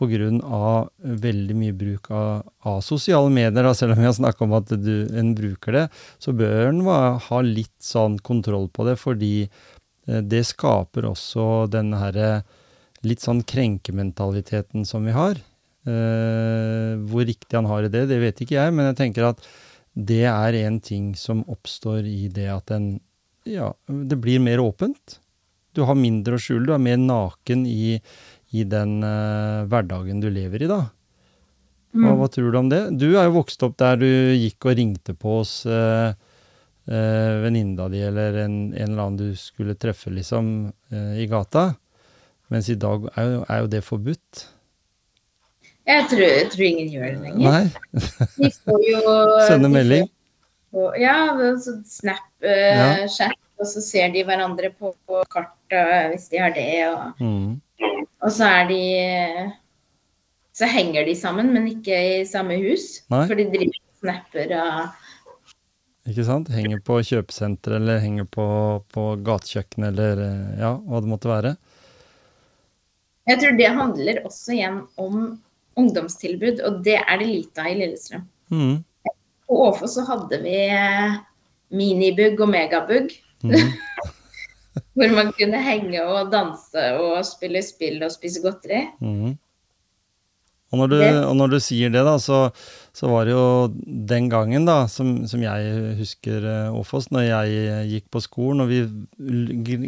av 0.00 0.90
veldig 0.98 1.56
mye 1.56 1.72
bruk 1.72 2.10
av, 2.10 2.44
av 2.66 2.80
sosiale 2.80 3.30
medier, 3.30 3.64
da, 3.64 3.74
selv 3.74 3.92
om 3.92 3.98
vi 3.98 4.06
har 4.06 4.12
snakka 4.12 4.44
om 4.44 4.52
at 4.52 4.68
du, 4.68 5.08
en 5.16 5.34
bruker 5.34 5.72
det, 5.72 5.88
så 6.18 6.32
bør 6.32 6.68
en 6.68 6.82
ha 7.20 7.40
litt 7.40 7.76
sånn 7.80 8.18
kontroll 8.18 8.68
på 8.68 8.84
det, 8.84 8.96
fordi 8.96 9.48
eh, 9.48 10.22
det 10.22 10.44
skaper 10.46 11.06
også 11.06 11.66
denne 11.72 12.00
herre 12.00 12.30
litt 13.06 13.22
sånn 13.22 13.42
krenkementaliteten 13.46 14.84
som 14.84 15.04
vi 15.06 15.14
har. 15.16 15.38
Eh, 15.86 16.96
hvor 17.06 17.26
riktig 17.26 17.54
han 17.54 17.68
har 17.70 17.86
i 17.86 17.92
det, 17.92 18.06
det 18.10 18.18
vet 18.18 18.40
ikke 18.42 18.58
jeg, 18.58 18.74
men 18.74 18.90
jeg 18.90 18.98
tenker 18.98 19.28
at 19.28 19.44
det 19.96 20.24
er 20.28 20.56
en 20.66 20.80
ting 20.82 21.14
som 21.16 21.44
oppstår 21.48 22.04
i 22.04 22.26
det 22.28 22.48
at 22.52 22.72
en 22.74 22.96
Ja, 23.46 23.70
det 23.86 24.16
blir 24.18 24.40
mer 24.42 24.58
åpent. 24.58 25.20
Du 25.70 25.84
har 25.86 25.94
mindre 25.94 26.34
å 26.34 26.40
skjule, 26.42 26.66
du 26.66 26.72
er 26.74 26.82
mer 26.82 26.96
naken 26.98 27.62
i, 27.70 28.00
i 28.54 28.64
den 28.68 29.00
uh, 29.02 29.66
hverdagen 29.70 30.20
du 30.22 30.28
lever 30.30 30.62
i, 30.62 30.70
da. 30.70 30.82
Hva, 31.96 32.12
mm. 32.12 32.16
hva, 32.20 32.28
tror 32.32 32.52
du 32.52 32.58
om 32.60 32.70
det? 32.70 32.82
Du 33.00 33.08
er 33.14 33.26
jo 33.26 33.38
vokst 33.38 33.62
opp 33.66 33.76
der 33.80 33.98
du 34.00 34.08
gikk 34.36 34.68
og 34.68 34.76
ringte 34.78 35.16
på 35.16 35.38
hos 35.40 35.58
uh, 35.68 36.12
uh, 36.12 37.32
venninna 37.42 37.88
di 37.92 38.02
eller 38.06 38.42
en, 38.44 38.58
en, 38.74 38.90
eller 38.90 39.06
annen 39.06 39.20
du 39.20 39.40
skulle 39.40 39.78
treffe, 39.80 40.12
liksom, 40.14 40.70
i 40.92 41.26
gata. 41.30 41.70
Mens 42.52 42.68
i 42.70 42.78
dag 42.78 43.08
er 43.16 43.32
jo, 43.32 43.40
er 43.50 43.64
jo 43.64 43.72
det 43.72 43.82
forbudt. 43.82 44.44
Jeg 45.86 46.06
tror, 46.10 46.22
jeg 46.22 46.46
tror, 46.50 46.64
ingen 46.66 46.88
gjør 46.90 47.08
det 47.08 47.18
lenger. 47.22 47.50
Nei. 47.50 47.64
De 48.36 48.50
får 48.58 48.86
jo 48.90 49.02
Sende 49.48 49.70
melding? 49.70 50.08
Får, 50.74 50.96
ja, 50.98 51.18
uh, 51.34 52.22
ja. 52.42 53.28
og 53.56 53.70
så 53.70 53.82
ser 53.82 54.10
de 54.14 54.24
hverandre 54.26 54.72
på, 54.74 54.92
på 55.06 55.22
kartet 55.32 56.12
hvis 56.12 56.26
de 56.32 56.42
har 56.42 56.54
det. 56.54 56.70
Og, 56.90 57.22
mm. 57.22 57.54
Og, 57.82 58.30
så 58.32 58.48
er 58.48 58.68
de 58.70 58.82
Så 60.56 60.68
henger 60.70 61.04
de 61.04 61.14
sammen, 61.18 61.52
men 61.52 61.66
ikke 61.68 61.96
i 62.20 62.24
samme 62.28 62.56
hus. 62.62 63.02
Nei. 63.12 63.26
For 63.28 63.38
de 63.38 63.48
driver 63.52 63.82
snapper 64.00 64.54
og 64.56 66.08
Ikke 66.10 66.24
sant? 66.24 66.48
Henger 66.54 66.80
på 66.86 67.00
kjøpesenter 67.02 67.76
eller 67.80 68.00
henger 68.00 68.28
på, 68.30 68.46
på 68.94 69.08
gatekjøkkenet 69.26 69.90
eller 69.90 70.22
ja, 70.60 70.76
hva 70.78 71.02
det 71.02 71.10
måtte 71.10 71.32
være. 71.32 71.56
Jeg 73.26 73.42
tror 73.42 73.56
det 73.58 73.72
handler 73.74 74.22
også 74.28 74.54
igjen 74.54 74.82
om 75.02 75.16
ungdomstilbud, 75.76 76.62
og 76.64 76.82
det 76.86 77.00
er 77.02 77.18
det 77.20 77.26
lite 77.26 77.62
av 77.62 77.72
i 77.72 77.78
Lillestrøm. 77.80 78.22
Mm. 78.54 78.76
På 79.46 79.58
Åfos 79.66 79.96
så 79.98 80.04
hadde 80.06 80.38
vi 80.44 80.54
eh, 80.70 81.18
minibugg 81.74 82.40
og 82.40 82.52
megabugg. 82.54 83.16
Mm. 83.42 83.74
hvor 84.96 85.16
man 85.16 85.32
kunne 85.36 85.60
henge 85.60 86.04
og 86.04 86.30
danse 86.32 86.86
og 87.00 87.18
spille 87.28 87.62
spill 87.64 88.00
og 88.06 88.14
spise 88.14 88.42
godteri. 88.44 88.86
Mm. 89.00 89.36
Og, 90.72 90.80
når 90.80 90.90
du, 90.90 90.96
og 91.28 91.34
når 91.38 91.52
du, 91.52 91.58
sier 91.62 91.92
det, 91.94 92.02
da, 92.08 92.16
så, 92.18 92.48
så, 92.96 93.06
var 93.12 93.28
det 93.28 93.36
jo 93.36 93.68
den 94.10 94.26
gangen, 94.32 94.66
da, 94.66 94.80
som, 94.90 95.20
som 95.30 95.44
jeg 95.44 95.92
husker 96.00 96.42
uh, 96.42 96.78
Åfoss, 96.80 97.12
når 97.14 97.28
jeg 97.28 97.84
gikk 97.92 98.08
på 98.12 98.22
skolen 98.24 98.64
og 98.64 98.72
vi 98.72 98.82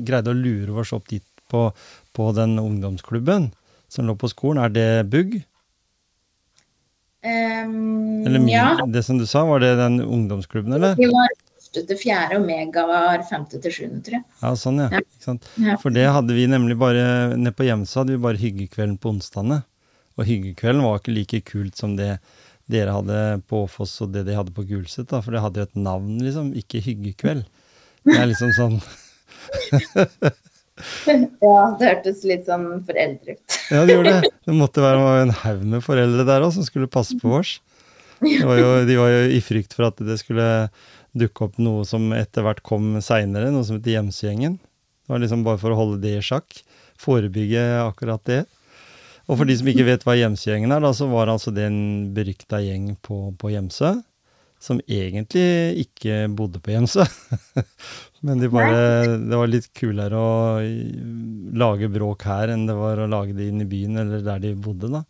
greide 0.06 0.30
å 0.30 0.38
lure 0.38 0.78
oss 0.84 0.94
opp 0.94 1.10
dit 1.10 1.24
på, 1.50 1.66
på 2.14 2.30
den 2.36 2.54
ungdomsklubben 2.62 3.50
som 3.90 4.06
lå 4.06 4.14
på 4.20 4.30
skolen, 4.30 4.62
er 4.62 4.72
det 4.72 4.88
Bugg? 5.10 5.40
Um, 7.26 8.22
eller 8.28 8.38
min, 8.38 8.52
ja. 8.52 8.76
det 8.86 9.02
som 9.02 9.18
du 9.18 9.26
sa, 9.26 9.42
var 9.48 9.64
det 9.64 9.74
den 9.80 9.98
ungdomsklubben, 10.04 10.76
eller? 10.76 10.94
Det 11.00 11.08
var 11.10 11.32
første 11.68 11.86
til 11.88 11.98
fjerde, 12.00 12.38
og 12.38 12.46
Mega 12.46 12.84
var 12.88 13.22
femte 13.28 13.60
til 13.60 13.72
sjuende, 13.72 14.00
tror 14.04 14.18
jeg. 14.18 14.24
Ja, 14.40 14.52
sånn, 14.56 14.80
ja. 14.80 15.00
ja. 15.60 15.76
For 15.82 15.90
det 15.92 16.06
hadde 16.08 16.34
vi 16.34 16.46
nemlig 16.48 16.78
bare 16.78 17.36
Nede 17.36 17.54
på 17.56 17.66
Hjemsa 17.66 18.00
hadde 18.02 18.16
vi 18.16 18.22
bare 18.24 18.40
hyggekvelden 18.40 18.98
på 18.98 19.12
onsdagene. 19.12 19.62
Og 20.18 20.26
hyggekvelden 20.26 20.82
var 20.84 20.98
ikke 20.98 21.14
like 21.14 21.40
kult 21.46 21.76
som 21.78 21.96
det 21.98 22.18
dere 22.68 22.92
hadde 22.92 23.40
på 23.48 23.62
Åfoss 23.64 23.94
og 24.04 24.12
det 24.12 24.26
de 24.26 24.36
hadde 24.36 24.52
på 24.52 24.66
Gulset, 24.68 25.08
da, 25.08 25.22
for 25.24 25.32
det 25.32 25.40
hadde 25.40 25.62
jo 25.62 25.68
et 25.68 25.78
navn, 25.78 26.18
liksom. 26.20 26.52
Ikke 26.58 26.82
hyggekveld. 26.84 27.46
Det 28.08 28.16
er 28.16 28.28
liksom 28.30 28.52
sånn 28.56 28.76
ja, 31.08 31.60
det 31.78 31.88
hørtes 31.88 32.20
litt 32.28 32.44
sånn 32.48 32.66
foreldre 32.86 33.34
ut. 33.34 33.56
ja, 33.72 33.80
det 33.84 33.96
gjorde 33.96 34.12
det. 34.18 34.30
Det 34.48 34.56
måtte 34.56 34.84
være 34.84 35.22
en 35.22 35.34
haug 35.42 35.64
med 35.74 35.84
foreldre 35.84 36.26
der 36.28 36.44
òg 36.44 36.52
som 36.56 36.66
skulle 36.66 36.90
passe 36.90 37.16
på 37.20 37.32
oss. 37.40 37.56
Var 38.18 38.56
jo, 38.58 38.70
de 38.86 38.94
var 38.98 39.12
jo 39.12 39.18
i 39.30 39.40
frykt 39.44 39.76
for 39.76 39.88
at 39.88 40.00
det 40.02 40.16
skulle 40.20 40.46
dukke 41.20 41.48
opp 41.48 41.58
noe 41.62 41.84
som 41.88 42.10
etter 42.16 42.46
hvert 42.46 42.62
kom 42.66 42.96
seinere, 43.04 43.52
noe 43.54 43.66
som 43.66 43.78
heter 43.78 43.96
Gjemsegjengen. 43.96 44.58
Det 44.58 45.14
var 45.14 45.22
liksom 45.22 45.44
bare 45.46 45.60
for 45.60 45.74
å 45.74 45.78
holde 45.78 46.02
det 46.02 46.18
i 46.18 46.24
sjakk. 46.24 46.60
Forebygge 47.00 47.64
akkurat 47.84 48.24
det. 48.28 48.42
Og 49.28 49.36
for 49.36 49.48
de 49.48 49.56
som 49.60 49.68
ikke 49.68 49.86
vet 49.88 50.04
hva 50.06 50.16
Gjemsegjengen 50.16 50.72
er, 50.72 50.82
da, 50.84 50.92
så 50.96 51.08
var 51.10 51.30
altså 51.32 51.52
det 51.54 51.66
en 51.68 51.80
berykta 52.16 52.62
gjeng 52.64 52.94
på, 53.04 53.28
på 53.40 53.52
Gjemsø 53.52 53.98
som 54.58 54.80
egentlig 54.90 55.84
ikke 55.84 56.24
bodde 56.34 56.60
på 56.62 56.72
Gjemsø. 56.74 57.04
Men 58.26 58.40
de 58.42 58.50
bare, 58.50 59.18
det 59.22 59.38
var 59.38 59.50
litt 59.50 59.68
kulere 59.76 60.18
å 60.18 60.32
lage 61.58 61.90
bråk 61.92 62.26
her 62.26 62.54
enn 62.54 62.66
det 62.66 62.74
var 62.74 62.98
å 62.98 63.10
lage 63.10 63.36
det 63.38 63.46
inn 63.52 63.62
i 63.62 63.68
byen 63.70 64.00
eller 64.02 64.24
der 64.26 64.42
de 64.42 64.56
bodde. 64.58 64.90
da. 64.90 65.04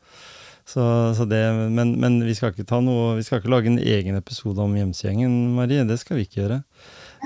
Så, 0.68 0.84
så 1.16 1.24
det, 1.24 1.40
men, 1.72 1.94
men, 1.96 2.18
vi 2.26 2.34
skal 2.36 2.52
noe, 2.84 3.14
vi 3.16 3.24
skal 3.24 3.40
ikke 3.40 3.52
lage 3.54 3.70
en 3.70 3.80
egen 3.80 4.18
episode 4.18 4.60
om 4.60 4.74
Gjemsegjengen, 4.76 5.54
Marie. 5.56 5.86
Det 5.88 5.96
skal 6.00 6.18
vi 6.18 6.26
ikke 6.26 6.42
gjøre. 6.42 6.58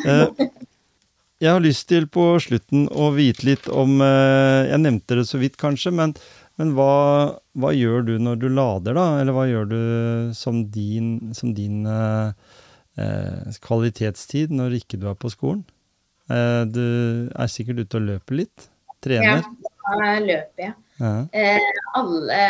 Eh, 0.07 0.45
jeg 1.43 1.51
har 1.51 1.65
lyst 1.65 1.89
til 1.91 2.07
på 2.07 2.29
slutten 2.43 2.87
å 2.95 3.11
vite 3.17 3.45
litt 3.49 3.67
om 3.67 3.99
eh, 4.01 4.71
Jeg 4.71 4.79
nevnte 4.85 5.19
det 5.19 5.27
så 5.27 5.41
vidt, 5.43 5.59
kanskje, 5.59 5.91
men, 5.99 6.15
men 6.61 6.71
hva, 6.77 6.93
hva, 7.59 7.73
gjør 7.75 8.07
du 8.07 8.15
når 8.23 8.39
du 8.45 8.47
lader, 8.47 8.95
da? 8.95 9.09
Eller 9.19 9.35
hva 9.35 9.49
gjør 9.51 9.67
du 9.73 9.83
som 10.39 10.63
din, 10.71 11.35
som 11.35 11.51
din 11.57 11.83
eh, 11.91 12.55
eh, 13.03 13.59
kvalitetstid 13.67 14.55
når 14.55 14.79
ikke 14.79 15.03
du 15.03 15.09
er 15.11 15.19
på 15.19 15.33
skolen? 15.35 15.67
Eh, 16.31 16.63
du 16.71 16.87
er 17.35 17.51
sikkert 17.51 17.83
ute 17.83 17.99
og 17.99 18.09
løper 18.13 18.45
litt? 18.45 18.71
Trener? 19.03 19.43
Ja, 19.43 19.99
da 19.99 20.15
løper 20.23 20.69
jeg. 20.69 20.79
Ja. 21.01 21.13
Eh, 21.33 21.69
alle 21.99 22.43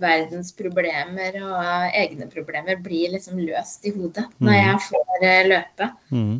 verdens 0.00 0.52
problemer 0.56 1.38
og 1.42 1.94
egne 1.96 2.28
problemer 2.30 2.78
blir 2.82 3.14
liksom 3.14 3.40
løst 3.42 3.86
i 3.88 3.94
hodet 3.94 4.26
mm. 4.28 4.42
når 4.46 4.58
jeg 4.58 4.82
får 4.88 5.28
eh, 5.28 5.44
løpe. 5.48 5.88
Mm. 6.12 6.34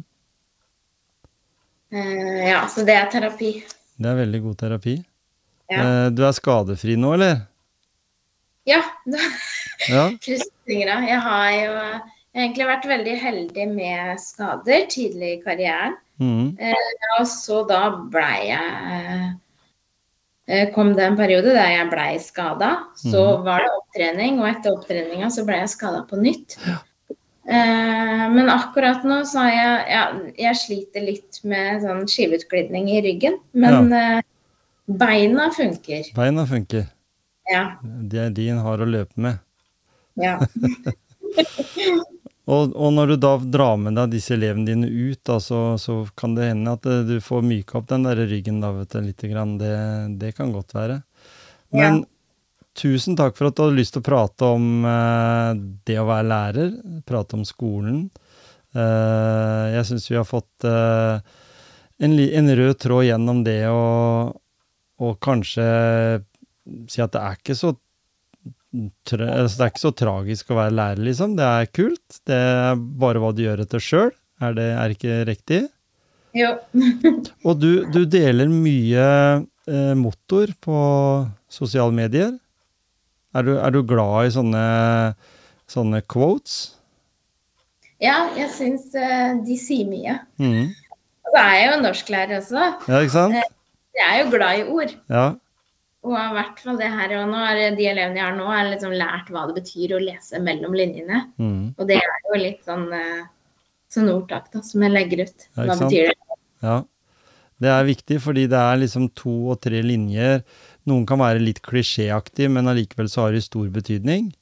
Eh, 1.93 2.43
ja, 2.51 2.61
så 2.69 2.85
det 2.89 2.97
er 2.97 3.09
terapi. 3.13 3.55
Det 3.97 4.13
er 4.13 4.21
veldig 4.23 4.43
god 4.47 4.61
terapi. 4.65 4.97
Ja. 5.73 5.83
Eh, 5.83 6.07
du 6.15 6.25
er 6.27 6.37
skadefri 6.37 6.97
nå, 7.01 7.15
eller? 7.17 7.43
Ja. 8.69 8.83
ja. 9.93 10.07
Krysser 10.23 10.53
fingra. 10.69 11.01
Jeg 11.09 11.21
har 11.27 11.51
jo 11.57 11.77
egentlig 12.33 12.69
vært 12.71 12.89
veldig 12.89 13.19
heldig 13.21 13.69
med 13.75 14.23
skader 14.23 14.87
tidlig 14.93 15.37
i 15.37 15.43
karrieren. 15.45 15.99
Mm. 16.23 16.53
Eh, 16.61 16.91
og 17.19 17.27
så 17.29 17.63
da 17.69 17.87
blei 18.13 18.53
jeg 18.53 18.75
eh, 18.97 19.29
Kom 20.75 20.89
det 20.99 21.05
en 21.07 21.17
periode 21.17 21.53
der 21.55 21.69
jeg 21.71 21.91
blei 21.93 22.17
skada. 22.19 22.73
Så 22.99 23.21
mm. 23.21 23.45
var 23.47 23.63
det 23.63 23.75
opptrening, 23.77 24.41
og 24.43 24.49
etter 24.51 24.75
opptreninga 24.75 25.29
så 25.31 25.45
blei 25.47 25.61
jeg 25.61 25.71
skada 25.71 26.03
på 26.09 26.19
nytt. 26.19 26.57
Ja. 26.67 26.81
Eh, 27.47 28.25
men 28.31 28.51
akkurat 28.51 29.03
nå 29.05 29.25
så 29.27 29.43
har 29.43 29.51
jeg 29.51 29.79
ja, 29.91 30.03
Jeg 30.39 30.59
sliter 30.61 31.03
litt 31.03 31.41
med 31.43 31.83
sånn 31.83 32.05
skiveutglidning 32.11 32.91
i 32.93 33.01
ryggen. 33.07 33.39
Men 33.55 33.91
ja. 33.91 34.19
Eh, 34.19 34.23
beina 35.03 35.49
funker. 35.55 36.11
Beina 36.17 36.47
funker. 36.47 36.87
Ja. 37.51 37.65
Det 37.83 38.27
er 38.27 38.35
de 38.35 38.49
en 38.55 38.63
har 38.63 38.83
å 38.83 38.89
løpe 38.89 39.27
med. 39.27 39.43
Ja. 40.21 40.39
Og, 42.51 42.73
og, 42.75 42.89
når 42.91 43.13
du 43.13 43.17
da 43.23 43.37
drar 43.39 43.77
med 43.79 43.95
deg 43.95 44.17
disse 44.17 44.35
elevene 44.35 44.67
dine 44.67 44.89
ut, 44.89 45.21
da, 45.29 45.37
så, 45.43 45.77
så, 45.79 46.01
kan 46.19 46.35
det 46.35 46.49
hende 46.51 46.75
at 46.75 46.89
eh, 46.91 47.05
du 47.07 47.21
får 47.23 47.45
myka 47.47 47.79
opp 47.79 47.87
den 47.93 48.09
der 48.09 48.19
ryggen 48.27 48.59
da, 48.65 48.73
vet 48.75 48.97
du, 48.97 48.99
litt. 49.05 49.23
Grann. 49.31 49.55
Det, 49.61 49.77
det 50.19 50.33
kan 50.39 50.51
godt 50.55 50.75
være. 50.75 50.99
Men 51.71 52.01
ja. 52.03 52.09
tusen 52.83 53.15
takk 53.19 53.39
for 53.39 53.49
at 53.49 53.57
du 53.57 53.63
hadde 53.67 53.79
lyst 53.79 53.95
til 53.95 54.03
å 54.03 54.09
prate 54.09 54.51
om 54.59 54.89
eh, 54.91 55.63
det 55.87 56.01
å 56.03 56.09
være 56.11 56.29
lærer, 56.33 56.75
prate 57.07 57.39
om 57.39 57.47
skolen. 57.47 58.05
Eh, 58.75 59.65
jeg 59.77 59.87
syns 59.93 60.11
vi 60.11 60.19
har 60.19 60.27
fått 60.27 60.67
eh, 60.67 61.23
en, 62.03 62.19
en, 62.19 62.55
rød 62.59 62.79
tråd 62.83 63.07
gjennom 63.07 63.47
det 63.47 63.61
å 63.71 63.83
og 65.03 65.17
kanskje 65.19 65.65
si 66.91 67.01
at 67.03 67.15
det 67.15 67.23
er 67.23 67.39
ikke 67.41 67.57
så 67.59 67.73
det 68.73 69.21
er 69.21 69.69
ikke 69.69 69.83
så 69.83 69.93
tragisk 69.93 70.51
å 70.51 70.57
være 70.57 70.75
lærer, 70.79 71.05
liksom. 71.05 71.37
Det 71.37 71.45
er 71.45 71.71
kult. 71.77 72.21
Det 72.29 72.37
er 72.37 72.81
bare 73.03 73.21
hva 73.21 73.33
du 73.37 73.43
gjør 73.45 73.65
etter 73.67 73.83
sjøl. 73.85 74.13
Er 74.43 74.57
det 74.57 74.69
er 74.73 74.95
ikke 74.95 75.19
riktig? 75.29 75.63
Jo. 76.37 76.55
og 77.47 77.59
du, 77.61 77.85
du, 77.93 78.05
deler 78.09 78.49
mye 78.49 79.07
eh, 79.69 79.93
motor 79.99 80.55
på 80.65 80.79
sosiale 81.53 81.93
medier. 81.95 82.33
Er 83.37 83.45
du, 83.45 83.53
er 83.61 83.73
du 83.73 83.83
glad 83.89 84.29
i 84.31 84.33
sånne, 84.33 84.65
sånne 85.71 86.01
quotes? 86.09 86.79
Ja, 88.03 88.33
jeg 88.35 88.49
syns 88.57 88.89
eh, 88.99 89.37
de 89.45 89.57
sier 89.61 89.87
mye. 89.89 90.17
Mm. 90.41 90.73
Og 91.23 91.37
så 91.37 91.45
er 91.45 91.55
jeg 91.59 91.69
jo 91.69 91.79
norsklærer 91.85 92.41
også. 92.41 92.65
Ja, 92.89 93.05
ikke 93.05 93.15
sant? 93.15 93.59
Jeg 93.93 94.09
er 94.09 94.23
jo 94.25 94.33
glad 94.33 94.59
i 94.59 94.67
ord. 94.73 94.97
Ja. 95.13 95.27
Og 96.03 96.17
i 96.19 96.31
hvert 96.35 96.59
fall 96.59 96.81
det 96.81 96.89
her, 96.91 97.13
og 97.21 97.29
nå 97.31 97.43
er 97.47 97.77
de 97.79 97.85
elevene 97.87 98.19
jeg 98.19 98.27
har 98.27 98.35
nå, 98.35 98.47
har 98.51 98.67
liksom 98.73 98.95
lært 98.99 99.29
hva 99.31 99.45
det 99.47 99.61
betyr 99.61 99.95
å 99.95 100.01
lese 100.03 100.41
mellom 100.43 100.75
linjene. 100.75 101.21
Mm. 101.39 101.77
Og 101.77 101.87
det 101.87 102.01
er 102.01 102.25
jo 102.27 102.41
litt 102.43 102.65
sånn 102.67 102.89
uh, 102.91 103.23
sånn 103.93 104.11
ordtak 104.13 104.51
da, 104.53 104.63
som 104.67 104.83
jeg 104.83 104.95
legger 104.95 105.25
ut. 105.27 105.47
Hva 105.55 105.69
ja, 105.69 105.79
betyr 105.79 106.11
det? 106.11 106.37
Ja. 106.65 106.77
Det 107.63 107.71
er 107.71 107.87
viktig, 107.87 108.19
fordi 108.25 108.49
det 108.51 108.59
er 108.59 108.81
liksom 108.81 109.09
to 109.19 109.35
og 109.55 109.61
tre 109.63 109.83
linjer. 109.87 110.43
Noen 110.91 111.05
kan 111.07 111.21
være 111.23 111.43
litt 111.43 111.61
klisjéaktig, 111.63 112.49
men 112.51 112.71
allikevel 112.71 113.11
så 113.11 113.27
har 113.27 113.37
de 113.37 113.43
stor 113.45 113.69
betydning. 113.71 114.33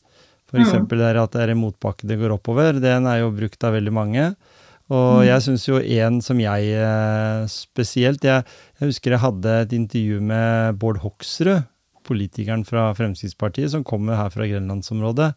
For 0.51 0.59
Mm. 0.59 0.89
det 0.89 1.17
at 1.21 1.33
det 1.33 1.43
er 1.43 1.51
en 1.51 1.63
motbakke 1.63 2.09
det 2.09 2.19
går 2.19 2.33
oppover. 2.35 2.81
Den 2.81 3.07
er 3.07 3.21
jo 3.21 3.31
brukt 3.31 3.63
av 3.63 3.75
veldig 3.75 3.93
mange. 3.93 4.35
Og 4.91 5.21
Mm. 5.23 5.27
jeg 5.29 5.43
syns 5.47 5.65
jo 5.69 5.79
en 5.79 6.21
som 6.21 6.39
jeg 6.43 6.71
eh, 6.75 7.45
spesielt 7.47 8.25
jeg, 8.27 8.45
jeg 8.81 8.89
husker 8.91 9.13
jeg 9.15 9.23
hadde 9.23 9.53
et 9.63 9.73
intervju 9.77 10.21
med 10.21 10.79
Bård 10.83 10.99
Hoksrud, 11.05 11.63
politikeren 12.03 12.65
fra 12.67 12.89
Fremskrittspartiet, 12.99 13.71
som 13.71 13.85
kommer 13.87 14.17
her 14.19 14.31
fra 14.35 14.49
grenlandsområdet. 14.51 15.35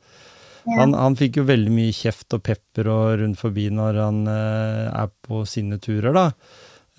Han, 0.79 0.93
han 0.95 1.15
fikk 1.19 1.37
jo 1.37 1.43
veldig 1.45 1.69
mye 1.75 1.91
kjeft 1.93 2.33
og 2.33 2.41
pepper 2.47 2.87
og 2.89 3.19
rundt 3.19 3.37
forbi 3.37 3.67
når 3.69 3.97
han 3.99 4.21
eh, 4.31 4.87
er 5.03 5.09
på 5.27 5.43
sine 5.45 5.77
turer, 5.83 6.13
da. 6.15 6.29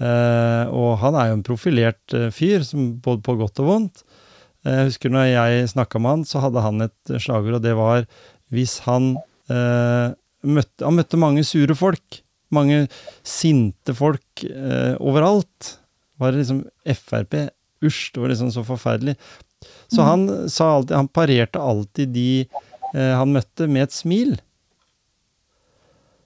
Eh, 0.04 0.64
og 0.74 0.98
han 1.00 1.14
er 1.18 1.30
jo 1.30 1.38
en 1.38 1.46
profilert 1.46 2.14
eh, 2.14 2.28
fyr, 2.34 2.62
som, 2.66 2.92
både 3.02 3.22
på 3.24 3.36
godt 3.40 3.62
og 3.64 3.68
vondt. 3.70 4.04
Eh, 4.66 4.74
Jeg 4.82 4.90
husker 4.92 5.10
når 5.14 5.26
jeg 5.32 5.70
snakka 5.74 5.98
med 6.02 6.10
han, 6.10 6.24
så 6.28 6.42
hadde 6.44 6.62
han 6.64 6.86
et 6.86 7.14
slagord, 7.18 7.56
og 7.58 7.64
det 7.64 7.74
var 7.78 8.04
hvis 8.54 8.78
han 8.86 9.14
eh, 9.50 10.12
møtte 10.44 10.84
Han 10.84 10.98
møtte 11.00 11.16
mange 11.18 11.42
sure 11.48 11.74
folk. 11.74 12.20
Mange 12.54 12.84
sinte 13.26 13.94
folk 13.96 14.44
eh, 14.46 14.94
overalt. 15.00 15.74
Var 16.20 16.32
det 16.32 16.44
liksom 16.44 16.62
Frp? 16.94 17.36
Usj, 17.84 18.14
det 18.14 18.22
var 18.22 18.32
liksom 18.32 18.52
så 18.54 18.64
forferdelig. 18.66 19.16
Så 19.92 20.04
han 20.04 20.26
sa 20.52 20.74
alltid 20.76 20.96
Han 20.96 21.08
parerte 21.08 21.60
alltid 21.60 22.08
de 22.14 22.28
eh, 22.94 23.14
han 23.16 23.32
møtte, 23.32 23.68
med 23.68 23.88
et 23.88 23.96
smil. 23.96 24.34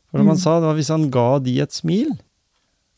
For 0.08 0.20
som 0.20 0.32
han 0.32 0.40
sa, 0.40 0.56
det 0.58 0.70
var 0.70 0.78
hvis 0.78 0.90
han 0.92 1.10
ga 1.12 1.28
de 1.44 1.58
et 1.60 1.74
smil 1.74 2.14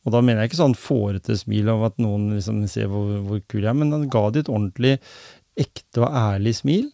Og 0.07 0.15
da 0.15 0.21
mener 0.23 0.45
jeg 0.45 0.53
ikke 0.53 0.61
sånn 0.63 0.79
fårete 0.79 1.37
smil 1.39 1.69
om 1.73 1.83
at 1.89 1.99
noen 2.01 2.31
liksom 2.37 2.63
ser 2.71 2.89
hvor, 2.93 3.19
hvor 3.27 3.43
kul 3.51 3.65
jeg 3.65 3.73
er, 3.73 3.77
men 3.77 3.93
han 3.93 4.09
ga 4.13 4.29
de 4.31 4.45
et 4.45 4.53
ordentlig 4.53 4.95
ekte 5.61 6.01
og 6.01 6.15
ærlig 6.17 6.55
smil. 6.61 6.87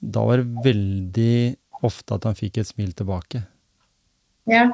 Da 0.00 0.22
var 0.24 0.40
det 0.40 0.62
veldig 0.64 1.34
ofte 1.84 2.16
at 2.16 2.24
han 2.28 2.38
fikk 2.38 2.62
et 2.62 2.70
smil 2.70 2.94
tilbake. 2.96 3.42
Ja. 4.48 4.68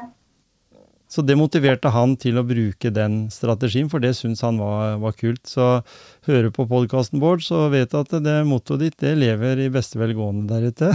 Så 1.11 1.23
det 1.27 1.35
motiverte 1.35 1.91
han 1.91 2.13
til 2.15 2.39
å 2.39 2.45
bruke 2.47 2.87
den 2.95 3.25
strategien, 3.33 3.89
for 3.91 3.99
det 3.99 4.13
syntes 4.15 4.43
han 4.45 4.61
var, 4.61 4.95
var 5.01 5.15
kult. 5.19 5.43
Så 5.49 5.81
hører 6.27 6.47
du 6.47 6.53
på 6.55 6.63
podkasten, 6.69 7.19
Bård, 7.19 7.43
så 7.43 7.65
vet 7.73 7.91
du 7.91 7.97
at 7.99 8.13
det 8.23 8.37
mottoet 8.47 8.85
ditt 8.85 8.99
det 9.03 9.17
lever 9.19 9.59
i 9.59 9.71
beste 9.73 9.99
velgående 9.99 10.47
der 10.47 10.69
ute. 10.71 10.93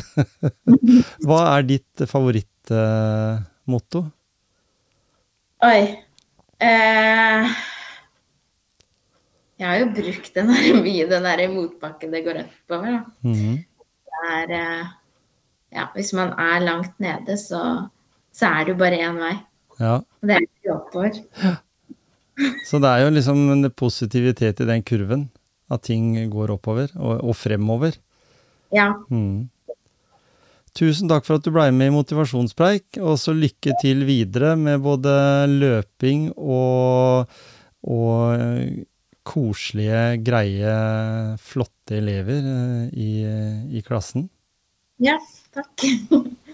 Hva 1.26 1.40
er 1.50 1.66
ditt 1.68 2.04
favorittmotto? 2.08 4.06
Oi. 5.68 5.80
Eh, 6.64 7.56
jeg 9.60 9.68
har 9.68 9.82
jo 9.82 9.90
brukt 9.98 10.30
den 10.38 10.52
der 10.54 10.78
mye, 10.86 11.08
den 11.10 11.28
der 11.28 11.42
motbakken 11.52 12.14
det 12.16 12.22
går 12.24 12.40
oppover. 12.46 12.94
Da. 12.96 13.02
-hmm. 13.34 13.58
Er 14.30 14.54
eh, 14.60 14.86
Ja, 15.76 15.90
hvis 15.94 16.12
man 16.12 16.32
er 16.38 16.64
langt 16.64 17.00
nede, 17.00 17.36
så, 17.36 17.88
så 18.32 18.46
er 18.46 18.64
det 18.64 18.72
jo 18.72 18.78
bare 18.78 19.02
én 19.02 19.18
vei. 19.20 19.34
Ja. 19.82 19.98
Og 20.00 20.28
det 20.28 20.36
er 20.36 20.46
ikke 20.46 20.76
oppover. 20.76 21.18
Så 22.68 22.80
det 22.82 22.90
er 22.90 23.04
jo 23.06 23.12
liksom 23.16 23.42
en 23.54 23.70
positivitet 23.72 24.60
i 24.60 24.68
den 24.68 24.84
kurven. 24.86 25.28
At 25.72 25.86
ting 25.88 26.14
går 26.30 26.52
oppover 26.54 26.92
og, 26.94 27.24
og 27.26 27.34
fremover. 27.34 27.96
Ja. 28.74 28.92
Mm. 29.10 29.48
Tusen 30.76 31.08
takk 31.08 31.24
for 31.24 31.38
at 31.38 31.46
du 31.46 31.50
ble 31.54 31.70
med 31.72 31.88
i 31.88 31.94
Motivasjonspreik, 31.94 32.98
og 33.00 33.16
så 33.18 33.32
lykke 33.32 33.72
til 33.80 34.04
videre 34.06 34.52
med 34.60 34.82
både 34.84 35.14
løping 35.48 36.28
og, 36.36 37.32
og 37.88 38.44
koselige, 39.26 40.02
greie, 40.26 40.74
flotte 41.42 41.96
elever 41.98 42.50
eh, 42.52 42.82
i, 42.92 43.10
i 43.78 43.82
klassen. 43.86 44.28
Ja, 45.02 45.16
takk. 45.56 45.88